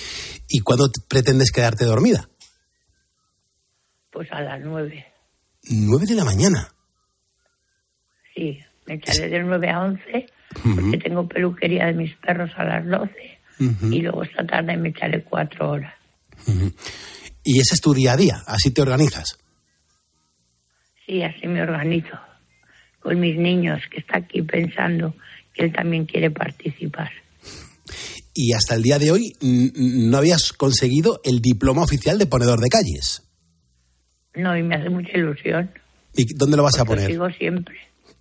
¿Y 0.49 0.61
cuándo 0.61 0.91
pretendes 1.09 1.51
quedarte 1.51 1.85
dormida? 1.85 2.29
Pues 4.11 4.31
a 4.33 4.41
las 4.41 4.61
nueve. 4.61 5.07
Nueve 5.71 6.07
de 6.07 6.15
la 6.15 6.25
mañana. 6.25 6.69
Sí, 8.35 8.59
me 8.87 8.95
echaré 8.95 9.29
de 9.29 9.43
nueve 9.43 9.69
a 9.71 9.81
once 9.81 10.27
Ujú, 10.65 10.75
porque 10.81 10.99
tengo 10.99 11.29
peluquería 11.29 11.87
de 11.87 11.93
mis 11.93 12.15
perros 12.17 12.51
a 12.57 12.65
las 12.65 12.87
doce 12.87 13.39
y 13.59 14.03
luego 14.03 14.23
esta 14.23 14.47
tarde 14.47 14.77
me 14.77 14.91
echaré 14.91 15.25
cuatro 15.25 15.71
horas. 15.71 15.93
Y 17.43 17.59
ese 17.61 17.75
es 17.75 17.81
tu 17.81 17.93
día 17.93 18.13
a 18.13 18.17
día, 18.17 18.43
así 18.47 18.71
te 18.71 18.83
organizas. 18.83 19.37
Sí, 21.05 21.23
así 21.23 21.49
me 21.49 21.61
organizo 21.63 22.19
con 23.01 23.19
mis 23.19 23.37
niños 23.37 23.83
que 23.91 23.99
está 24.01 24.19
aquí 24.19 24.43
pensando 24.43 25.15
que 25.55 25.65
él 25.65 25.73
también 25.73 26.07
quiere 26.07 26.31
participar. 26.31 27.11
Y 28.41 28.53
hasta 28.53 28.77
el 28.77 28.85
día 28.85 29.01
de 29.01 29.11
hoy 29.11 29.35
mm, 29.41 29.65
mm, 29.65 30.11
no 30.11 30.17
habías 30.17 30.53
conseguido 30.53 31.21
el 31.25 31.41
diploma 31.41 31.83
oficial 31.83 32.19
de 32.19 32.27
ponedor 32.27 32.61
de 32.61 32.69
calles. 32.69 33.25
No, 34.37 34.57
y 34.57 34.63
me 34.63 34.77
hace 34.77 34.89
mucha 34.91 35.11
ilusión. 35.19 35.69
¿Y 36.15 36.35
dónde 36.35 36.57
lo 36.57 36.63
vas 36.63 36.77
a 36.77 36.85
Lo 36.85 36.87
poner? 36.87 37.11
sigo 37.11 37.29
siempre. 37.31 37.75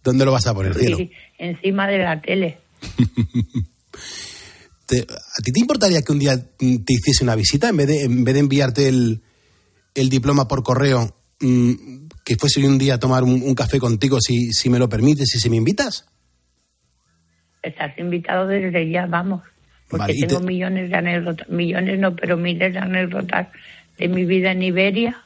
¿Dónde 0.04 0.26
lo 0.26 0.32
vas 0.32 0.48
a 0.48 0.56
poner, 0.56 0.74
cielo? 0.74 0.98
Sí, 0.98 1.12
encima 1.38 1.88
de 1.88 2.00
la 2.00 2.20
tele. 2.20 2.58
Te- 4.88 5.02
¿A 5.02 5.42
ti 5.44 5.52
te 5.52 5.60
importaría 5.60 6.02
que 6.02 6.12
un 6.14 6.18
día 6.20 6.36
mm, 6.36 6.78
te 6.78 6.94
hiciese 6.94 7.24
una 7.24 7.36
visita 7.36 7.70
en 7.70 7.78
vez 7.78 7.88
de, 7.88 8.02
en 8.04 8.24
vez 8.24 8.34
de 8.34 8.40
enviarte 8.40 8.88
el, 8.88 9.22
el 9.94 10.10
diploma 10.10 10.48
por 10.48 10.64
correo, 10.64 11.16
mm, 11.42 12.08
que 12.24 12.38
fuese 12.38 12.66
un 12.66 12.80
día 12.80 12.96
a 12.96 13.00
tomar 13.00 13.24
un, 13.24 13.44
un 13.44 13.54
café 13.54 13.80
contigo, 13.80 14.20
si, 14.22 14.52
si 14.54 14.70
me 14.72 14.80
lo 14.80 14.90
permites 14.90 15.36
y 15.36 15.40
si 15.40 15.50
me 15.52 15.58
invitas? 15.58 16.08
Estás 17.62 17.98
invitado 18.00 18.48
desde 18.48 18.90
ya, 18.90 19.06
vamos. 19.06 19.44
Porque 19.88 20.02
Vale, 20.14 20.28
tengo 20.28 20.40
te- 20.42 20.46
millones 20.46 20.90
de 20.90 20.96
anécdotas, 20.98 21.50
millones 21.50 22.00
no, 22.00 22.16
pero 22.16 22.36
miles 22.38 22.74
de 22.74 22.80
anécdotas 22.80 23.48
de 23.98 24.08
mi 24.08 24.26
vida 24.26 24.52
en 24.52 24.64
Iberia. 24.64 25.18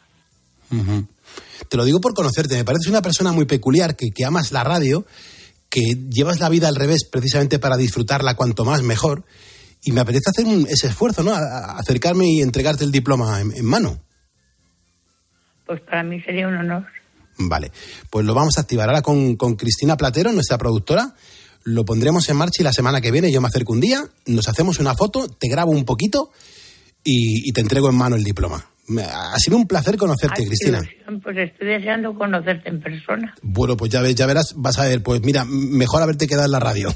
Te 1.70 1.78
lo 1.78 1.84
digo 1.86 2.00
por 2.00 2.14
conocerte, 2.14 2.56
me 2.56 2.64
pareces 2.66 2.88
una 2.88 3.02
persona 3.02 3.32
muy 3.32 3.46
peculiar, 3.46 3.96
que, 3.96 4.12
que 4.12 4.24
amas 4.26 4.52
la 4.52 4.64
radio, 4.64 5.06
que 5.70 5.82
llevas 6.10 6.40
la 6.40 6.50
vida 6.50 6.68
al 6.68 6.76
revés 6.76 7.06
precisamente 7.10 7.60
para 7.60 7.78
disfrutarla 7.78 8.36
cuanto 8.36 8.64
más 8.66 8.82
mejor, 8.84 9.24
y 9.84 9.92
me 9.94 10.02
apetece 10.02 10.30
hacer 10.30 10.46
un- 10.46 10.68
ese 10.70 10.88
esfuerzo, 10.88 11.24
¿no? 11.24 11.32
A- 11.34 11.40
a- 11.40 11.78
acercarme 11.80 12.28
y 12.28 12.42
entregarte 12.42 12.84
el 12.84 12.92
diploma 12.92 13.42
en, 13.42 13.52
en 13.54 13.66
mano. 13.66 14.00
Pues 15.66 15.82
para 15.82 16.04
mí 16.04 16.22
sería 16.22 16.48
un 16.48 16.56
honor. 16.58 16.86
Vale, 17.38 17.72
pues 18.10 18.26
lo 18.26 18.34
vamos 18.34 18.58
a 18.58 18.62
activar 18.62 18.90
ahora 18.90 19.02
con, 19.02 19.36
con 19.38 19.56
Cristina 19.56 19.98
Platero, 19.98 20.32
nuestra 20.32 20.58
productora. 20.58 21.16
Lo 21.64 21.86
pondremos 21.86 22.28
en 22.30 22.38
marcha 22.38 22.62
y 22.62 22.64
la 22.64 22.74
semana 22.74 23.02
que 23.02 23.12
viene 23.12 23.32
yo 23.32 23.42
me 23.42 23.48
acerco 23.48 23.74
un 23.74 23.82
día, 23.82 24.04
nos 24.26 24.48
hacemos 24.48 24.80
una 24.80 24.96
foto, 24.96 25.28
te 25.28 25.48
grabo 25.48 25.72
un 25.72 25.86
poquito 25.86 26.32
y, 27.04 27.48
y 27.48 27.52
te 27.54 27.62
entrego 27.62 27.90
en 27.90 27.96
mano 27.96 28.16
el 28.16 28.24
diploma. 28.24 28.68
Ha 29.00 29.38
sido 29.38 29.58
un 29.58 29.68
placer 29.68 29.96
conocerte, 29.96 30.42
Ay, 30.42 30.48
Cristina. 30.48 30.80
ilusión, 30.80 31.22
Pues 31.22 31.38
estoy 31.38 31.68
deseando 31.68 32.14
conocerte 32.16 32.68
en 32.70 32.82
persona. 32.82 33.36
Bueno, 33.42 33.78
pues 33.78 33.92
ya 33.92 34.02
ves, 34.02 34.16
ya 34.16 34.26
verás, 34.26 34.54
vas 34.56 34.80
a 34.80 34.86
ver, 34.86 35.04
pues 35.04 35.22
mira, 35.22 35.46
mejor 35.46 36.02
haberte 36.02 36.28
quedado 36.28 36.46
en 36.46 36.52
la 36.52 36.60
radio. 36.60 36.94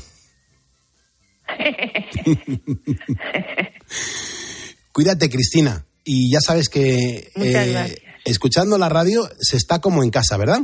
Cuídate, 4.91 5.29
Cristina. 5.29 5.85
Y 6.03 6.31
ya 6.31 6.39
sabes 6.39 6.69
que 6.69 7.31
eh, 7.35 7.95
escuchando 8.25 8.77
la 8.77 8.89
radio 8.89 9.27
se 9.39 9.57
está 9.57 9.79
como 9.79 10.03
en 10.03 10.11
casa, 10.11 10.37
¿verdad? 10.37 10.59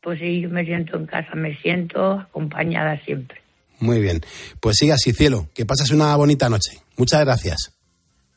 Pues 0.00 0.20
sí, 0.20 0.40
yo 0.40 0.48
me 0.48 0.64
siento 0.64 0.96
en 0.96 1.06
casa, 1.06 1.34
me 1.34 1.56
siento 1.56 2.12
acompañada 2.12 3.00
siempre. 3.04 3.40
Muy 3.80 4.00
bien. 4.00 4.20
Pues 4.60 4.76
siga 4.76 4.94
así, 4.94 5.12
cielo. 5.12 5.48
Que 5.54 5.66
pases 5.66 5.90
una 5.90 6.14
bonita 6.16 6.48
noche. 6.48 6.78
Muchas 6.96 7.20
gracias. 7.24 7.72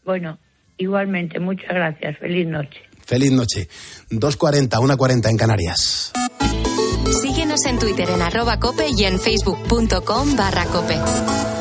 Bueno, 0.05 0.37
igualmente, 0.77 1.39
muchas 1.39 1.69
gracias. 1.69 2.17
Feliz 2.17 2.47
noche. 2.47 2.81
Feliz 3.05 3.31
noche. 3.31 3.67
2.40, 4.09 4.69
1.40 4.69 5.29
en 5.29 5.37
Canarias. 5.37 6.13
Síguenos 7.21 7.65
en 7.65 7.79
Twitter 7.79 8.09
en 8.09 8.21
arroba 8.21 8.59
cope 8.59 8.85
y 8.95 9.03
en 9.03 9.19
facebook.com 9.19 10.35
barra 10.35 10.65
cope. 10.65 11.60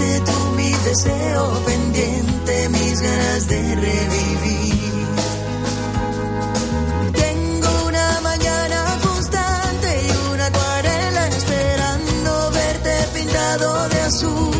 deseo 0.83 1.63
pendiente, 1.65 2.69
mis 2.69 3.01
ganas 3.01 3.47
de 3.47 3.75
revivir. 3.75 5.05
Tengo 7.13 7.69
una 7.87 8.21
mañana 8.21 8.97
constante 9.03 10.07
y 10.07 10.33
una 10.33 10.45
acuarela 10.47 11.27
esperando 11.27 12.51
verte 12.51 12.93
pintado 13.13 13.89
de 13.89 14.01
azul. 14.01 14.50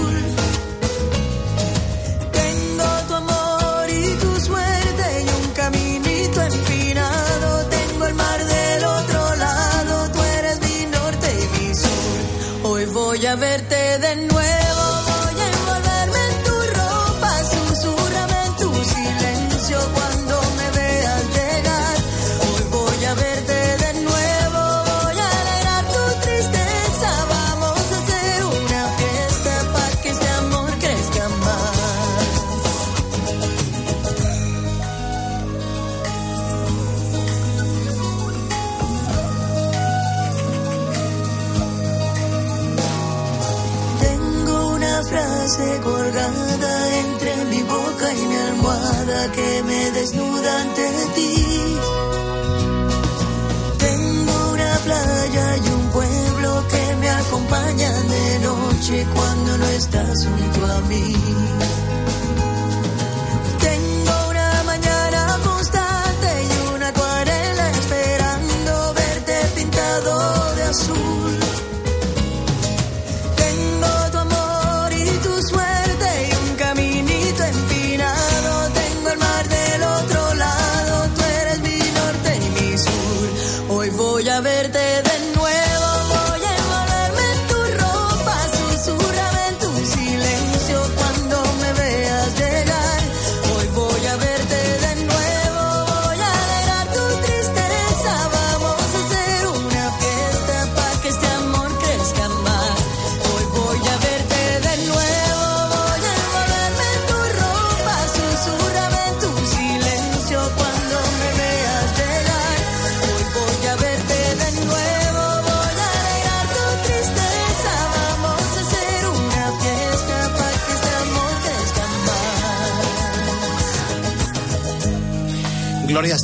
Que 49.30 49.64
me 49.64 49.92
desnuda 49.92 50.62
ante 50.62 50.90
ti. 51.16 51.78
Tengo 53.78 54.52
una 54.54 54.74
playa 54.86 55.58
y 55.58 55.70
un 55.70 55.90
pueblo 55.90 56.68
que 56.68 56.96
me 56.96 57.10
acompañan 57.10 58.08
de 58.08 58.40
noche 58.40 59.08
cuando 59.14 59.58
no 59.58 59.66
estás 59.68 60.26
junto 60.26 60.66
a 60.66 60.82
mí. 60.82 61.21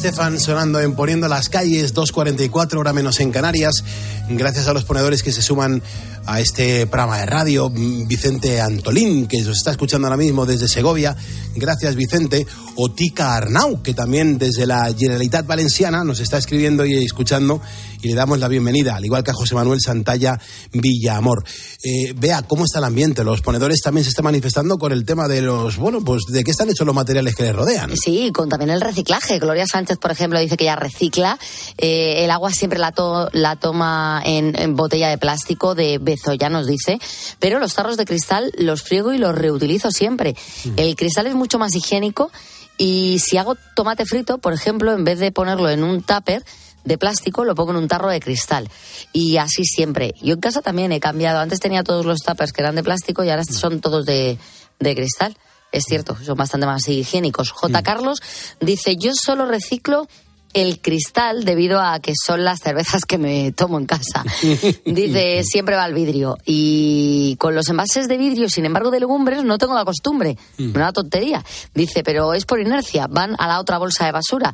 Estefan 0.08 0.39
sonando 0.39 0.80
en 0.80 0.95
Poniendo 0.95 1.28
las 1.28 1.49
calles, 1.49 1.93
2.44, 1.93 2.78
hora 2.78 2.93
menos 2.93 3.20
en 3.20 3.30
Canarias. 3.30 3.84
Gracias 4.30 4.70
a 4.70 4.74
los 4.74 4.86
ponedores 4.86 5.22
que 5.22 5.34
se 5.34 5.41
suman 5.41 5.84
a 6.26 6.39
este 6.39 6.88
programa 6.88 7.20
de 7.20 7.26
radio. 7.26 7.70
Vicente 7.70 8.62
Antolín, 8.62 9.28
que 9.28 9.41
nos 9.41 9.58
está 9.58 9.72
escuchando 9.72 10.08
ahora 10.08 10.16
mismo 10.16 10.45
desde 10.45 10.70
Segovia. 10.70 11.14
Gracias, 11.58 11.95
Vicente. 11.95 12.45
O 12.76 12.91
Tica 12.91 13.36
Arnau, 13.36 13.82
que 13.82 13.93
también 13.93 14.38
desde 14.38 14.66
la 14.66 14.93
Generalitat 14.97 15.45
Valenciana 15.45 16.03
nos 16.03 16.20
está 16.20 16.38
escribiendo 16.38 16.86
y 16.86 17.03
escuchando 17.03 17.62
y 18.01 18.10
le 18.10 18.14
damos 18.14 18.39
la 18.39 18.47
bienvenida, 18.47 18.95
al 18.95 19.03
igual 19.03 19.24
que 19.24 19.32
a 19.32 19.34
José 19.34 19.55
Manuel 19.55 19.80
Santalla 19.82 20.39
Villaamor. 20.72 21.43
Eh, 21.84 22.14
vea 22.16 22.43
cómo 22.43 22.66
está 22.66 22.78
el 22.80 22.86
ambiente. 22.86 23.24
Los 23.24 23.41
ponedores 23.41 23.82
también 23.82 24.03
se 24.03 24.10
están 24.10 24.26
manifestando 24.26 24.78
con 24.78 24.91
el 24.91 25.03
tema 25.05 25.28
de 25.28 25.41
los, 25.41 25.78
bueno, 25.78 26.01
pues 26.03 26.24
de 26.30 26.43
qué 26.43 26.51
están 26.51 26.70
hechos 26.70 26.86
los 26.86 26.95
materiales 26.95 27.36
que 27.36 27.43
les 27.43 27.55
rodean. 27.55 27.97
Sí, 27.97 28.32
con 28.34 28.49
también 28.49 28.70
el 28.70 28.82
reciclaje. 28.82 29.39
Gloria 29.39 29.66
Sánchez, 29.66 29.97
por 29.97 30.12
ejemplo, 30.12 30.39
dice 30.39 30.58
que 30.58 30.66
ya 30.66 30.76
recicla. 30.76 31.39
Eh, 31.78 32.24
el 32.24 32.32
agua 32.32 32.51
siempre 32.51 32.78
la, 32.78 32.91
to- 32.91 33.30
la 33.34 33.55
toma 33.55 34.22
en, 34.24 34.58
en 34.60 34.76
botella 34.76 35.10
de 35.10 35.18
plástico 35.18 35.74
de 35.74 35.97
Bezoya, 35.97 36.49
nos 36.49 36.68
dice. 36.68 36.99
Pero 37.39 37.60
los 37.60 37.74
tarros 37.74 37.97
de 37.97 38.05
cristal 38.05 38.51
los 38.60 38.84
friego 38.84 39.14
y 39.14 39.18
los 39.18 39.34
reutilizo 39.36 39.89
siempre. 39.91 40.36
El 40.76 40.95
cristal 40.95 41.26
es 41.28 41.34
mucho 41.47 41.59
más 41.59 41.73
higiénico 41.73 42.29
y 42.77 43.19
si 43.19 43.37
hago 43.37 43.55
tomate 43.73 44.05
frito, 44.05 44.37
por 44.37 44.51
ejemplo, 44.51 44.91
en 44.91 45.05
vez 45.05 45.17
de 45.19 45.31
ponerlo 45.31 45.69
en 45.69 45.81
un 45.81 46.03
tupper, 46.03 46.43
de 46.83 46.97
plástico, 46.97 47.43
lo 47.43 47.55
pongo 47.55 47.71
en 47.71 47.77
un 47.77 47.87
tarro 47.87 48.09
de 48.09 48.19
cristal. 48.19 48.69
Y 49.11 49.37
así 49.37 49.65
siempre. 49.65 50.13
Yo 50.21 50.35
en 50.35 50.39
casa 50.39 50.61
también 50.61 50.91
he 50.93 50.99
cambiado. 51.01 51.39
Antes 51.39 51.59
tenía 51.59 51.83
todos 51.83 52.05
los 52.05 52.19
tuppers 52.19 52.53
que 52.53 52.61
eran 52.61 52.75
de 52.75 52.83
plástico 52.83 53.23
y 53.23 53.29
ahora 53.29 53.43
son 53.43 53.81
todos 53.81 54.05
de, 54.05 54.37
de 54.79 54.95
cristal. 54.95 55.37
Es 55.71 55.83
cierto, 55.85 56.17
son 56.23 56.37
bastante 56.37 56.65
más 56.65 56.87
higiénicos. 56.87 57.51
J. 57.51 57.83
Carlos 57.83 58.21
dice, 58.61 58.95
yo 58.95 59.11
solo 59.13 59.45
reciclo 59.45 60.07
el 60.53 60.79
cristal 60.79 61.43
debido 61.45 61.79
a 61.81 61.99
que 61.99 62.13
son 62.15 62.43
las 62.43 62.59
cervezas 62.59 63.05
que 63.05 63.17
me 63.17 63.51
tomo 63.51 63.77
en 63.77 63.85
casa. 63.85 64.23
Dice, 64.85 65.43
siempre 65.43 65.75
va 65.75 65.83
al 65.83 65.93
vidrio. 65.93 66.37
Y 66.45 67.35
con 67.39 67.55
los 67.55 67.69
envases 67.69 68.07
de 68.07 68.17
vidrio, 68.17 68.49
sin 68.49 68.65
embargo, 68.65 68.91
de 68.91 68.99
legumbres, 68.99 69.43
no 69.43 69.57
tengo 69.57 69.75
la 69.75 69.85
costumbre. 69.85 70.37
Una 70.57 70.91
tontería. 70.93 71.43
Dice, 71.73 72.03
pero 72.03 72.33
es 72.33 72.45
por 72.45 72.59
inercia. 72.59 73.07
Van 73.07 73.35
a 73.37 73.47
la 73.47 73.59
otra 73.59 73.77
bolsa 73.77 74.05
de 74.05 74.11
basura. 74.11 74.53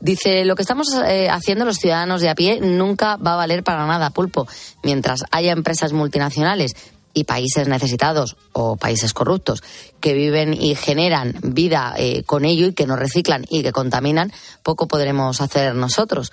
Dice, 0.00 0.44
lo 0.44 0.56
que 0.56 0.62
estamos 0.62 0.88
eh, 1.06 1.28
haciendo 1.30 1.64
los 1.64 1.76
ciudadanos 1.76 2.20
de 2.20 2.30
a 2.30 2.34
pie 2.34 2.60
nunca 2.60 3.16
va 3.16 3.34
a 3.34 3.36
valer 3.36 3.62
para 3.62 3.86
nada, 3.86 4.10
pulpo. 4.10 4.46
Mientras 4.82 5.24
haya 5.30 5.52
empresas 5.52 5.92
multinacionales 5.92 6.74
y 7.14 7.24
países 7.24 7.68
necesitados 7.68 8.36
o 8.52 8.76
países 8.76 9.14
corruptos 9.14 9.62
que 10.00 10.12
viven 10.12 10.52
y 10.52 10.74
generan 10.74 11.34
vida 11.42 11.94
eh, 11.96 12.24
con 12.24 12.44
ello 12.44 12.66
y 12.66 12.74
que 12.74 12.86
no 12.86 12.96
reciclan 12.96 13.46
y 13.48 13.62
que 13.62 13.72
contaminan, 13.72 14.32
poco 14.62 14.86
podremos 14.86 15.40
hacer 15.40 15.74
nosotros. 15.74 16.32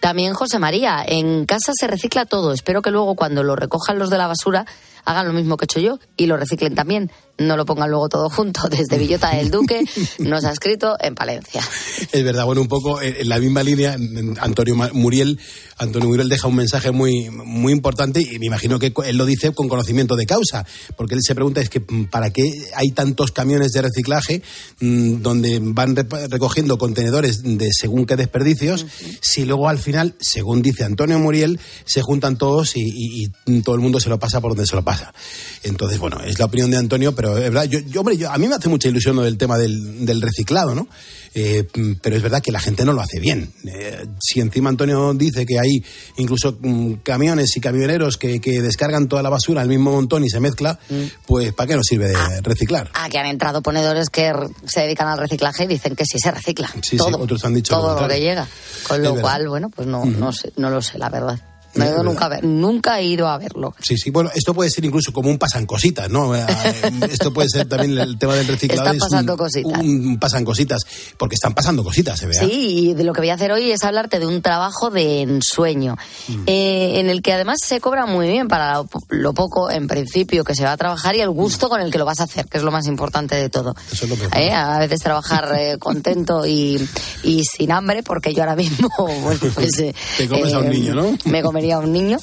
También 0.00 0.34
José 0.34 0.58
María, 0.58 1.04
en 1.06 1.46
casa 1.46 1.72
se 1.78 1.86
recicla 1.86 2.26
todo. 2.26 2.52
Espero 2.52 2.82
que 2.82 2.90
luego 2.90 3.14
cuando 3.14 3.44
lo 3.44 3.54
recojan 3.54 3.98
los 3.98 4.10
de 4.10 4.18
la 4.18 4.26
basura 4.26 4.66
hagan 5.04 5.26
lo 5.26 5.32
mismo 5.32 5.56
que 5.56 5.64
he 5.64 5.66
hecho 5.66 5.80
yo 5.80 5.98
y 6.16 6.26
lo 6.26 6.36
reciclen 6.36 6.74
también. 6.74 7.10
No 7.46 7.56
lo 7.56 7.64
pongan 7.66 7.90
luego 7.90 8.08
todo 8.08 8.30
junto. 8.30 8.62
Desde 8.70 8.98
Villota 8.98 9.34
del 9.36 9.50
Duque 9.50 9.84
nos 10.18 10.44
ha 10.44 10.52
escrito 10.52 10.96
en 11.00 11.14
Palencia. 11.14 11.62
Es 12.12 12.24
verdad, 12.24 12.44
bueno, 12.44 12.60
un 12.62 12.68
poco 12.68 13.00
en 13.00 13.12
en 13.22 13.28
la 13.28 13.38
misma 13.38 13.62
línea, 13.62 13.96
Antonio 14.40 14.74
Muriel, 14.92 15.38
Antonio 15.78 16.08
Muriel 16.08 16.28
deja 16.28 16.48
un 16.48 16.56
mensaje 16.56 16.90
muy, 16.92 17.28
muy 17.30 17.72
importante 17.72 18.20
y 18.20 18.38
me 18.38 18.46
imagino 18.46 18.78
que 18.78 18.92
él 19.06 19.16
lo 19.16 19.26
dice 19.26 19.52
con 19.52 19.68
conocimiento 19.68 20.16
de 20.16 20.26
causa, 20.26 20.64
porque 20.96 21.14
él 21.14 21.20
se 21.22 21.34
pregunta 21.34 21.60
es 21.60 21.68
que 21.68 21.80
mm, 21.80 22.04
para 22.06 22.30
qué 22.30 22.42
hay 22.74 22.90
tantos 22.92 23.32
camiones 23.32 23.72
de 23.72 23.82
reciclaje 23.82 24.42
mm, 24.80 25.20
donde 25.22 25.58
van 25.62 25.94
recogiendo 25.96 26.78
contenedores 26.78 27.42
de 27.42 27.68
según 27.72 28.06
qué 28.06 28.16
desperdicios, 28.16 28.86
si 29.20 29.44
luego 29.44 29.68
al 29.68 29.78
final, 29.78 30.14
según 30.20 30.62
dice 30.62 30.84
Antonio 30.84 31.18
Muriel, 31.18 31.60
se 31.84 32.02
juntan 32.02 32.36
todos 32.38 32.76
y, 32.76 32.80
y- 32.82 33.30
y 33.46 33.60
todo 33.62 33.74
el 33.74 33.80
mundo 33.80 34.00
se 34.00 34.08
lo 34.08 34.18
pasa 34.18 34.40
por 34.40 34.52
donde 34.52 34.66
se 34.66 34.74
lo 34.76 34.82
pasa. 34.84 35.12
Entonces, 35.62 35.98
bueno, 35.98 36.20
es 36.24 36.38
la 36.38 36.46
opinión 36.46 36.70
de 36.70 36.76
Antonio, 36.78 37.14
pero 37.14 37.31
es 37.36 37.44
verdad, 37.44 37.64
yo, 37.64 37.78
yo, 37.80 38.00
hombre, 38.00 38.16
yo- 38.16 38.30
a 38.30 38.38
mí 38.38 38.46
me 38.48 38.54
hace 38.54 38.68
mucha 38.68 38.88
ilusión 38.88 39.16
lo 39.16 39.22
del 39.22 39.36
tema 39.38 39.58
del, 39.58 40.04
del 40.06 40.20
reciclado, 40.22 40.74
¿no? 40.74 40.88
Eh, 41.34 41.66
mm, 41.74 41.92
pero 42.02 42.16
es 42.16 42.22
verdad 42.22 42.42
que 42.42 42.52
la 42.52 42.60
gente 42.60 42.84
no 42.84 42.92
lo 42.92 43.00
hace 43.00 43.18
bien. 43.18 43.52
Eh, 43.64 44.04
si 44.20 44.40
encima 44.40 44.68
Antonio 44.68 45.14
dice 45.14 45.46
que 45.46 45.58
hay 45.58 45.82
incluso 46.18 46.58
mm, 46.60 46.94
camiones 47.02 47.56
y 47.56 47.60
camioneros 47.60 48.18
que, 48.18 48.40
que 48.40 48.60
descargan 48.60 49.08
toda 49.08 49.22
la 49.22 49.30
basura 49.30 49.62
al 49.62 49.68
mismo 49.68 49.92
montón 49.92 50.24
y 50.24 50.28
se 50.28 50.40
mezcla, 50.40 50.78
pues 51.26 51.52
¿para 51.54 51.68
qué 51.68 51.76
nos 51.76 51.86
sirve 51.86 52.08
de 52.08 52.40
reciclar? 52.42 52.90
Ah, 52.94 53.08
que 53.08 53.18
han 53.18 53.26
entrado 53.26 53.62
ponedores 53.62 54.10
que 54.10 54.32
se 54.66 54.80
dedican 54.80 55.08
al 55.08 55.18
reciclaje 55.18 55.64
y 55.64 55.68
dicen 55.68 55.96
que 55.96 56.04
sí 56.04 56.18
se 56.18 56.30
recicla. 56.30 56.68
Sí, 56.74 56.80
sí, 56.90 56.96
todo, 56.98 57.18
otros 57.18 57.42
han 57.44 57.54
dicho 57.54 57.74
lo 57.76 57.80
todo 57.80 58.02
lo, 58.02 58.08
que 58.08 58.20
llega. 58.20 58.46
Con 58.86 59.02
lo 59.02 59.14
cual, 59.20 59.48
bueno, 59.48 59.70
pues 59.70 59.88
no, 59.88 60.04
no, 60.04 60.32
sé, 60.32 60.52
no 60.56 60.68
lo 60.68 60.82
sé, 60.82 60.98
la 60.98 61.08
verdad. 61.08 61.40
No 61.74 61.84
he 61.84 61.88
ido 61.88 62.02
nunca, 62.02 62.26
a 62.26 62.28
ver, 62.28 62.44
nunca 62.44 62.98
he 63.00 63.04
ido 63.04 63.28
a 63.28 63.38
verlo. 63.38 63.74
Sí, 63.80 63.96
sí, 63.96 64.10
bueno, 64.10 64.30
esto 64.34 64.52
puede 64.54 64.70
ser 64.70 64.84
incluso 64.84 65.12
como 65.12 65.30
un 65.30 65.38
pasan 65.38 65.66
cositas, 65.66 66.10
¿no? 66.10 66.34
Eh, 66.36 66.44
Esto 67.10 67.32
puede 67.32 67.48
ser 67.48 67.66
también 67.68 67.96
el 67.98 68.18
tema 68.18 68.34
del 68.34 68.46
reciclado. 68.46 68.82
Están 68.92 68.96
es 68.96 69.02
un- 69.02 69.08
pasando 69.08 69.36
cositas. 69.36 69.80
Un 69.80 70.18
pasan 70.18 70.44
cositas, 70.44 70.82
porque 71.16 71.34
están 71.34 71.54
pasando 71.54 71.82
cositas, 71.84 72.18
se 72.18 72.26
vea. 72.26 72.40
Sí, 72.40 72.50
y 72.90 72.94
de 72.94 73.04
lo 73.04 73.12
que 73.12 73.20
voy 73.22 73.30
a 73.30 73.34
hacer 73.34 73.52
hoy 73.52 73.70
es 73.70 73.82
hablarte 73.84 74.18
de 74.18 74.26
un 74.26 74.42
trabajo 74.42 74.90
de 74.90 75.22
ensueño, 75.22 75.96
Mm. 76.28 76.42
eh, 76.46 77.00
en 77.00 77.08
el 77.08 77.22
que 77.22 77.32
además 77.32 77.58
se 77.64 77.80
cobra 77.80 78.06
muy 78.06 78.28
bien 78.28 78.48
para 78.48 78.82
lo, 79.08 79.32
poco, 79.32 79.70
en 79.70 79.86
principio, 79.86 80.44
que 80.44 80.54
se 80.54 80.64
va 80.64 80.72
a 80.72 80.76
trabajar 80.76 81.16
y 81.16 81.20
el 81.20 81.30
gusto 81.30 81.68
con 81.68 81.80
el 81.80 81.90
que 81.90 81.98
lo 81.98 82.04
vas 82.04 82.20
a 82.20 82.24
hacer, 82.24 82.46
que 82.46 82.58
es 82.58 82.64
lo 82.64 82.70
más 82.70 82.86
importante 82.86 83.34
de 83.36 83.48
todo. 83.48 83.74
Eso 83.90 84.04
es 84.04 84.10
lo 84.10 84.16
mejor. 84.16 84.36
Eh, 84.38 84.52
A 84.52 84.78
veces 84.78 85.00
trabajar 85.00 85.52
eh, 85.58 85.76
contento 85.80 86.46
y, 86.46 86.78
y 87.22 87.42
sin 87.44 87.72
hambre, 87.72 88.02
porque 88.02 88.34
yo 88.34 88.42
ahora 88.42 88.56
mismo, 88.56 88.88
bueno, 89.22 89.40
pues, 89.54 89.78
eh, 89.78 89.94
Te 90.18 90.28
comes 90.28 90.52
a 90.52 90.58
un 90.58 90.66
eh, 90.66 90.70
niño, 90.70 90.94
¿no? 90.94 91.16
Me 91.24 91.42
comería 91.42 91.61
a 91.70 91.78
un 91.78 91.92
niño, 91.92 92.18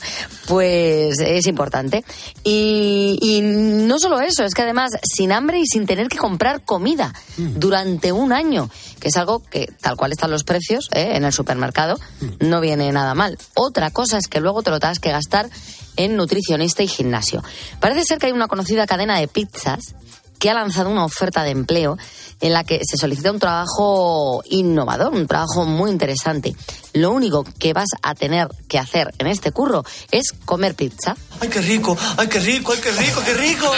pues 0.47 1.19
es 1.19 1.47
importante. 1.47 2.03
Y, 2.43 3.17
y 3.21 3.41
no 3.41 3.99
solo 3.99 4.19
eso, 4.19 4.43
es 4.43 4.53
que 4.53 4.63
además 4.63 4.91
sin 5.03 5.31
hambre 5.31 5.59
y 5.59 5.65
sin 5.65 5.85
tener 5.85 6.07
que 6.07 6.17
comprar 6.17 6.61
comida 6.61 7.13
durante 7.37 8.11
un 8.11 8.33
año, 8.33 8.69
que 8.99 9.09
es 9.09 9.17
algo 9.17 9.39
que 9.39 9.71
tal 9.81 9.95
cual 9.95 10.11
están 10.11 10.31
los 10.31 10.43
precios 10.43 10.89
eh, 10.93 11.11
en 11.15 11.23
el 11.23 11.31
supermercado, 11.31 11.99
no 12.39 12.59
viene 12.61 12.91
nada 12.91 13.15
mal. 13.15 13.37
Otra 13.53 13.91
cosa 13.91 14.17
es 14.17 14.27
que 14.27 14.41
luego 14.41 14.63
te 14.63 14.71
lo 14.71 14.79
tengas 14.79 14.99
que 14.99 15.11
gastar 15.11 15.49
en 15.95 16.15
nutricionista 16.15 16.83
y 16.83 16.87
gimnasio. 16.87 17.43
Parece 17.79 18.03
ser 18.03 18.19
que 18.19 18.27
hay 18.27 18.31
una 18.31 18.47
conocida 18.47 18.87
cadena 18.87 19.19
de 19.19 19.27
pizzas 19.27 19.95
que 20.39 20.49
ha 20.49 20.53
lanzado 20.53 20.89
una 20.89 21.05
oferta 21.05 21.43
de 21.43 21.51
empleo 21.51 21.97
en 22.41 22.53
la 22.53 22.63
que 22.63 22.79
se 22.89 22.95
solicita 22.97 23.31
un 23.31 23.39
trabajo 23.39 24.41
innovador, 24.49 25.13
un 25.13 25.27
trabajo 25.27 25.65
muy 25.65 25.91
interesante. 25.91 26.55
Lo 26.93 27.11
único 27.11 27.43
que 27.59 27.73
vas 27.73 27.89
a 28.01 28.15
tener 28.15 28.47
que 28.69 28.79
hacer 28.79 29.13
en 29.19 29.27
este 29.27 29.51
curro 29.51 29.83
es 30.11 30.31
comer 30.45 30.73
pizza. 30.75 31.15
¡Ay, 31.41 31.49
qué 31.49 31.61
rico! 31.61 31.97
¡Ay, 32.17 32.27
qué 32.27 32.39
rico! 32.39 32.71
¡Ay, 32.71 32.79
qué 32.81 32.91
rico! 32.91 33.21
¡Qué 33.25 33.33
rico! 33.33 33.71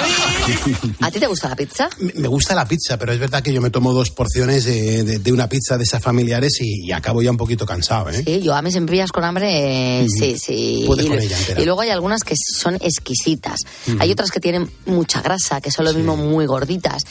¿A 1.01 1.11
ti 1.11 1.19
te 1.19 1.27
gusta 1.27 1.49
la 1.49 1.55
pizza? 1.55 1.89
Me 2.15 2.27
gusta 2.27 2.53
la 2.55 2.65
pizza, 2.65 2.97
pero 2.97 3.11
es 3.11 3.19
verdad 3.19 3.41
que 3.43 3.51
yo 3.51 3.61
me 3.61 3.69
tomo 3.69 3.93
dos 3.93 4.11
porciones 4.11 4.63
de, 4.65 5.03
de- 5.03 5.19
de 5.19 5.31
una 5.33 5.47
pizza 5.49 5.77
de 5.77 5.83
esas 5.83 6.01
familiares 6.01 6.59
y, 6.61 6.85
y 6.87 6.91
acabo 6.91 7.21
ya 7.21 7.31
un 7.31 7.37
poquito 7.37 7.65
cansado, 7.65 8.09
¿eh? 8.09 8.23
Sí, 8.25 8.41
yo 8.41 8.53
a 8.53 8.61
mí 8.61 8.71
siempre 8.71 8.93
pillas 8.93 9.11
con 9.11 9.23
hambre, 9.23 10.01
eh, 10.03 10.07
sí, 10.07 10.37
sí. 10.37 10.83
Puedes 10.87 11.05
y, 11.05 11.09
con 11.09 11.19
ella 11.19 11.37
entera. 11.37 11.61
y 11.61 11.65
luego 11.65 11.81
hay 11.81 11.89
algunas 11.89 12.23
que 12.23 12.35
son 12.37 12.75
exquisitas. 12.75 13.59
Hay 13.99 14.11
otras 14.11 14.29
que 14.31 14.39
tienen 14.39 14.69
mucha 14.85 15.21
grasa, 15.21 15.59
que 15.61 15.71
son 15.71 15.85
lo 15.85 15.93
mismo 15.93 16.15
muy 16.15 16.45
gorditas. 16.51 17.03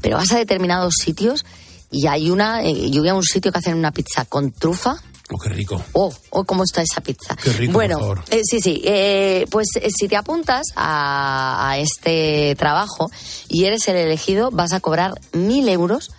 Pero 0.00 0.16
vas 0.18 0.30
a 0.32 0.38
determinados 0.38 0.94
sitios 1.02 1.44
y 1.90 2.06
hay 2.06 2.30
una, 2.30 2.62
eh, 2.62 2.90
yo 2.90 3.00
voy 3.00 3.08
a 3.08 3.14
un 3.14 3.24
sitio 3.24 3.50
que 3.50 3.58
hacen 3.58 3.74
una 3.76 3.90
pizza 3.92 4.24
con 4.26 4.52
trufa. 4.52 4.96
Oh, 5.30 5.38
qué 5.38 5.48
rico. 5.48 5.82
Oh, 5.94 6.12
oh, 6.30 6.44
¿cómo 6.44 6.64
está 6.64 6.82
esa 6.82 7.00
pizza? 7.00 7.34
Qué 7.42 7.50
rico, 7.54 7.72
bueno, 7.72 7.98
por 7.98 8.18
favor. 8.18 8.24
eh, 8.30 8.42
sí, 8.44 8.60
sí. 8.60 8.82
eh, 8.84 9.46
pues 9.50 9.68
eh, 9.76 9.88
si 9.90 10.06
te 10.06 10.16
apuntas 10.16 10.66
a, 10.76 11.70
a 11.70 11.78
este 11.78 12.54
trabajo 12.58 13.10
y 13.48 13.64
eres 13.64 13.88
el 13.88 13.96
elegido, 13.96 14.50
vas 14.50 14.72
a 14.74 14.80
cobrar 14.80 15.14
mil 15.32 15.66
euros 15.68 16.10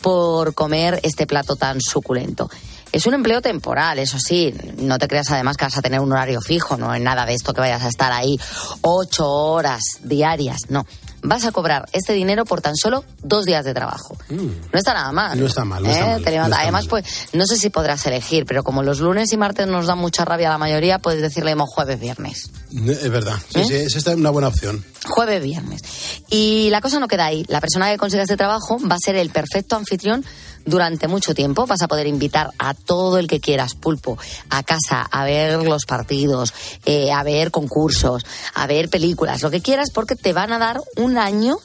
por 0.00 0.54
comer 0.54 1.00
este 1.02 1.26
plato 1.26 1.56
tan 1.56 1.80
suculento. 1.82 2.48
Es 2.92 3.06
un 3.06 3.12
empleo 3.12 3.42
temporal, 3.42 3.98
eso 3.98 4.18
sí. 4.18 4.54
No 4.78 4.98
te 4.98 5.06
creas 5.06 5.30
además 5.30 5.56
que 5.58 5.66
vas 5.66 5.76
a 5.76 5.82
tener 5.82 6.00
un 6.00 6.10
horario 6.12 6.40
fijo, 6.40 6.78
no 6.78 6.94
es 6.94 7.02
nada 7.02 7.26
de 7.26 7.34
esto 7.34 7.52
que 7.52 7.60
vayas 7.60 7.82
a 7.82 7.88
estar 7.88 8.10
ahí 8.10 8.38
ocho 8.80 9.28
horas 9.28 9.82
diarias, 10.02 10.70
no. 10.70 10.86
Vas 11.22 11.44
a 11.44 11.52
cobrar 11.52 11.88
este 11.92 12.12
dinero 12.12 12.44
por 12.44 12.60
tan 12.60 12.76
solo 12.76 13.04
dos 13.22 13.44
días 13.44 13.64
de 13.64 13.74
trabajo. 13.74 14.16
No 14.30 14.78
está 14.78 14.94
nada 14.94 15.12
mal. 15.12 15.38
No 15.38 15.46
está 15.46 15.64
mal, 15.64 15.82
no 15.82 15.90
está 15.90 16.06
¿Eh? 16.06 16.10
mal, 16.12 16.22
Te 16.22 16.30
levantas. 16.30 16.50
no 16.50 16.54
está 16.54 16.62
Además, 16.62 16.84
mal. 16.84 16.88
pues, 16.90 17.28
no 17.32 17.46
sé 17.46 17.56
si 17.56 17.70
podrás 17.70 18.06
elegir, 18.06 18.46
pero 18.46 18.62
como 18.62 18.82
los 18.82 19.00
lunes 19.00 19.32
y 19.32 19.36
martes 19.36 19.66
nos 19.66 19.86
da 19.86 19.94
mucha 19.94 20.24
rabia 20.24 20.48
a 20.48 20.52
la 20.52 20.58
mayoría, 20.58 20.98
puedes 20.98 21.20
decirle 21.20 21.54
jueves, 21.66 21.98
viernes. 22.00 22.50
Es 22.72 23.10
verdad. 23.10 23.36
Sí, 23.48 23.60
¿Eh? 23.60 23.64
sí, 23.64 23.74
esa 23.74 24.10
es 24.10 24.16
una 24.16 24.30
buena 24.30 24.48
opción. 24.48 24.84
Jueves, 25.08 25.42
viernes. 25.42 25.82
Y 26.30 26.68
la 26.70 26.80
cosa 26.80 26.98
no 26.98 27.08
queda 27.08 27.26
ahí. 27.26 27.44
La 27.48 27.60
persona 27.60 27.90
que 27.90 27.96
consiga 27.96 28.22
este 28.22 28.36
trabajo 28.36 28.78
va 28.90 28.96
a 28.96 28.98
ser 28.98 29.16
el 29.16 29.30
perfecto 29.30 29.76
anfitrión 29.76 30.24
durante 30.64 31.06
mucho 31.06 31.32
tiempo. 31.34 31.66
Vas 31.66 31.82
a 31.82 31.88
poder 31.88 32.06
invitar 32.08 32.50
a 32.58 32.74
todo 32.74 33.18
el 33.18 33.28
que 33.28 33.40
quieras, 33.40 33.74
pulpo, 33.74 34.18
a 34.50 34.62
casa, 34.64 35.02
a 35.02 35.24
ver 35.24 35.62
los 35.62 35.84
partidos, 35.86 36.52
eh, 36.84 37.12
a 37.12 37.22
ver 37.22 37.50
concursos, 37.52 38.24
a 38.54 38.66
ver 38.66 38.88
películas, 38.88 39.42
lo 39.42 39.50
que 39.50 39.60
quieras, 39.62 39.90
porque 39.94 40.16
te 40.16 40.32
van 40.32 40.52
a 40.52 40.58
dar 40.58 40.80
un 40.96 41.05
año 41.18 41.56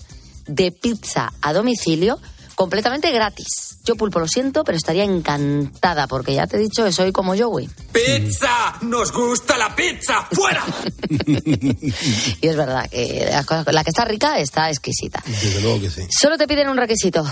de 0.47 0.71
pizza 0.71 1.31
a 1.41 1.53
domicilio 1.53 2.19
completamente 2.55 3.11
gratis. 3.11 3.77
Yo, 3.83 3.95
pulpo, 3.95 4.19
lo 4.19 4.27
siento, 4.27 4.63
pero 4.63 4.77
estaría 4.77 5.03
encantada, 5.03 6.05
porque 6.05 6.35
ya 6.35 6.45
te 6.45 6.57
he 6.57 6.59
dicho 6.59 6.83
que 6.85 6.91
soy 6.91 7.11
como 7.11 7.33
yo, 7.33 7.47
güey. 7.49 7.67
¡Pizza! 7.91 8.75
¡Nos 8.81 9.11
gusta 9.11 9.57
la 9.57 9.75
pizza! 9.75 10.27
¡Fuera! 10.31 10.63
Y 12.41 12.47
es 12.47 12.55
verdad 12.55 12.89
que 12.89 13.27
la, 13.31 13.43
cosa- 13.43 13.71
la 13.71 13.83
que 13.83 13.89
está 13.89 14.05
rica 14.05 14.39
está 14.39 14.69
exquisita. 14.69 15.23
Desde 15.25 15.61
luego 15.61 15.79
que 15.81 15.89
sí. 15.89 16.07
Solo 16.09 16.37
te 16.37 16.47
piden 16.47 16.69
un 16.69 16.77
requisito, 16.77 17.25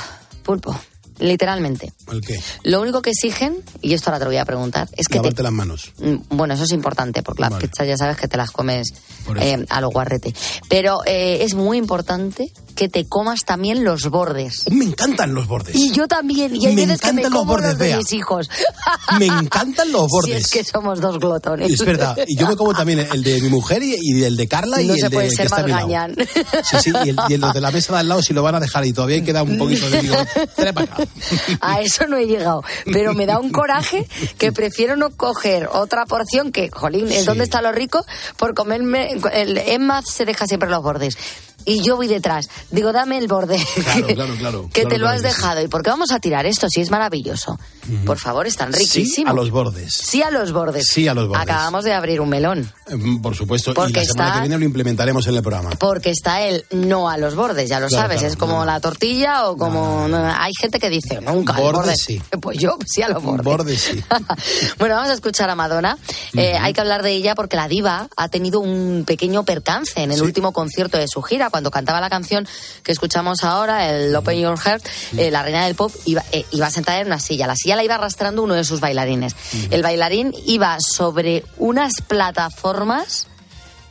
pulpo. 0.43 0.75
Literalmente. 1.19 1.91
¿El 2.11 2.21
qué? 2.21 2.39
Lo 2.63 2.81
único 2.81 3.01
que 3.01 3.11
exigen, 3.11 3.57
y 3.81 3.93
esto 3.93 4.09
ahora 4.09 4.19
te 4.19 4.25
lo 4.25 4.31
voy 4.31 4.37
a 4.37 4.45
preguntar, 4.45 4.87
es 4.97 5.07
que 5.07 5.13
te 5.13 5.19
Lavarte 5.19 5.43
las 5.43 5.51
manos. 5.51 5.91
Mm, 5.99 6.15
Bueno, 6.29 6.53
eso 6.53 6.63
es 6.63 6.71
importante, 6.71 7.21
porque 7.23 7.41
las 7.41 7.51
Vale. 7.51 7.67
pizzas 7.67 7.87
ya 7.87 7.97
sabes 7.97 8.17
que 8.17 8.27
te 8.27 8.37
las 8.37 8.51
comes 8.51 8.93
eh, 9.39 9.65
a 9.69 9.81
lo 9.81 9.89
guarrete. 9.89 10.33
Pero 10.69 11.01
eh, 11.05 11.43
es 11.43 11.53
muy 11.53 11.77
importante 11.77 12.51
que 12.79 12.87
te 12.87 13.09
comas 13.09 13.43
también 13.43 13.83
los 13.83 14.09
bordes. 14.09 14.63
Me 14.71 14.85
encantan 14.85 15.33
los 15.35 15.47
bordes. 15.47 15.75
Y 15.75 15.91
yo 15.91 16.07
también, 16.07 16.55
y 16.55 16.65
hay 16.65 16.75
Me 16.75 16.85
veces 16.85 17.01
que 17.01 17.11
me 17.11 17.23
encantan 17.23 17.33
los 17.33 17.39
como 17.41 17.51
bordes, 17.51 17.69
los 17.71 17.77
de 17.77 17.87
Bea. 17.87 17.97
mis 17.97 18.13
hijos. 18.13 18.49
Me 19.19 19.25
encantan 19.25 19.91
los 19.91 20.07
bordes. 20.07 20.29
Si 20.29 20.31
es 20.31 20.47
que 20.47 20.63
somos 20.63 21.01
dos 21.01 21.19
glotones. 21.19 21.69
Es 21.69 21.83
verdad. 21.83 22.17
Y 22.25 22.37
yo 22.37 22.47
me 22.47 22.55
como 22.55 22.73
también 22.73 22.99
el 22.99 23.21
de 23.21 23.41
mi 23.41 23.49
mujer 23.49 23.83
y, 23.83 23.97
y 23.99 24.23
el 24.23 24.37
de 24.37 24.47
Carla 24.47 24.81
y 24.81 24.87
no 24.87 24.93
el 24.93 24.99
se 25.01 25.09
de 25.09 25.13
puede 25.13 25.27
que 25.27 25.35
ser 25.35 25.47
a 25.47 25.49
más 25.49 25.65
gañán. 25.65 26.15
Sí, 26.63 26.77
sí, 26.83 26.93
y 27.03 27.09
el, 27.09 27.19
y 27.27 27.37
de 27.53 27.59
la 27.59 27.71
mesa 27.71 27.91
de 27.91 27.99
al 27.99 28.07
lado 28.07 28.21
si 28.21 28.33
lo 28.33 28.43
van 28.43 28.55
a 28.55 28.61
dejar 28.61 28.85
y 28.85 28.93
todavía 28.93 29.21
queda 29.25 29.43
un 29.43 29.57
poquito 29.57 29.89
de 29.89 30.01
digo, 30.01 30.15
para 30.55 30.69
acá. 30.69 30.97
A 31.59 31.81
eso 31.81 32.07
no 32.07 32.15
he 32.15 32.27
llegado. 32.27 32.63
Pero 32.85 33.13
me 33.13 33.25
da 33.25 33.39
un 33.39 33.51
coraje 33.51 34.07
que 34.37 34.53
prefiero 34.53 34.95
no 34.95 35.09
coger 35.09 35.67
otra 35.69 36.05
porción 36.05 36.53
que, 36.53 36.69
jolín, 36.71 37.11
¿en 37.11 37.25
dónde 37.25 37.43
está 37.43 37.61
lo 37.61 37.73
rico? 37.73 38.05
Por 38.37 38.53
comerme. 38.53 39.19
El 39.33 39.57
Emma 39.57 40.01
se 40.01 40.23
deja 40.23 40.47
siempre 40.47 40.69
los 40.69 40.81
bordes. 40.81 41.17
Y 41.65 41.81
yo 41.83 41.97
voy 41.97 42.07
detrás. 42.07 42.49
Digo, 42.71 42.91
dame 42.91 43.17
el 43.17 43.27
borde. 43.27 43.57
Claro, 43.73 44.07
claro, 44.07 44.33
claro. 44.37 44.69
que 44.73 44.85
te 44.85 44.97
lo 44.97 45.07
has 45.07 45.21
que 45.21 45.29
dejado. 45.29 45.61
¿Y 45.61 45.67
por 45.67 45.83
qué 45.83 45.89
vamos 45.89 46.11
a 46.11 46.19
tirar 46.19 46.45
esto 46.45 46.67
si 46.69 46.81
es 46.81 46.91
maravilloso? 46.91 47.59
Por 48.05 48.17
favor, 48.17 48.47
están 48.47 48.73
Sí 48.73 48.79
riquísimos. 48.79 49.31
a 49.31 49.33
los 49.35 49.51
bordes. 49.51 49.93
Sí 49.93 50.21
a 50.21 50.31
los 50.31 50.51
bordes. 50.51 50.87
Sí 50.87 51.07
a 51.07 51.13
los 51.13 51.27
bordes. 51.27 51.43
Acabamos 51.43 51.83
de 51.83 51.93
abrir 51.93 52.21
un 52.21 52.29
melón. 52.29 52.71
Mm, 52.91 53.21
Por 53.21 53.35
supuesto. 53.35 53.73
Porque 53.73 53.91
y 53.91 53.95
la 53.95 54.03
semana 54.05 54.29
está- 54.29 54.33
que 54.41 54.47
viene 54.47 54.57
lo 54.59 54.65
implementaremos 54.65 55.25
en 55.27 55.35
el 55.35 55.41
programa. 55.41 55.69
Porque 55.79 56.09
está 56.09 56.41
el 56.43 56.65
no 56.71 57.09
a 57.09 57.17
los 57.17 57.35
bordes, 57.35 57.69
ya 57.69 57.79
lo 57.79 57.87
Claro, 57.87 58.03
sabes. 58.03 58.17
claro, 58.19 58.33
es 58.33 58.37
como 58.37 58.65
la 58.65 58.79
tortilla 58.79 59.47
o 59.49 59.57
como. 59.57 60.07
Hay 60.37 60.51
gente 60.59 60.79
que 60.79 60.89
dice 60.89 61.19
nunca. 61.21 61.53
Bordes 61.53 61.79
borde. 61.79 61.95
sí. 61.97 62.21
Pues 62.41 62.57
yo 62.57 62.77
sí 62.85 63.01
a 63.01 63.09
los 63.09 63.21
bordes. 63.23 63.45
Bordes 63.45 63.81
sí. 63.81 64.03
bueno, 64.79 64.95
vamos 64.95 65.09
a 65.09 65.13
escuchar 65.13 65.49
a 65.49 65.55
Madonna. 65.55 65.97
Eh, 66.35 66.57
hay 66.59 66.73
que 66.73 66.81
hablar 66.81 67.03
de 67.03 67.11
ella 67.11 67.35
porque 67.35 67.55
la 67.55 67.67
diva 67.67 68.07
ha 68.17 68.29
tenido 68.29 68.59
un 68.59 69.03
pequeño 69.05 69.43
percance 69.43 70.01
en 70.01 70.11
el 70.11 70.21
último 70.21 70.51
concierto 70.53 70.97
de 70.97 71.07
su 71.07 71.21
gira, 71.21 71.49
cuando 71.49 71.71
cantaba 71.71 71.99
la 72.01 72.09
canción 72.09 72.47
que 72.83 72.91
escuchamos 72.91 73.43
ahora, 73.43 73.89
el 73.89 74.15
Open 74.15 74.39
Your 74.39 74.57
Heart, 74.59 74.85
eh, 75.17 75.31
la 75.31 75.43
reina 75.43 75.65
del 75.65 75.75
pop, 75.75 75.91
iba, 76.05 76.23
eh, 76.31 76.45
iba 76.51 76.69
sentada 76.69 76.99
en 76.99 77.07
una 77.07 77.19
silla. 77.19 77.47
La 77.47 77.55
silla 77.55 77.75
la 77.79 77.83
iba 77.85 77.95
arrastrando 77.95 78.43
uno 78.43 78.55
de 78.55 78.65
sus 78.65 78.81
bailarines. 78.81 79.33
El 79.71 79.81
bailarín 79.81 80.33
iba 80.45 80.77
sobre 80.81 81.45
unas 81.57 81.93
plataformas 82.05 83.27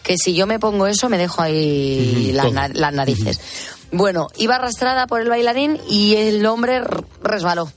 que 0.02 0.16
si 0.18 0.34
yo 0.34 0.46
me 0.46 0.58
pongo 0.58 0.86
eso 0.86 1.08
me 1.08 1.16
dejo 1.18 1.40
ahí 1.42 2.32
las, 2.34 2.44
todo. 2.46 2.54
na- 2.54 2.68
las 2.68 2.92
narices. 2.92 3.40
Bueno, 3.90 4.28
iba 4.36 4.56
arrastrada 4.56 5.06
por 5.06 5.20
el 5.22 5.28
bailarín 5.30 5.80
y 5.88 6.16
el 6.16 6.44
hombre 6.46 6.82
resbaló. 7.22 7.72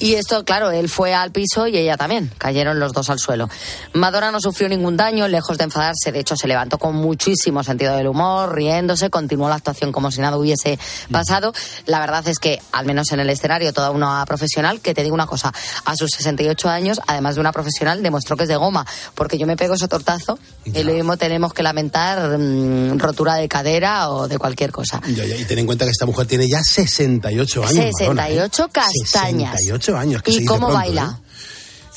Y 0.00 0.14
esto, 0.14 0.44
claro, 0.44 0.70
él 0.70 0.88
fue 0.88 1.14
al 1.14 1.32
piso 1.32 1.66
y 1.66 1.76
ella 1.76 1.96
también. 1.96 2.30
Cayeron 2.38 2.78
los 2.78 2.92
dos 2.92 3.10
al 3.10 3.18
suelo. 3.18 3.48
Madonna 3.94 4.30
no 4.30 4.40
sufrió 4.40 4.68
ningún 4.68 4.96
daño, 4.96 5.26
lejos 5.28 5.58
de 5.58 5.64
enfadarse. 5.64 6.12
De 6.12 6.20
hecho, 6.20 6.36
se 6.36 6.46
levantó 6.46 6.78
con 6.78 6.94
muchísimo 6.96 7.64
sentido 7.64 7.96
del 7.96 8.06
humor, 8.06 8.54
riéndose, 8.54 9.10
continuó 9.10 9.48
la 9.48 9.56
actuación 9.56 9.92
como 9.92 10.10
si 10.10 10.20
nada 10.20 10.36
hubiese 10.36 10.78
pasado. 11.10 11.52
La 11.86 12.00
verdad 12.00 12.26
es 12.28 12.38
que, 12.38 12.60
al 12.72 12.86
menos 12.86 13.10
en 13.12 13.20
el 13.20 13.30
escenario, 13.30 13.72
toda 13.72 13.90
una 13.90 14.24
profesional, 14.26 14.80
que 14.80 14.94
te 14.94 15.02
digo 15.02 15.14
una 15.14 15.26
cosa, 15.26 15.52
a 15.84 15.96
sus 15.96 16.10
68 16.10 16.68
años, 16.68 17.00
además 17.06 17.34
de 17.34 17.40
una 17.40 17.52
profesional, 17.52 18.02
demostró 18.02 18.36
que 18.36 18.44
es 18.44 18.48
de 18.48 18.56
goma. 18.56 18.86
Porque 19.14 19.38
yo 19.38 19.46
me 19.46 19.56
pego 19.56 19.74
ese 19.74 19.88
tortazo 19.88 20.38
y 20.64 20.82
lo 20.82 20.92
mismo 20.92 21.16
tenemos 21.16 21.52
que 21.52 21.62
lamentar 21.62 22.38
mm, 22.38 22.98
rotura 22.98 23.34
de 23.34 23.48
cadera 23.48 24.10
o 24.10 24.28
de 24.28 24.38
cualquier 24.38 24.70
cosa. 24.70 25.00
Ya, 25.14 25.24
y 25.24 25.44
ten 25.44 25.58
en 25.58 25.66
cuenta 25.66 25.84
que 25.84 25.90
esta 25.90 26.06
mujer 26.06 26.26
tiene 26.26 26.48
ya 26.48 26.62
68 26.62 27.64
años. 27.64 27.74
Madonna, 28.00 28.28
¿eh? 28.28 28.34
68 28.34 28.68
castañas. 28.72 29.56
68 29.58 29.87
años. 29.96 30.22
que 30.22 30.32
se 30.32 30.38
¿Y 30.38 30.40
dice 30.40 30.48
cómo 30.48 30.68
pronto, 30.68 30.74
baila? 30.74 31.18
¿eh? 31.22 31.28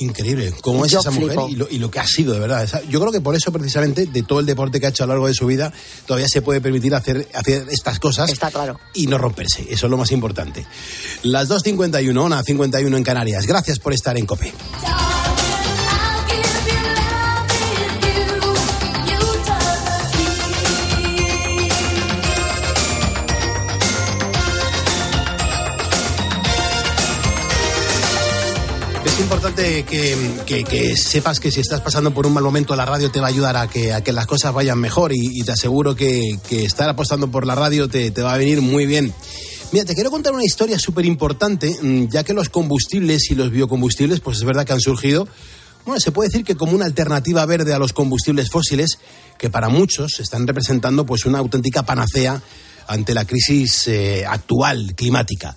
Increíble. 0.00 0.52
¿Cómo 0.62 0.84
es 0.84 0.92
Yo 0.92 1.00
esa 1.00 1.10
mujer 1.10 1.38
y 1.48 1.56
lo, 1.56 1.68
y 1.70 1.78
lo 1.78 1.90
que 1.90 2.00
ha 2.00 2.06
sido, 2.06 2.32
de 2.32 2.40
verdad? 2.40 2.68
Yo 2.88 2.98
creo 3.00 3.12
que 3.12 3.20
por 3.20 3.36
eso, 3.36 3.52
precisamente, 3.52 4.06
de 4.06 4.22
todo 4.22 4.40
el 4.40 4.46
deporte 4.46 4.80
que 4.80 4.86
ha 4.86 4.88
hecho 4.88 5.04
a 5.04 5.06
lo 5.06 5.12
largo 5.12 5.28
de 5.28 5.34
su 5.34 5.46
vida, 5.46 5.72
todavía 6.06 6.28
se 6.28 6.42
puede 6.42 6.60
permitir 6.60 6.94
hacer, 6.94 7.28
hacer 7.34 7.66
estas 7.70 7.98
cosas. 8.00 8.30
Está 8.30 8.50
claro. 8.50 8.80
Y 8.94 9.06
no 9.06 9.18
romperse. 9.18 9.62
Eso 9.70 9.86
es 9.86 9.90
lo 9.90 9.96
más 9.96 10.10
importante. 10.10 10.66
Las 11.22 11.48
2.51, 11.48 12.24
una 12.24 12.42
51 12.42 12.96
en 12.96 13.04
Canarias. 13.04 13.46
Gracias 13.46 13.78
por 13.78 13.92
estar 13.92 14.16
en 14.16 14.26
COPE. 14.26 14.52
Que, 29.54 30.94
sepas 30.96 31.40
que 31.40 31.50
si 31.50 31.60
estás 31.60 31.80
pasando 31.80 32.12
por 32.12 32.26
un 32.26 32.32
mal 32.32 32.42
momento, 32.42 32.74
la 32.74 32.84
radio 32.84 33.10
te 33.10 33.20
va 33.20 33.26
a 33.26 33.30
ayudar 33.30 33.56
a 33.56 33.68
que, 33.68 33.92
a 33.92 34.02
que 34.02 34.12
las 34.12 34.26
cosas 34.26 34.52
vayan 34.54 34.78
mejor 34.78 35.12
y, 35.12 35.42
te 35.42 35.52
aseguro 35.52 35.94
que, 35.94 36.38
que 36.48 36.64
estar 36.64 36.88
apostando 36.88 37.30
por 37.30 37.46
la 37.46 37.54
radio 37.54 37.88
te, 37.88 38.10
te 38.10 38.22
va 38.22 38.34
a 38.34 38.38
venir 38.38 38.60
muy 38.60 38.86
bien. 38.86 39.12
Mira, 39.72 39.84
te 39.84 39.94
quiero 39.94 40.10
contar 40.10 40.32
una 40.32 40.44
historia 40.44 40.78
súper 40.78 41.04
importante, 41.04 41.74
mm, 41.80 42.08
ya 42.08 42.24
que 42.24 42.34
los 42.34 42.48
combustibles 42.48 43.30
y 43.30 43.34
los 43.34 43.50
biocombustibles, 43.50 44.20
pues 44.20 44.38
es 44.38 44.44
verdad 44.44 44.64
que 44.64 44.72
han 44.72 44.80
surgido, 44.80 45.28
bueno, 45.84 46.00
se 46.00 46.12
puede 46.12 46.28
decir 46.28 46.44
que 46.44 46.56
como 46.56 46.72
una 46.72 46.84
alternativa 46.84 47.44
verde 47.44 47.74
a 47.74 47.78
los 47.78 47.92
combustibles 47.92 48.50
fósiles, 48.50 48.98
que 49.38 49.50
para 49.50 49.68
muchos 49.68 50.20
están 50.20 50.46
representando 50.46 51.04
pues 51.04 51.24
una 51.24 51.38
auténtica 51.38 51.82
panacea 51.82 52.40
ante 52.86 53.14
la 53.14 53.24
crisis 53.24 53.88
eh, 53.88 54.24
actual 54.26 54.94
climática. 54.94 55.56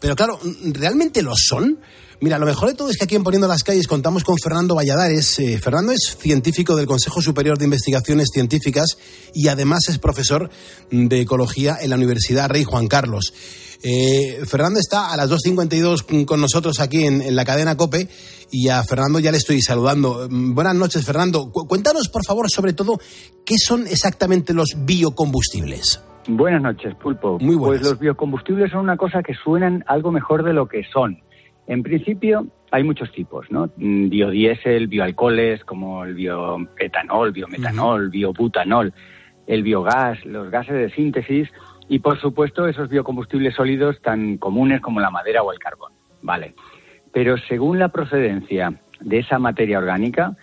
Pero 0.00 0.16
claro, 0.16 0.40
¿realmente 0.64 1.22
lo 1.22 1.34
son? 1.36 1.78
Mira, 2.20 2.38
lo 2.38 2.46
mejor 2.46 2.68
de 2.70 2.74
todo 2.74 2.88
es 2.88 2.96
que 2.96 3.04
aquí 3.04 3.14
en 3.14 3.22
Poniendo 3.22 3.46
las 3.46 3.62
Calles 3.62 3.86
contamos 3.86 4.24
con 4.24 4.36
Fernando 4.42 4.74
Valladares. 4.74 5.38
Eh, 5.38 5.58
Fernando 5.58 5.92
es 5.92 6.16
científico 6.18 6.74
del 6.74 6.86
Consejo 6.86 7.20
Superior 7.20 7.58
de 7.58 7.66
Investigaciones 7.66 8.28
Científicas 8.32 8.96
y 9.34 9.48
además 9.48 9.88
es 9.88 9.98
profesor 9.98 10.48
de 10.90 11.20
Ecología 11.20 11.76
en 11.80 11.90
la 11.90 11.96
Universidad 11.96 12.48
Rey 12.48 12.64
Juan 12.64 12.86
Carlos. 12.88 13.34
Eh, 13.82 14.40
Fernando 14.46 14.80
está 14.80 15.12
a 15.12 15.16
las 15.18 15.30
2.52 15.30 16.24
con 16.24 16.40
nosotros 16.40 16.80
aquí 16.80 17.04
en, 17.04 17.20
en 17.20 17.36
la 17.36 17.44
cadena 17.44 17.76
COPE 17.76 18.08
y 18.50 18.68
a 18.70 18.82
Fernando 18.82 19.18
ya 19.18 19.30
le 19.30 19.36
estoy 19.36 19.60
saludando. 19.60 20.26
Mm, 20.30 20.54
Buenas 20.54 20.74
noches, 20.74 21.04
Fernando. 21.04 21.50
Cu- 21.52 21.66
cuéntanos, 21.68 22.08
por 22.08 22.24
favor, 22.24 22.50
sobre 22.50 22.72
todo, 22.72 22.98
¿qué 23.44 23.56
son 23.58 23.86
exactamente 23.86 24.54
los 24.54 24.70
biocombustibles? 24.86 26.00
Buenas 26.28 26.62
noches, 26.62 26.94
Pulpo. 27.00 27.38
Muy 27.40 27.54
buenas. 27.56 27.80
Pues 27.80 27.90
los 27.90 28.00
biocombustibles 28.00 28.70
son 28.72 28.80
una 28.80 28.96
cosa 28.96 29.22
que 29.22 29.34
suenan 29.44 29.84
algo 29.86 30.10
mejor 30.10 30.42
de 30.44 30.54
lo 30.54 30.66
que 30.66 30.80
son. 30.92 31.18
En 31.66 31.82
principio, 31.82 32.46
hay 32.70 32.84
muchos 32.84 33.10
tipos, 33.12 33.50
¿no? 33.50 33.70
Mm, 33.76 34.08
Biodiesel, 34.08 34.86
bioalcoholes, 34.86 35.64
como 35.64 36.04
el 36.04 36.14
bioetanol, 36.14 37.32
biometanol, 37.32 38.10
biobutanol, 38.10 38.92
el 39.46 39.62
biogás, 39.62 40.24
los 40.24 40.50
gases 40.50 40.74
de 40.74 40.90
síntesis 40.90 41.48
y, 41.88 41.98
por 42.00 42.20
supuesto, 42.20 42.66
esos 42.66 42.88
biocombustibles 42.88 43.54
sólidos 43.54 44.00
tan 44.02 44.38
comunes 44.38 44.80
como 44.80 45.00
la 45.00 45.10
madera 45.10 45.42
o 45.42 45.52
el 45.52 45.58
carbón. 45.58 45.92
Vale. 46.22 46.54
Pero 47.12 47.36
según 47.48 47.78
la 47.78 47.88
procedencia 47.88 48.74
de 49.00 49.18
esa 49.18 49.38
materia 49.38 49.78
orgánica, 49.78 50.36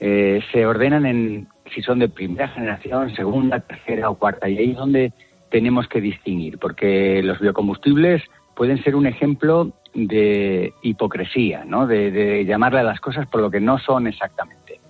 eh, 0.00 0.40
se 0.52 0.66
ordenan 0.66 1.06
en 1.06 1.48
si 1.74 1.82
son 1.82 1.98
de 1.98 2.08
primera 2.08 2.48
generación, 2.48 3.14
segunda, 3.14 3.60
tercera 3.60 4.10
o 4.10 4.18
cuarta. 4.18 4.48
Y 4.48 4.58
ahí 4.58 4.70
es 4.70 4.76
donde 4.76 5.12
tenemos 5.50 5.88
que 5.88 6.00
distinguir, 6.00 6.58
porque 6.58 7.22
los 7.22 7.40
biocombustibles 7.40 8.22
pueden 8.58 8.82
ser 8.82 8.96
un 8.96 9.06
ejemplo 9.06 9.72
de 9.94 10.72
hipocresía, 10.82 11.64
¿no? 11.64 11.86
de, 11.86 12.10
de 12.10 12.44
llamarle 12.44 12.80
a 12.80 12.82
las 12.82 12.98
cosas 13.00 13.26
por 13.28 13.40
lo 13.40 13.50
que 13.50 13.60
no 13.60 13.78
son 13.78 14.08
exactamente. 14.08 14.80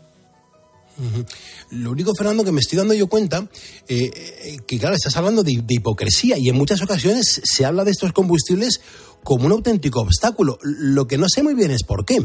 Lo 1.70 1.92
único, 1.92 2.12
Fernando, 2.14 2.42
que 2.44 2.50
me 2.50 2.58
estoy 2.60 2.78
dando 2.78 2.94
yo 2.94 3.06
cuenta, 3.06 3.44
eh, 3.88 4.10
eh, 4.10 4.56
que 4.66 4.78
claro, 4.78 4.94
estás 4.94 5.16
hablando 5.16 5.42
de, 5.44 5.60
de 5.62 5.74
hipocresía 5.74 6.36
y 6.38 6.48
en 6.48 6.56
muchas 6.56 6.82
ocasiones 6.82 7.40
se 7.44 7.64
habla 7.66 7.84
de 7.84 7.90
estos 7.92 8.12
combustibles 8.12 8.80
como 9.22 9.46
un 9.46 9.52
auténtico 9.52 10.00
obstáculo. 10.00 10.58
Lo 10.62 11.06
que 11.06 11.18
no 11.18 11.26
sé 11.28 11.42
muy 11.44 11.54
bien 11.54 11.70
es 11.70 11.84
por 11.84 12.04
qué. 12.04 12.18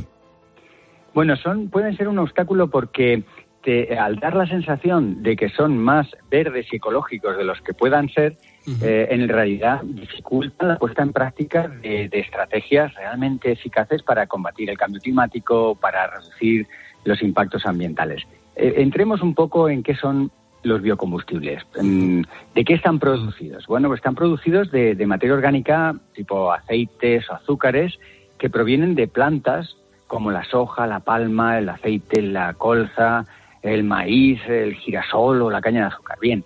Bueno, 1.14 1.36
son, 1.36 1.70
pueden 1.70 1.96
ser 1.98 2.08
un 2.08 2.18
obstáculo 2.20 2.70
porque 2.72 3.24
te- 3.64 3.96
al 3.98 4.16
dar 4.16 4.34
la 4.36 4.48
sensación 4.48 5.22
de 5.22 5.36
que 5.36 5.50
son 5.50 5.78
más 5.78 6.08
verdes 6.32 6.66
y 6.72 6.78
ecológicos 6.78 7.38
de 7.38 7.44
los 7.44 7.60
que 7.62 7.74
puedan 7.74 8.10
ser, 8.10 8.38
eh, 8.82 9.08
en 9.12 9.28
realidad 9.28 9.82
dificultan 9.84 10.70
la 10.70 10.78
puesta 10.78 11.04
en 11.04 11.12
práctica 11.12 11.68
de, 11.68 12.10
estrategias 12.14 12.94
realmente 12.94 13.52
eficaces 13.52 14.02
para 14.04 14.28
combatir 14.28 14.70
el 14.70 14.78
cambio 14.78 15.02
climático, 15.02 15.76
para 15.76 16.08
reducir 16.08 16.68
los 17.04 17.22
impactos 17.22 17.66
ambientales. 17.66 18.24
Eh, 18.56 18.76
entremos 18.78 19.22
un 19.22 19.36
poco 19.36 19.68
en 19.68 19.84
qué 19.84 19.96
son 19.96 20.32
los 20.64 20.82
biocombustibles. 20.82 21.64
Mm, 21.82 22.22
¿De 22.56 22.64
qué 22.64 22.74
están 22.74 23.00
producidos? 23.00 23.68
Bueno, 23.68 23.90
pues 23.90 23.98
están 23.98 24.16
producidos 24.16 24.72
de, 24.72 24.96
de 24.96 25.06
materia 25.08 25.36
orgánica 25.36 25.96
tipo 26.14 26.54
aceites 26.54 27.30
o 27.30 27.34
azúcares 27.34 28.00
que 28.38 28.50
provienen 28.50 28.96
de 28.96 29.08
plantas 29.08 29.76
como 30.08 30.32
la 30.32 30.46
soja, 30.46 30.88
la 30.88 31.02
palma, 31.02 31.58
el 31.58 31.68
aceite, 31.68 32.22
la 32.22 32.54
colza, 32.54 33.26
el 33.62 33.84
maíz, 33.84 34.40
el 34.48 34.76
girasol 34.76 35.42
o 35.42 35.50
la 35.50 35.62
caña 35.62 35.82
de 35.82 35.88
azúcar. 35.88 36.20
Bien, 36.22 36.44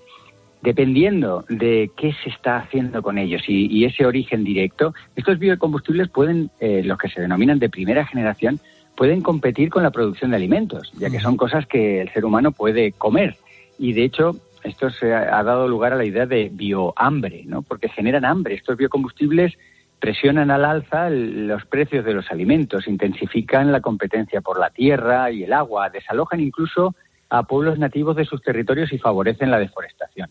dependiendo 0.61 1.45
de 1.49 1.91
qué 1.95 2.13
se 2.23 2.29
está 2.29 2.57
haciendo 2.57 3.01
con 3.01 3.17
ellos 3.17 3.43
y, 3.47 3.67
y 3.67 3.85
ese 3.85 4.05
origen 4.05 4.43
directo, 4.43 4.93
estos 5.15 5.39
biocombustibles 5.39 6.09
pueden, 6.09 6.49
eh, 6.59 6.81
los 6.83 6.97
que 6.97 7.09
se 7.09 7.21
denominan 7.21 7.59
de 7.59 7.69
primera 7.69 8.05
generación, 8.05 8.59
pueden 8.95 9.21
competir 9.21 9.69
con 9.69 9.83
la 9.83 9.91
producción 9.91 10.31
de 10.31 10.37
alimentos, 10.37 10.91
ya 10.97 11.09
que 11.09 11.19
son 11.19 11.37
cosas 11.37 11.67
que 11.67 12.01
el 12.01 12.09
ser 12.11 12.25
humano 12.25 12.51
puede 12.51 12.91
comer. 12.93 13.35
Y 13.77 13.93
de 13.93 14.03
hecho, 14.03 14.35
esto 14.63 14.89
se 14.89 15.13
ha, 15.13 15.37
ha 15.37 15.43
dado 15.43 15.67
lugar 15.67 15.93
a 15.93 15.97
la 15.97 16.05
idea 16.05 16.25
de 16.25 16.49
biohambre, 16.51 17.43
¿no? 17.45 17.61
Porque 17.61 17.89
generan 17.89 18.25
hambre. 18.25 18.55
Estos 18.55 18.75
biocombustibles 18.75 19.53
presionan 19.99 20.49
al 20.49 20.65
alza 20.65 21.07
el- 21.07 21.47
los 21.47 21.65
precios 21.65 22.03
de 22.05 22.13
los 22.13 22.31
alimentos, 22.31 22.87
intensifican 22.87 23.71
la 23.71 23.81
competencia 23.81 24.41
por 24.41 24.59
la 24.59 24.71
tierra 24.71 25.29
y 25.31 25.43
el 25.43 25.53
agua, 25.53 25.89
desalojan 25.91 26.39
incluso 26.39 26.95
a 27.29 27.43
pueblos 27.43 27.77
nativos 27.77 28.15
de 28.15 28.25
sus 28.25 28.41
territorios 28.41 28.91
y 28.93 28.97
favorecen 28.97 29.51
la 29.51 29.59
deforestación. 29.59 30.29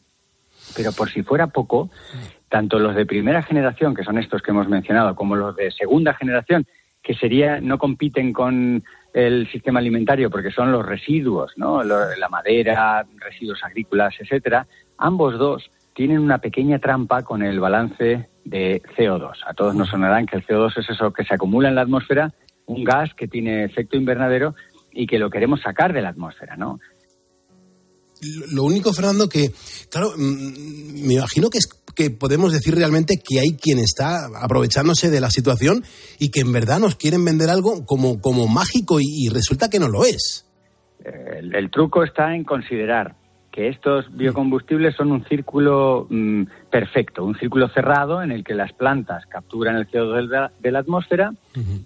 Pero 0.74 0.92
por 0.92 1.10
si 1.10 1.22
fuera 1.22 1.48
poco, 1.48 1.90
tanto 2.48 2.78
los 2.78 2.94
de 2.94 3.06
primera 3.06 3.42
generación, 3.42 3.94
que 3.94 4.04
son 4.04 4.18
estos 4.18 4.42
que 4.42 4.50
hemos 4.50 4.68
mencionado, 4.68 5.14
como 5.14 5.36
los 5.36 5.54
de 5.56 5.70
segunda 5.70 6.14
generación, 6.14 6.66
que 7.02 7.14
sería 7.14 7.60
no 7.60 7.78
compiten 7.78 8.32
con 8.32 8.82
el 9.14 9.48
sistema 9.50 9.78
alimentario 9.78 10.28
porque 10.28 10.50
son 10.50 10.72
los 10.72 10.84
residuos, 10.84 11.52
¿no? 11.56 11.82
La 11.82 12.28
madera, 12.28 13.06
residuos 13.18 13.62
agrícolas, 13.62 14.14
etcétera. 14.18 14.66
Ambos 14.98 15.38
dos 15.38 15.70
tienen 15.94 16.18
una 16.18 16.38
pequeña 16.38 16.78
trampa 16.78 17.22
con 17.22 17.42
el 17.42 17.58
balance 17.60 18.28
de 18.44 18.82
CO2. 18.96 19.38
A 19.46 19.54
todos 19.54 19.74
nos 19.74 19.88
sonarán 19.88 20.26
que 20.26 20.36
el 20.36 20.46
CO2 20.46 20.78
es 20.78 20.90
eso 20.90 21.12
que 21.12 21.24
se 21.24 21.34
acumula 21.34 21.68
en 21.68 21.76
la 21.76 21.82
atmósfera, 21.82 22.32
un 22.66 22.84
gas 22.84 23.14
que 23.14 23.28
tiene 23.28 23.64
efecto 23.64 23.96
invernadero 23.96 24.54
y 24.92 25.06
que 25.06 25.18
lo 25.18 25.30
queremos 25.30 25.60
sacar 25.62 25.92
de 25.92 26.02
la 26.02 26.10
atmósfera, 26.10 26.56
¿no? 26.56 26.80
Lo 28.52 28.64
único, 28.64 28.92
Fernando, 28.92 29.28
que, 29.28 29.52
claro, 29.90 30.12
mm, 30.16 31.06
me 31.06 31.14
imagino 31.14 31.50
que 31.50 31.58
es 31.58 31.68
que 31.94 32.10
podemos 32.10 32.52
decir 32.52 32.74
realmente 32.74 33.16
que 33.16 33.40
hay 33.40 33.56
quien 33.56 33.78
está 33.78 34.26
aprovechándose 34.42 35.10
de 35.10 35.20
la 35.20 35.30
situación 35.30 35.82
y 36.18 36.30
que 36.30 36.40
en 36.40 36.52
verdad 36.52 36.78
nos 36.78 36.96
quieren 36.96 37.24
vender 37.24 37.48
algo 37.48 37.86
como, 37.86 38.20
como 38.20 38.46
mágico 38.46 39.00
y, 39.00 39.04
y 39.04 39.28
resulta 39.30 39.70
que 39.70 39.78
no 39.78 39.88
lo 39.88 40.04
es. 40.04 40.44
El, 41.04 41.54
el 41.54 41.70
truco 41.70 42.04
está 42.04 42.34
en 42.34 42.44
considerar 42.44 43.16
que 43.56 43.68
estos 43.68 44.14
biocombustibles 44.14 44.94
son 44.94 45.12
un 45.12 45.24
círculo 45.24 46.06
mm, 46.10 46.42
perfecto, 46.70 47.24
un 47.24 47.38
círculo 47.38 47.68
cerrado 47.68 48.22
en 48.22 48.30
el 48.30 48.44
que 48.44 48.54
las 48.54 48.74
plantas 48.74 49.24
capturan 49.24 49.76
el 49.76 49.88
CO2 49.88 50.28
de 50.28 50.36
la, 50.36 50.52
de 50.60 50.70
la 50.72 50.80
atmósfera, 50.80 51.32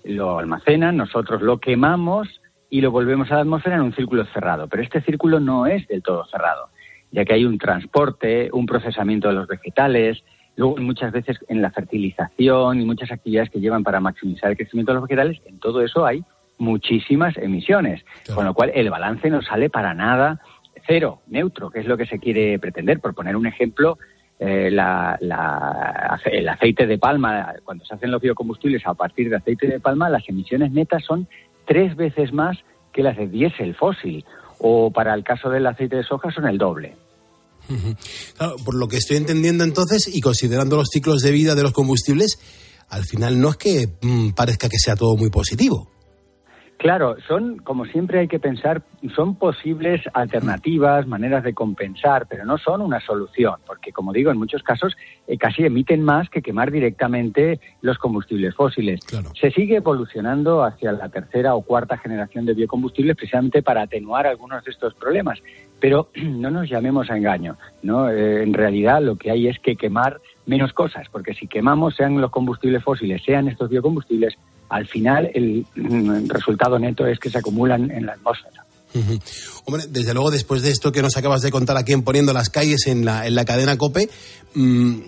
lo 0.02 0.40
almacenan, 0.40 0.96
nosotros 0.96 1.42
lo 1.42 1.58
quemamos 1.58 2.40
y 2.70 2.80
lo 2.80 2.90
volvemos 2.90 3.30
a 3.30 3.34
la 3.34 3.40
atmósfera 3.42 3.76
en 3.76 3.82
un 3.82 3.92
círculo 3.94 4.24
cerrado. 4.26 4.68
Pero 4.68 4.82
este 4.82 5.00
círculo 5.02 5.40
no 5.40 5.66
es 5.66 5.86
del 5.88 6.02
todo 6.02 6.24
cerrado, 6.26 6.68
ya 7.10 7.24
que 7.24 7.34
hay 7.34 7.44
un 7.44 7.58
transporte, 7.58 8.48
un 8.52 8.64
procesamiento 8.66 9.28
de 9.28 9.34
los 9.34 9.48
vegetales, 9.48 10.22
luego 10.56 10.76
muchas 10.76 11.12
veces 11.12 11.38
en 11.48 11.60
la 11.62 11.70
fertilización 11.70 12.80
y 12.80 12.84
muchas 12.84 13.10
actividades 13.10 13.50
que 13.50 13.60
llevan 13.60 13.82
para 13.82 14.00
maximizar 14.00 14.50
el 14.50 14.56
crecimiento 14.56 14.92
de 14.92 15.00
los 15.00 15.08
vegetales, 15.08 15.40
en 15.46 15.58
todo 15.58 15.82
eso 15.82 16.06
hay 16.06 16.22
muchísimas 16.58 17.36
emisiones, 17.38 18.04
con 18.34 18.44
lo 18.44 18.54
cual 18.54 18.70
el 18.74 18.90
balance 18.90 19.28
no 19.30 19.42
sale 19.42 19.70
para 19.70 19.94
nada 19.94 20.40
cero, 20.86 21.20
neutro, 21.26 21.70
que 21.70 21.80
es 21.80 21.86
lo 21.86 21.96
que 21.96 22.06
se 22.06 22.18
quiere 22.18 22.58
pretender. 22.58 23.00
Por 23.00 23.14
poner 23.14 23.36
un 23.36 23.46
ejemplo, 23.46 23.98
eh, 24.38 24.70
la- 24.70 25.16
la- 25.20 26.20
el 26.24 26.48
aceite 26.48 26.86
de 26.86 26.98
palma, 26.98 27.54
cuando 27.64 27.84
se 27.84 27.94
hacen 27.94 28.10
los 28.10 28.20
biocombustibles 28.22 28.86
a 28.86 28.94
partir 28.94 29.28
de 29.30 29.36
aceite 29.36 29.66
de 29.66 29.80
palma, 29.80 30.08
las 30.08 30.26
emisiones 30.28 30.70
netas 30.72 31.04
son 31.04 31.26
tres 31.70 31.94
veces 31.94 32.32
más 32.32 32.58
que 32.92 33.00
las 33.00 33.16
de 33.16 33.28
diésel 33.28 33.76
fósil, 33.76 34.24
o 34.58 34.90
para 34.90 35.14
el 35.14 35.22
caso 35.22 35.48
del 35.50 35.64
aceite 35.68 35.94
de 35.94 36.02
soja 36.02 36.32
son 36.32 36.48
el 36.48 36.58
doble. 36.58 36.96
Claro, 38.36 38.56
por 38.64 38.74
lo 38.74 38.88
que 38.88 38.96
estoy 38.96 39.18
entendiendo 39.18 39.62
entonces 39.62 40.08
y 40.12 40.20
considerando 40.20 40.76
los 40.76 40.88
ciclos 40.90 41.20
de 41.20 41.30
vida 41.30 41.54
de 41.54 41.62
los 41.62 41.72
combustibles, 41.72 42.38
al 42.88 43.04
final 43.04 43.40
no 43.40 43.50
es 43.50 43.56
que 43.56 43.86
mm, 44.00 44.30
parezca 44.30 44.68
que 44.68 44.78
sea 44.78 44.96
todo 44.96 45.16
muy 45.16 45.30
positivo. 45.30 45.88
Claro, 46.80 47.16
son, 47.28 47.58
como 47.58 47.84
siempre 47.84 48.20
hay 48.20 48.26
que 48.26 48.38
pensar, 48.38 48.80
son 49.14 49.34
posibles 49.34 50.00
alternativas, 50.14 51.06
maneras 51.06 51.44
de 51.44 51.52
compensar, 51.52 52.26
pero 52.26 52.46
no 52.46 52.56
son 52.56 52.80
una 52.80 53.00
solución, 53.00 53.56
porque 53.66 53.92
como 53.92 54.14
digo, 54.14 54.30
en 54.30 54.38
muchos 54.38 54.62
casos 54.62 54.96
eh, 55.26 55.36
casi 55.36 55.62
emiten 55.66 56.02
más 56.02 56.30
que 56.30 56.40
quemar 56.40 56.70
directamente 56.70 57.60
los 57.82 57.98
combustibles 57.98 58.54
fósiles. 58.54 59.00
Se 59.38 59.50
sigue 59.50 59.76
evolucionando 59.76 60.64
hacia 60.64 60.92
la 60.92 61.10
tercera 61.10 61.54
o 61.54 61.60
cuarta 61.60 61.98
generación 61.98 62.46
de 62.46 62.54
biocombustibles 62.54 63.14
precisamente 63.14 63.62
para 63.62 63.82
atenuar 63.82 64.26
algunos 64.26 64.64
de 64.64 64.70
estos 64.70 64.94
problemas, 64.94 65.38
pero 65.80 66.08
no 66.14 66.50
nos 66.50 66.70
llamemos 66.70 67.10
a 67.10 67.18
engaño, 67.18 67.58
¿no? 67.82 68.08
Eh, 68.08 68.42
en 68.42 68.54
realidad 68.54 69.02
lo 69.02 69.16
que 69.16 69.30
hay 69.30 69.48
es 69.48 69.58
que 69.58 69.76
quemar 69.76 70.22
menos 70.46 70.72
cosas, 70.72 71.08
porque 71.12 71.34
si 71.34 71.46
quemamos 71.46 71.94
sean 71.94 72.18
los 72.18 72.30
combustibles 72.30 72.82
fósiles, 72.82 73.22
sean 73.22 73.48
estos 73.48 73.68
biocombustibles, 73.68 74.38
al 74.70 74.86
final 74.86 75.30
el 75.34 75.66
mm, 75.74 76.28
resultado 76.28 76.78
neto 76.78 77.06
es 77.06 77.18
que 77.18 77.28
se 77.28 77.38
acumulan 77.38 77.90
en 77.90 78.06
la 78.06 78.12
atmósfera. 78.12 78.64
Hombre, 79.66 79.84
desde 79.88 80.14
luego, 80.14 80.30
después 80.30 80.62
de 80.62 80.70
esto 80.70 80.90
que 80.90 81.02
nos 81.02 81.16
acabas 81.16 81.42
de 81.42 81.50
contar 81.50 81.76
aquí 81.76 81.92
en 81.92 82.02
Poniendo 82.02 82.32
las 82.32 82.48
Calles 82.48 82.86
en 82.86 83.04
la, 83.04 83.26
en 83.26 83.34
la 83.34 83.44
cadena 83.44 83.76
COPE, 83.76 84.08
mm, 84.54 85.00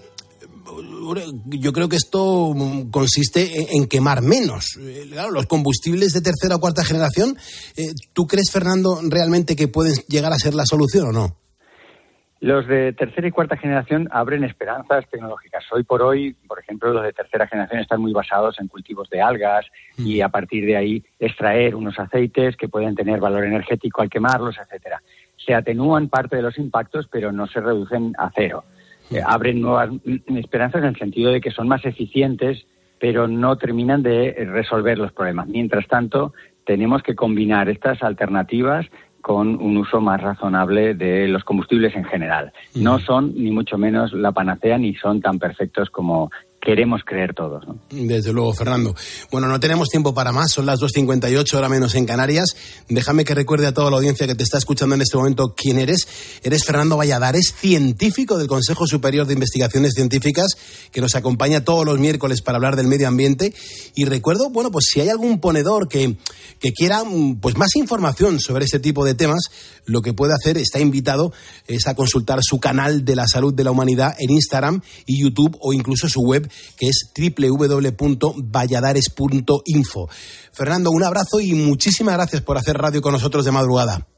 yo 1.47 1.73
creo 1.73 1.89
que 1.89 1.97
esto 1.97 2.53
mm, 2.55 2.91
consiste 2.91 3.75
en, 3.77 3.87
quemar 3.87 4.23
menos. 4.23 4.77
Eh, 4.79 5.11
los 5.31 5.47
combustibles 5.47 6.13
de 6.13 6.21
tercera 6.21 6.57
o 6.57 6.61
cuarta 6.61 6.85
generación, 6.85 7.37
eh, 7.77 7.93
¿tú 8.13 8.27
crees, 8.27 8.51
Fernando, 8.51 9.01
realmente 9.03 9.57
que 9.57 9.69
pueden 9.69 9.95
llegar 10.09 10.33
a 10.33 10.39
ser 10.39 10.55
la 10.55 10.65
solución 10.65 11.09
o 11.09 11.13
no? 11.13 11.37
Los 12.43 12.66
de 12.66 12.93
tercera 12.93 13.28
y 13.28 13.30
cuarta 13.30 13.57
generación 13.57 14.09
abren 14.11 14.43
esperanzas 14.43 15.09
tecnológicas. 15.09 15.64
Hoy 15.70 15.84
por 15.84 16.03
hoy, 16.03 16.34
por 16.49 16.59
ejemplo, 16.59 16.93
los 16.93 17.05
de 17.05 17.12
tercera 17.12 17.47
generación 17.47 17.80
están 17.80 18.01
muy 18.01 18.12
basados 18.12 18.59
en 18.59 18.66
cultivos 18.66 19.09
de 19.11 19.22
algas 19.22 19.64
y 19.97 20.22
a 20.22 20.28
partir 20.28 20.66
de 20.66 20.76
ahí 20.76 21.05
extraer 21.20 21.76
unos 21.76 22.01
aceites 22.01 22.57
que 22.57 22.68
pueden 22.68 22.97
tener 22.97 23.20
valor 23.20 23.45
energético 23.45 24.03
al 24.03 24.11
quemarlos, 24.11 24.57
etcétera. 24.59 25.01
Se 25.36 25.55
atenúan 25.55 26.09
parte 26.09 26.34
de 26.34 26.43
los 26.43 26.59
impactos, 26.59 27.07
pero 27.07 27.30
no 27.30 27.47
se 27.47 27.61
reducen 27.61 28.12
a 28.18 28.32
cero. 28.34 28.64
Eh, 29.12 29.22
abren 29.24 29.61
nuevas 29.61 29.90
mm, 29.93 30.36
esperanzas 30.36 30.82
en 30.82 30.88
el 30.88 30.97
sentido 30.97 31.30
de 31.30 31.40
que 31.40 31.53
son 31.53 31.68
más 31.68 31.84
eficientes, 31.84 32.66
pero 32.99 33.28
no 33.28 33.57
terminan 33.57 34.03
de 34.03 34.34
resolver 34.51 34.99
los 34.99 35.12
problemas. 35.12 35.47
Mientras 35.47 35.86
tanto, 35.86 36.32
tenemos 36.64 37.05
que 37.05 37.14
combinar 37.14 37.68
estas 37.68 38.03
alternativas 38.03 38.86
con 39.23 39.55
un 39.62 39.77
uso 39.77 40.01
más 40.01 40.20
razonable 40.20 40.95
de 40.95 41.29
los 41.29 41.45
combustibles 41.45 41.95
en 41.95 42.05
general. 42.05 42.53
No 42.75 42.99
son 42.99 43.33
ni 43.35 43.51
mucho 43.51 43.79
menos 43.79 44.12
la 44.12 44.33
panacea 44.33 44.77
ni 44.77 44.95
son 44.97 45.20
tan 45.20 45.39
perfectos 45.39 45.89
como 45.89 46.31
queremos 46.65 47.03
creer 47.05 47.35
todos. 47.35 47.65
Desde 47.91 48.33
luego, 48.33 48.55
Fernando. 48.55 48.95
Bueno, 49.31 49.49
no 49.49 49.59
tenemos 49.59 49.89
tiempo 49.89 50.15
para 50.15 50.31
más, 50.31 50.53
son 50.53 50.65
las 50.65 50.81
2.58, 50.81 51.55
hora 51.55 51.69
menos 51.69 51.97
en 51.97 52.07
Canarias. 52.07 52.57
Déjame 52.89 53.25
que 53.25 53.35
recuerde 53.35 53.67
a 53.67 53.75
toda 53.75 53.91
la 53.91 53.97
audiencia 53.97 54.29
que 54.29 54.37
te 54.37 54.45
está 54.45 54.59
escuchando 54.59 54.95
en 54.95 55.03
este 55.03 55.17
momento 55.17 55.55
quién 55.57 55.79
eres. 55.79 56.07
Eres 56.43 56.65
Fernando 56.65 56.97
Valladares, 56.97 57.53
científico 57.59 58.39
del 58.39 58.47
Consejo 58.47 58.87
Superior 58.87 59.27
de 59.27 59.35
Investigaciones 59.35 59.95
Científicas, 59.95 60.53
que 60.93 61.01
nos 61.01 61.17
acompaña 61.17 61.65
todos 61.65 61.85
los 61.85 61.99
miércoles 61.99 62.43
para 62.43 62.57
hablar 62.57 62.77
del 62.77 62.87
medio 62.87 63.09
ambiente. 63.09 63.53
Y 63.97 64.05
recuerdo, 64.05 64.51
bueno, 64.51 64.71
pues 64.71 64.87
si 64.89 65.01
hay 65.01 65.09
algún 65.09 65.41
ponedor 65.41 65.89
que, 65.89 66.17
que 66.61 66.73
quiera 66.73 67.03
mm, 67.03 67.41
pues 67.41 67.57
más 67.57 67.75
información 67.75 68.39
sobre 68.39 68.65
este 68.65 68.79
tipo 68.79 69.05
de 69.05 69.15
temas, 69.15 69.51
lo 69.85 70.01
que 70.01 70.13
puede 70.13 70.33
hacer, 70.33 70.59
está 70.59 70.79
invitado, 70.79 71.33
es 71.67 71.89
a 71.89 71.97
consultar 71.97 72.39
su 72.41 72.61
canal 72.61 73.05
de 73.05 73.17
la 73.17 73.27
salud 73.27 73.53
de 73.53 73.65
la 73.65 73.73
humanidad 73.73 74.15
en 74.21 74.31
Instagram 74.31 74.81
y 75.07 75.21
YouTube 75.21 75.59
o 75.61 75.73
incluso 75.73 76.09
su 76.09 76.21
web 76.21 76.49
que 76.76 76.88
es 76.88 77.12
www.valladares.info. 77.16 80.09
Fernando, 80.53 80.90
un 80.90 81.05
abrazo 81.05 81.38
y 81.40 81.55
muchísimas 81.55 82.14
gracias 82.14 82.42
por 82.42 82.59
hacer 82.59 82.78
radio 82.78 83.03
con 83.03 83.12
nosotros 83.12 83.44
de 83.44 83.53
madrugada. 83.53 84.09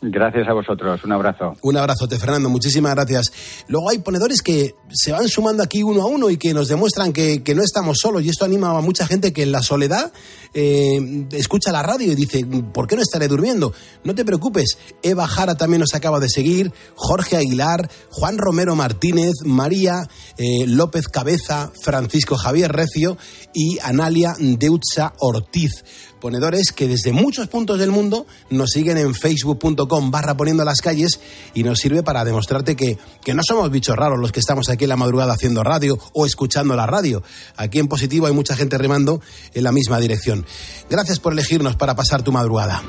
Gracias 0.00 0.46
a 0.48 0.52
vosotros. 0.52 1.02
Un 1.04 1.12
abrazo. 1.12 1.54
Un 1.62 1.76
abrazote, 1.76 2.18
Fernando. 2.18 2.48
Muchísimas 2.48 2.94
gracias. 2.94 3.32
Luego 3.66 3.90
hay 3.90 3.98
ponedores 3.98 4.42
que 4.42 4.76
se 4.90 5.10
van 5.10 5.28
sumando 5.28 5.62
aquí 5.62 5.82
uno 5.82 6.02
a 6.02 6.06
uno 6.06 6.30
y 6.30 6.36
que 6.36 6.54
nos 6.54 6.68
demuestran 6.68 7.12
que, 7.12 7.42
que 7.42 7.54
no 7.56 7.64
estamos 7.64 7.98
solos. 8.00 8.22
Y 8.22 8.28
esto 8.28 8.44
anima 8.44 8.70
a 8.70 8.80
mucha 8.80 9.06
gente 9.06 9.32
que 9.32 9.42
en 9.42 9.50
la 9.50 9.60
soledad 9.60 10.12
eh, 10.54 11.26
escucha 11.32 11.72
la 11.72 11.82
radio 11.82 12.12
y 12.12 12.14
dice, 12.14 12.46
¿por 12.72 12.86
qué 12.86 12.94
no 12.94 13.02
estaré 13.02 13.26
durmiendo? 13.26 13.72
No 14.04 14.14
te 14.14 14.24
preocupes. 14.24 14.78
Eva 15.02 15.26
Jara 15.26 15.56
también 15.56 15.80
nos 15.80 15.94
acaba 15.94 16.20
de 16.20 16.28
seguir. 16.28 16.72
Jorge 16.94 17.36
Aguilar, 17.36 17.90
Juan 18.10 18.38
Romero 18.38 18.76
Martínez, 18.76 19.32
María 19.44 20.08
eh, 20.36 20.64
López 20.66 21.08
Cabeza, 21.08 21.72
Francisco 21.82 22.36
Javier 22.36 22.70
Recio 22.70 23.18
y 23.52 23.78
Analia 23.82 24.36
Deutza 24.38 25.12
Ortiz 25.18 25.84
ponedores 26.20 26.72
que 26.72 26.88
desde 26.88 27.12
muchos 27.12 27.48
puntos 27.48 27.78
del 27.78 27.90
mundo 27.90 28.26
nos 28.50 28.70
siguen 28.70 28.98
en 28.98 29.14
facebook.com 29.14 30.10
barra 30.10 30.36
poniendo 30.36 30.64
las 30.64 30.80
calles 30.80 31.20
y 31.54 31.62
nos 31.62 31.78
sirve 31.78 32.02
para 32.02 32.24
demostrarte 32.24 32.76
que, 32.76 32.98
que 33.24 33.34
no 33.34 33.42
somos 33.46 33.70
bichos 33.70 33.96
raros 33.96 34.18
los 34.18 34.32
que 34.32 34.40
estamos 34.40 34.68
aquí 34.68 34.84
en 34.84 34.90
la 34.90 34.96
madrugada 34.96 35.34
haciendo 35.34 35.62
radio 35.62 35.98
o 36.12 36.26
escuchando 36.26 36.76
la 36.76 36.86
radio. 36.86 37.22
Aquí 37.56 37.78
en 37.78 37.88
positivo 37.88 38.26
hay 38.26 38.32
mucha 38.32 38.56
gente 38.56 38.78
remando 38.78 39.20
en 39.54 39.64
la 39.64 39.72
misma 39.72 40.00
dirección. 40.00 40.46
Gracias 40.90 41.20
por 41.20 41.32
elegirnos 41.32 41.76
para 41.76 41.94
pasar 41.94 42.22
tu 42.22 42.32
madrugada. 42.32 42.82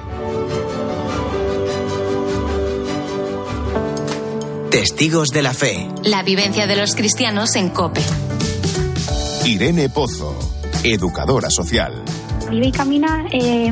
Testigos 4.70 5.30
de 5.30 5.42
la 5.42 5.54
Fe. 5.54 5.90
La 6.04 6.22
vivencia 6.24 6.68
de 6.68 6.76
los 6.76 6.96
cristianos 6.96 7.56
en 7.56 7.70
COPE. 7.70 8.02
Irene 9.46 9.90
Pozo, 9.90 10.38
educadora 10.84 11.50
social. 11.50 12.04
Vive 12.50 12.68
y 12.68 12.72
Camina 12.72 13.26
eh, 13.32 13.72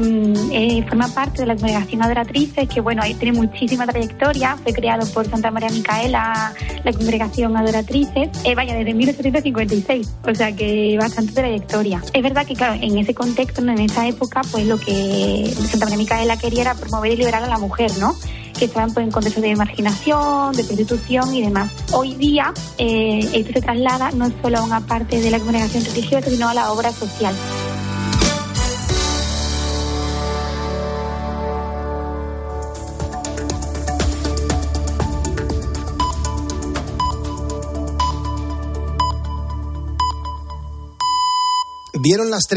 eh, 0.51 0.85
forma 0.87 1.07
parte 1.07 1.41
de 1.41 1.47
la 1.47 1.55
Congregación 1.55 2.03
Adoratrices, 2.03 2.69
que 2.69 2.79
bueno, 2.79 3.01
ahí 3.01 3.15
tiene 3.15 3.37
muchísima 3.37 3.87
trayectoria. 3.87 4.55
Fue 4.57 4.71
creado 4.71 5.07
por 5.13 5.27
Santa 5.27 5.49
María 5.49 5.69
Micaela, 5.69 6.53
la 6.83 6.93
Congregación 6.93 7.57
Adoratrices, 7.57 8.29
eh, 8.43 8.55
vaya, 8.55 8.75
desde 8.75 8.93
1856, 8.93 10.13
o 10.23 10.35
sea 10.35 10.55
que 10.55 10.97
bastante 10.99 11.33
trayectoria. 11.33 12.03
Es 12.13 12.21
verdad 12.21 12.45
que, 12.45 12.53
claro, 12.53 12.79
en 12.79 12.97
ese 12.97 13.15
contexto, 13.15 13.61
en 13.61 13.79
esa 13.79 14.07
época, 14.07 14.41
pues 14.51 14.67
lo 14.67 14.77
que 14.77 15.51
Santa 15.55 15.85
María 15.85 15.97
Micaela 15.97 16.37
quería 16.37 16.61
era 16.61 16.75
promover 16.75 17.11
y 17.13 17.17
liberar 17.17 17.43
a 17.43 17.47
la 17.47 17.57
mujer, 17.57 17.91
¿no? 17.99 18.15
que 18.57 18.65
estaban 18.65 18.91
pues, 18.91 19.05
en 19.05 19.11
contexto 19.11 19.39
de 19.39 19.55
marginación, 19.55 20.51
de 20.53 20.63
prostitución 20.63 21.33
y 21.33 21.41
demás. 21.41 21.71
Hoy 21.93 22.15
día 22.15 22.53
eh, 22.77 23.19
esto 23.33 23.53
se 23.53 23.61
traslada 23.61 24.11
no 24.11 24.31
solo 24.41 24.57
a 24.57 24.63
una 24.63 24.79
parte 24.81 25.21
de 25.21 25.29
la 25.29 25.39
congregación 25.39 25.85
religiosa, 25.85 26.29
sino 26.29 26.49
a 26.49 26.53
la 26.53 26.71
obra 26.71 26.91
social. 26.91 27.35
Vieron 42.07 42.29
las 42.29 42.45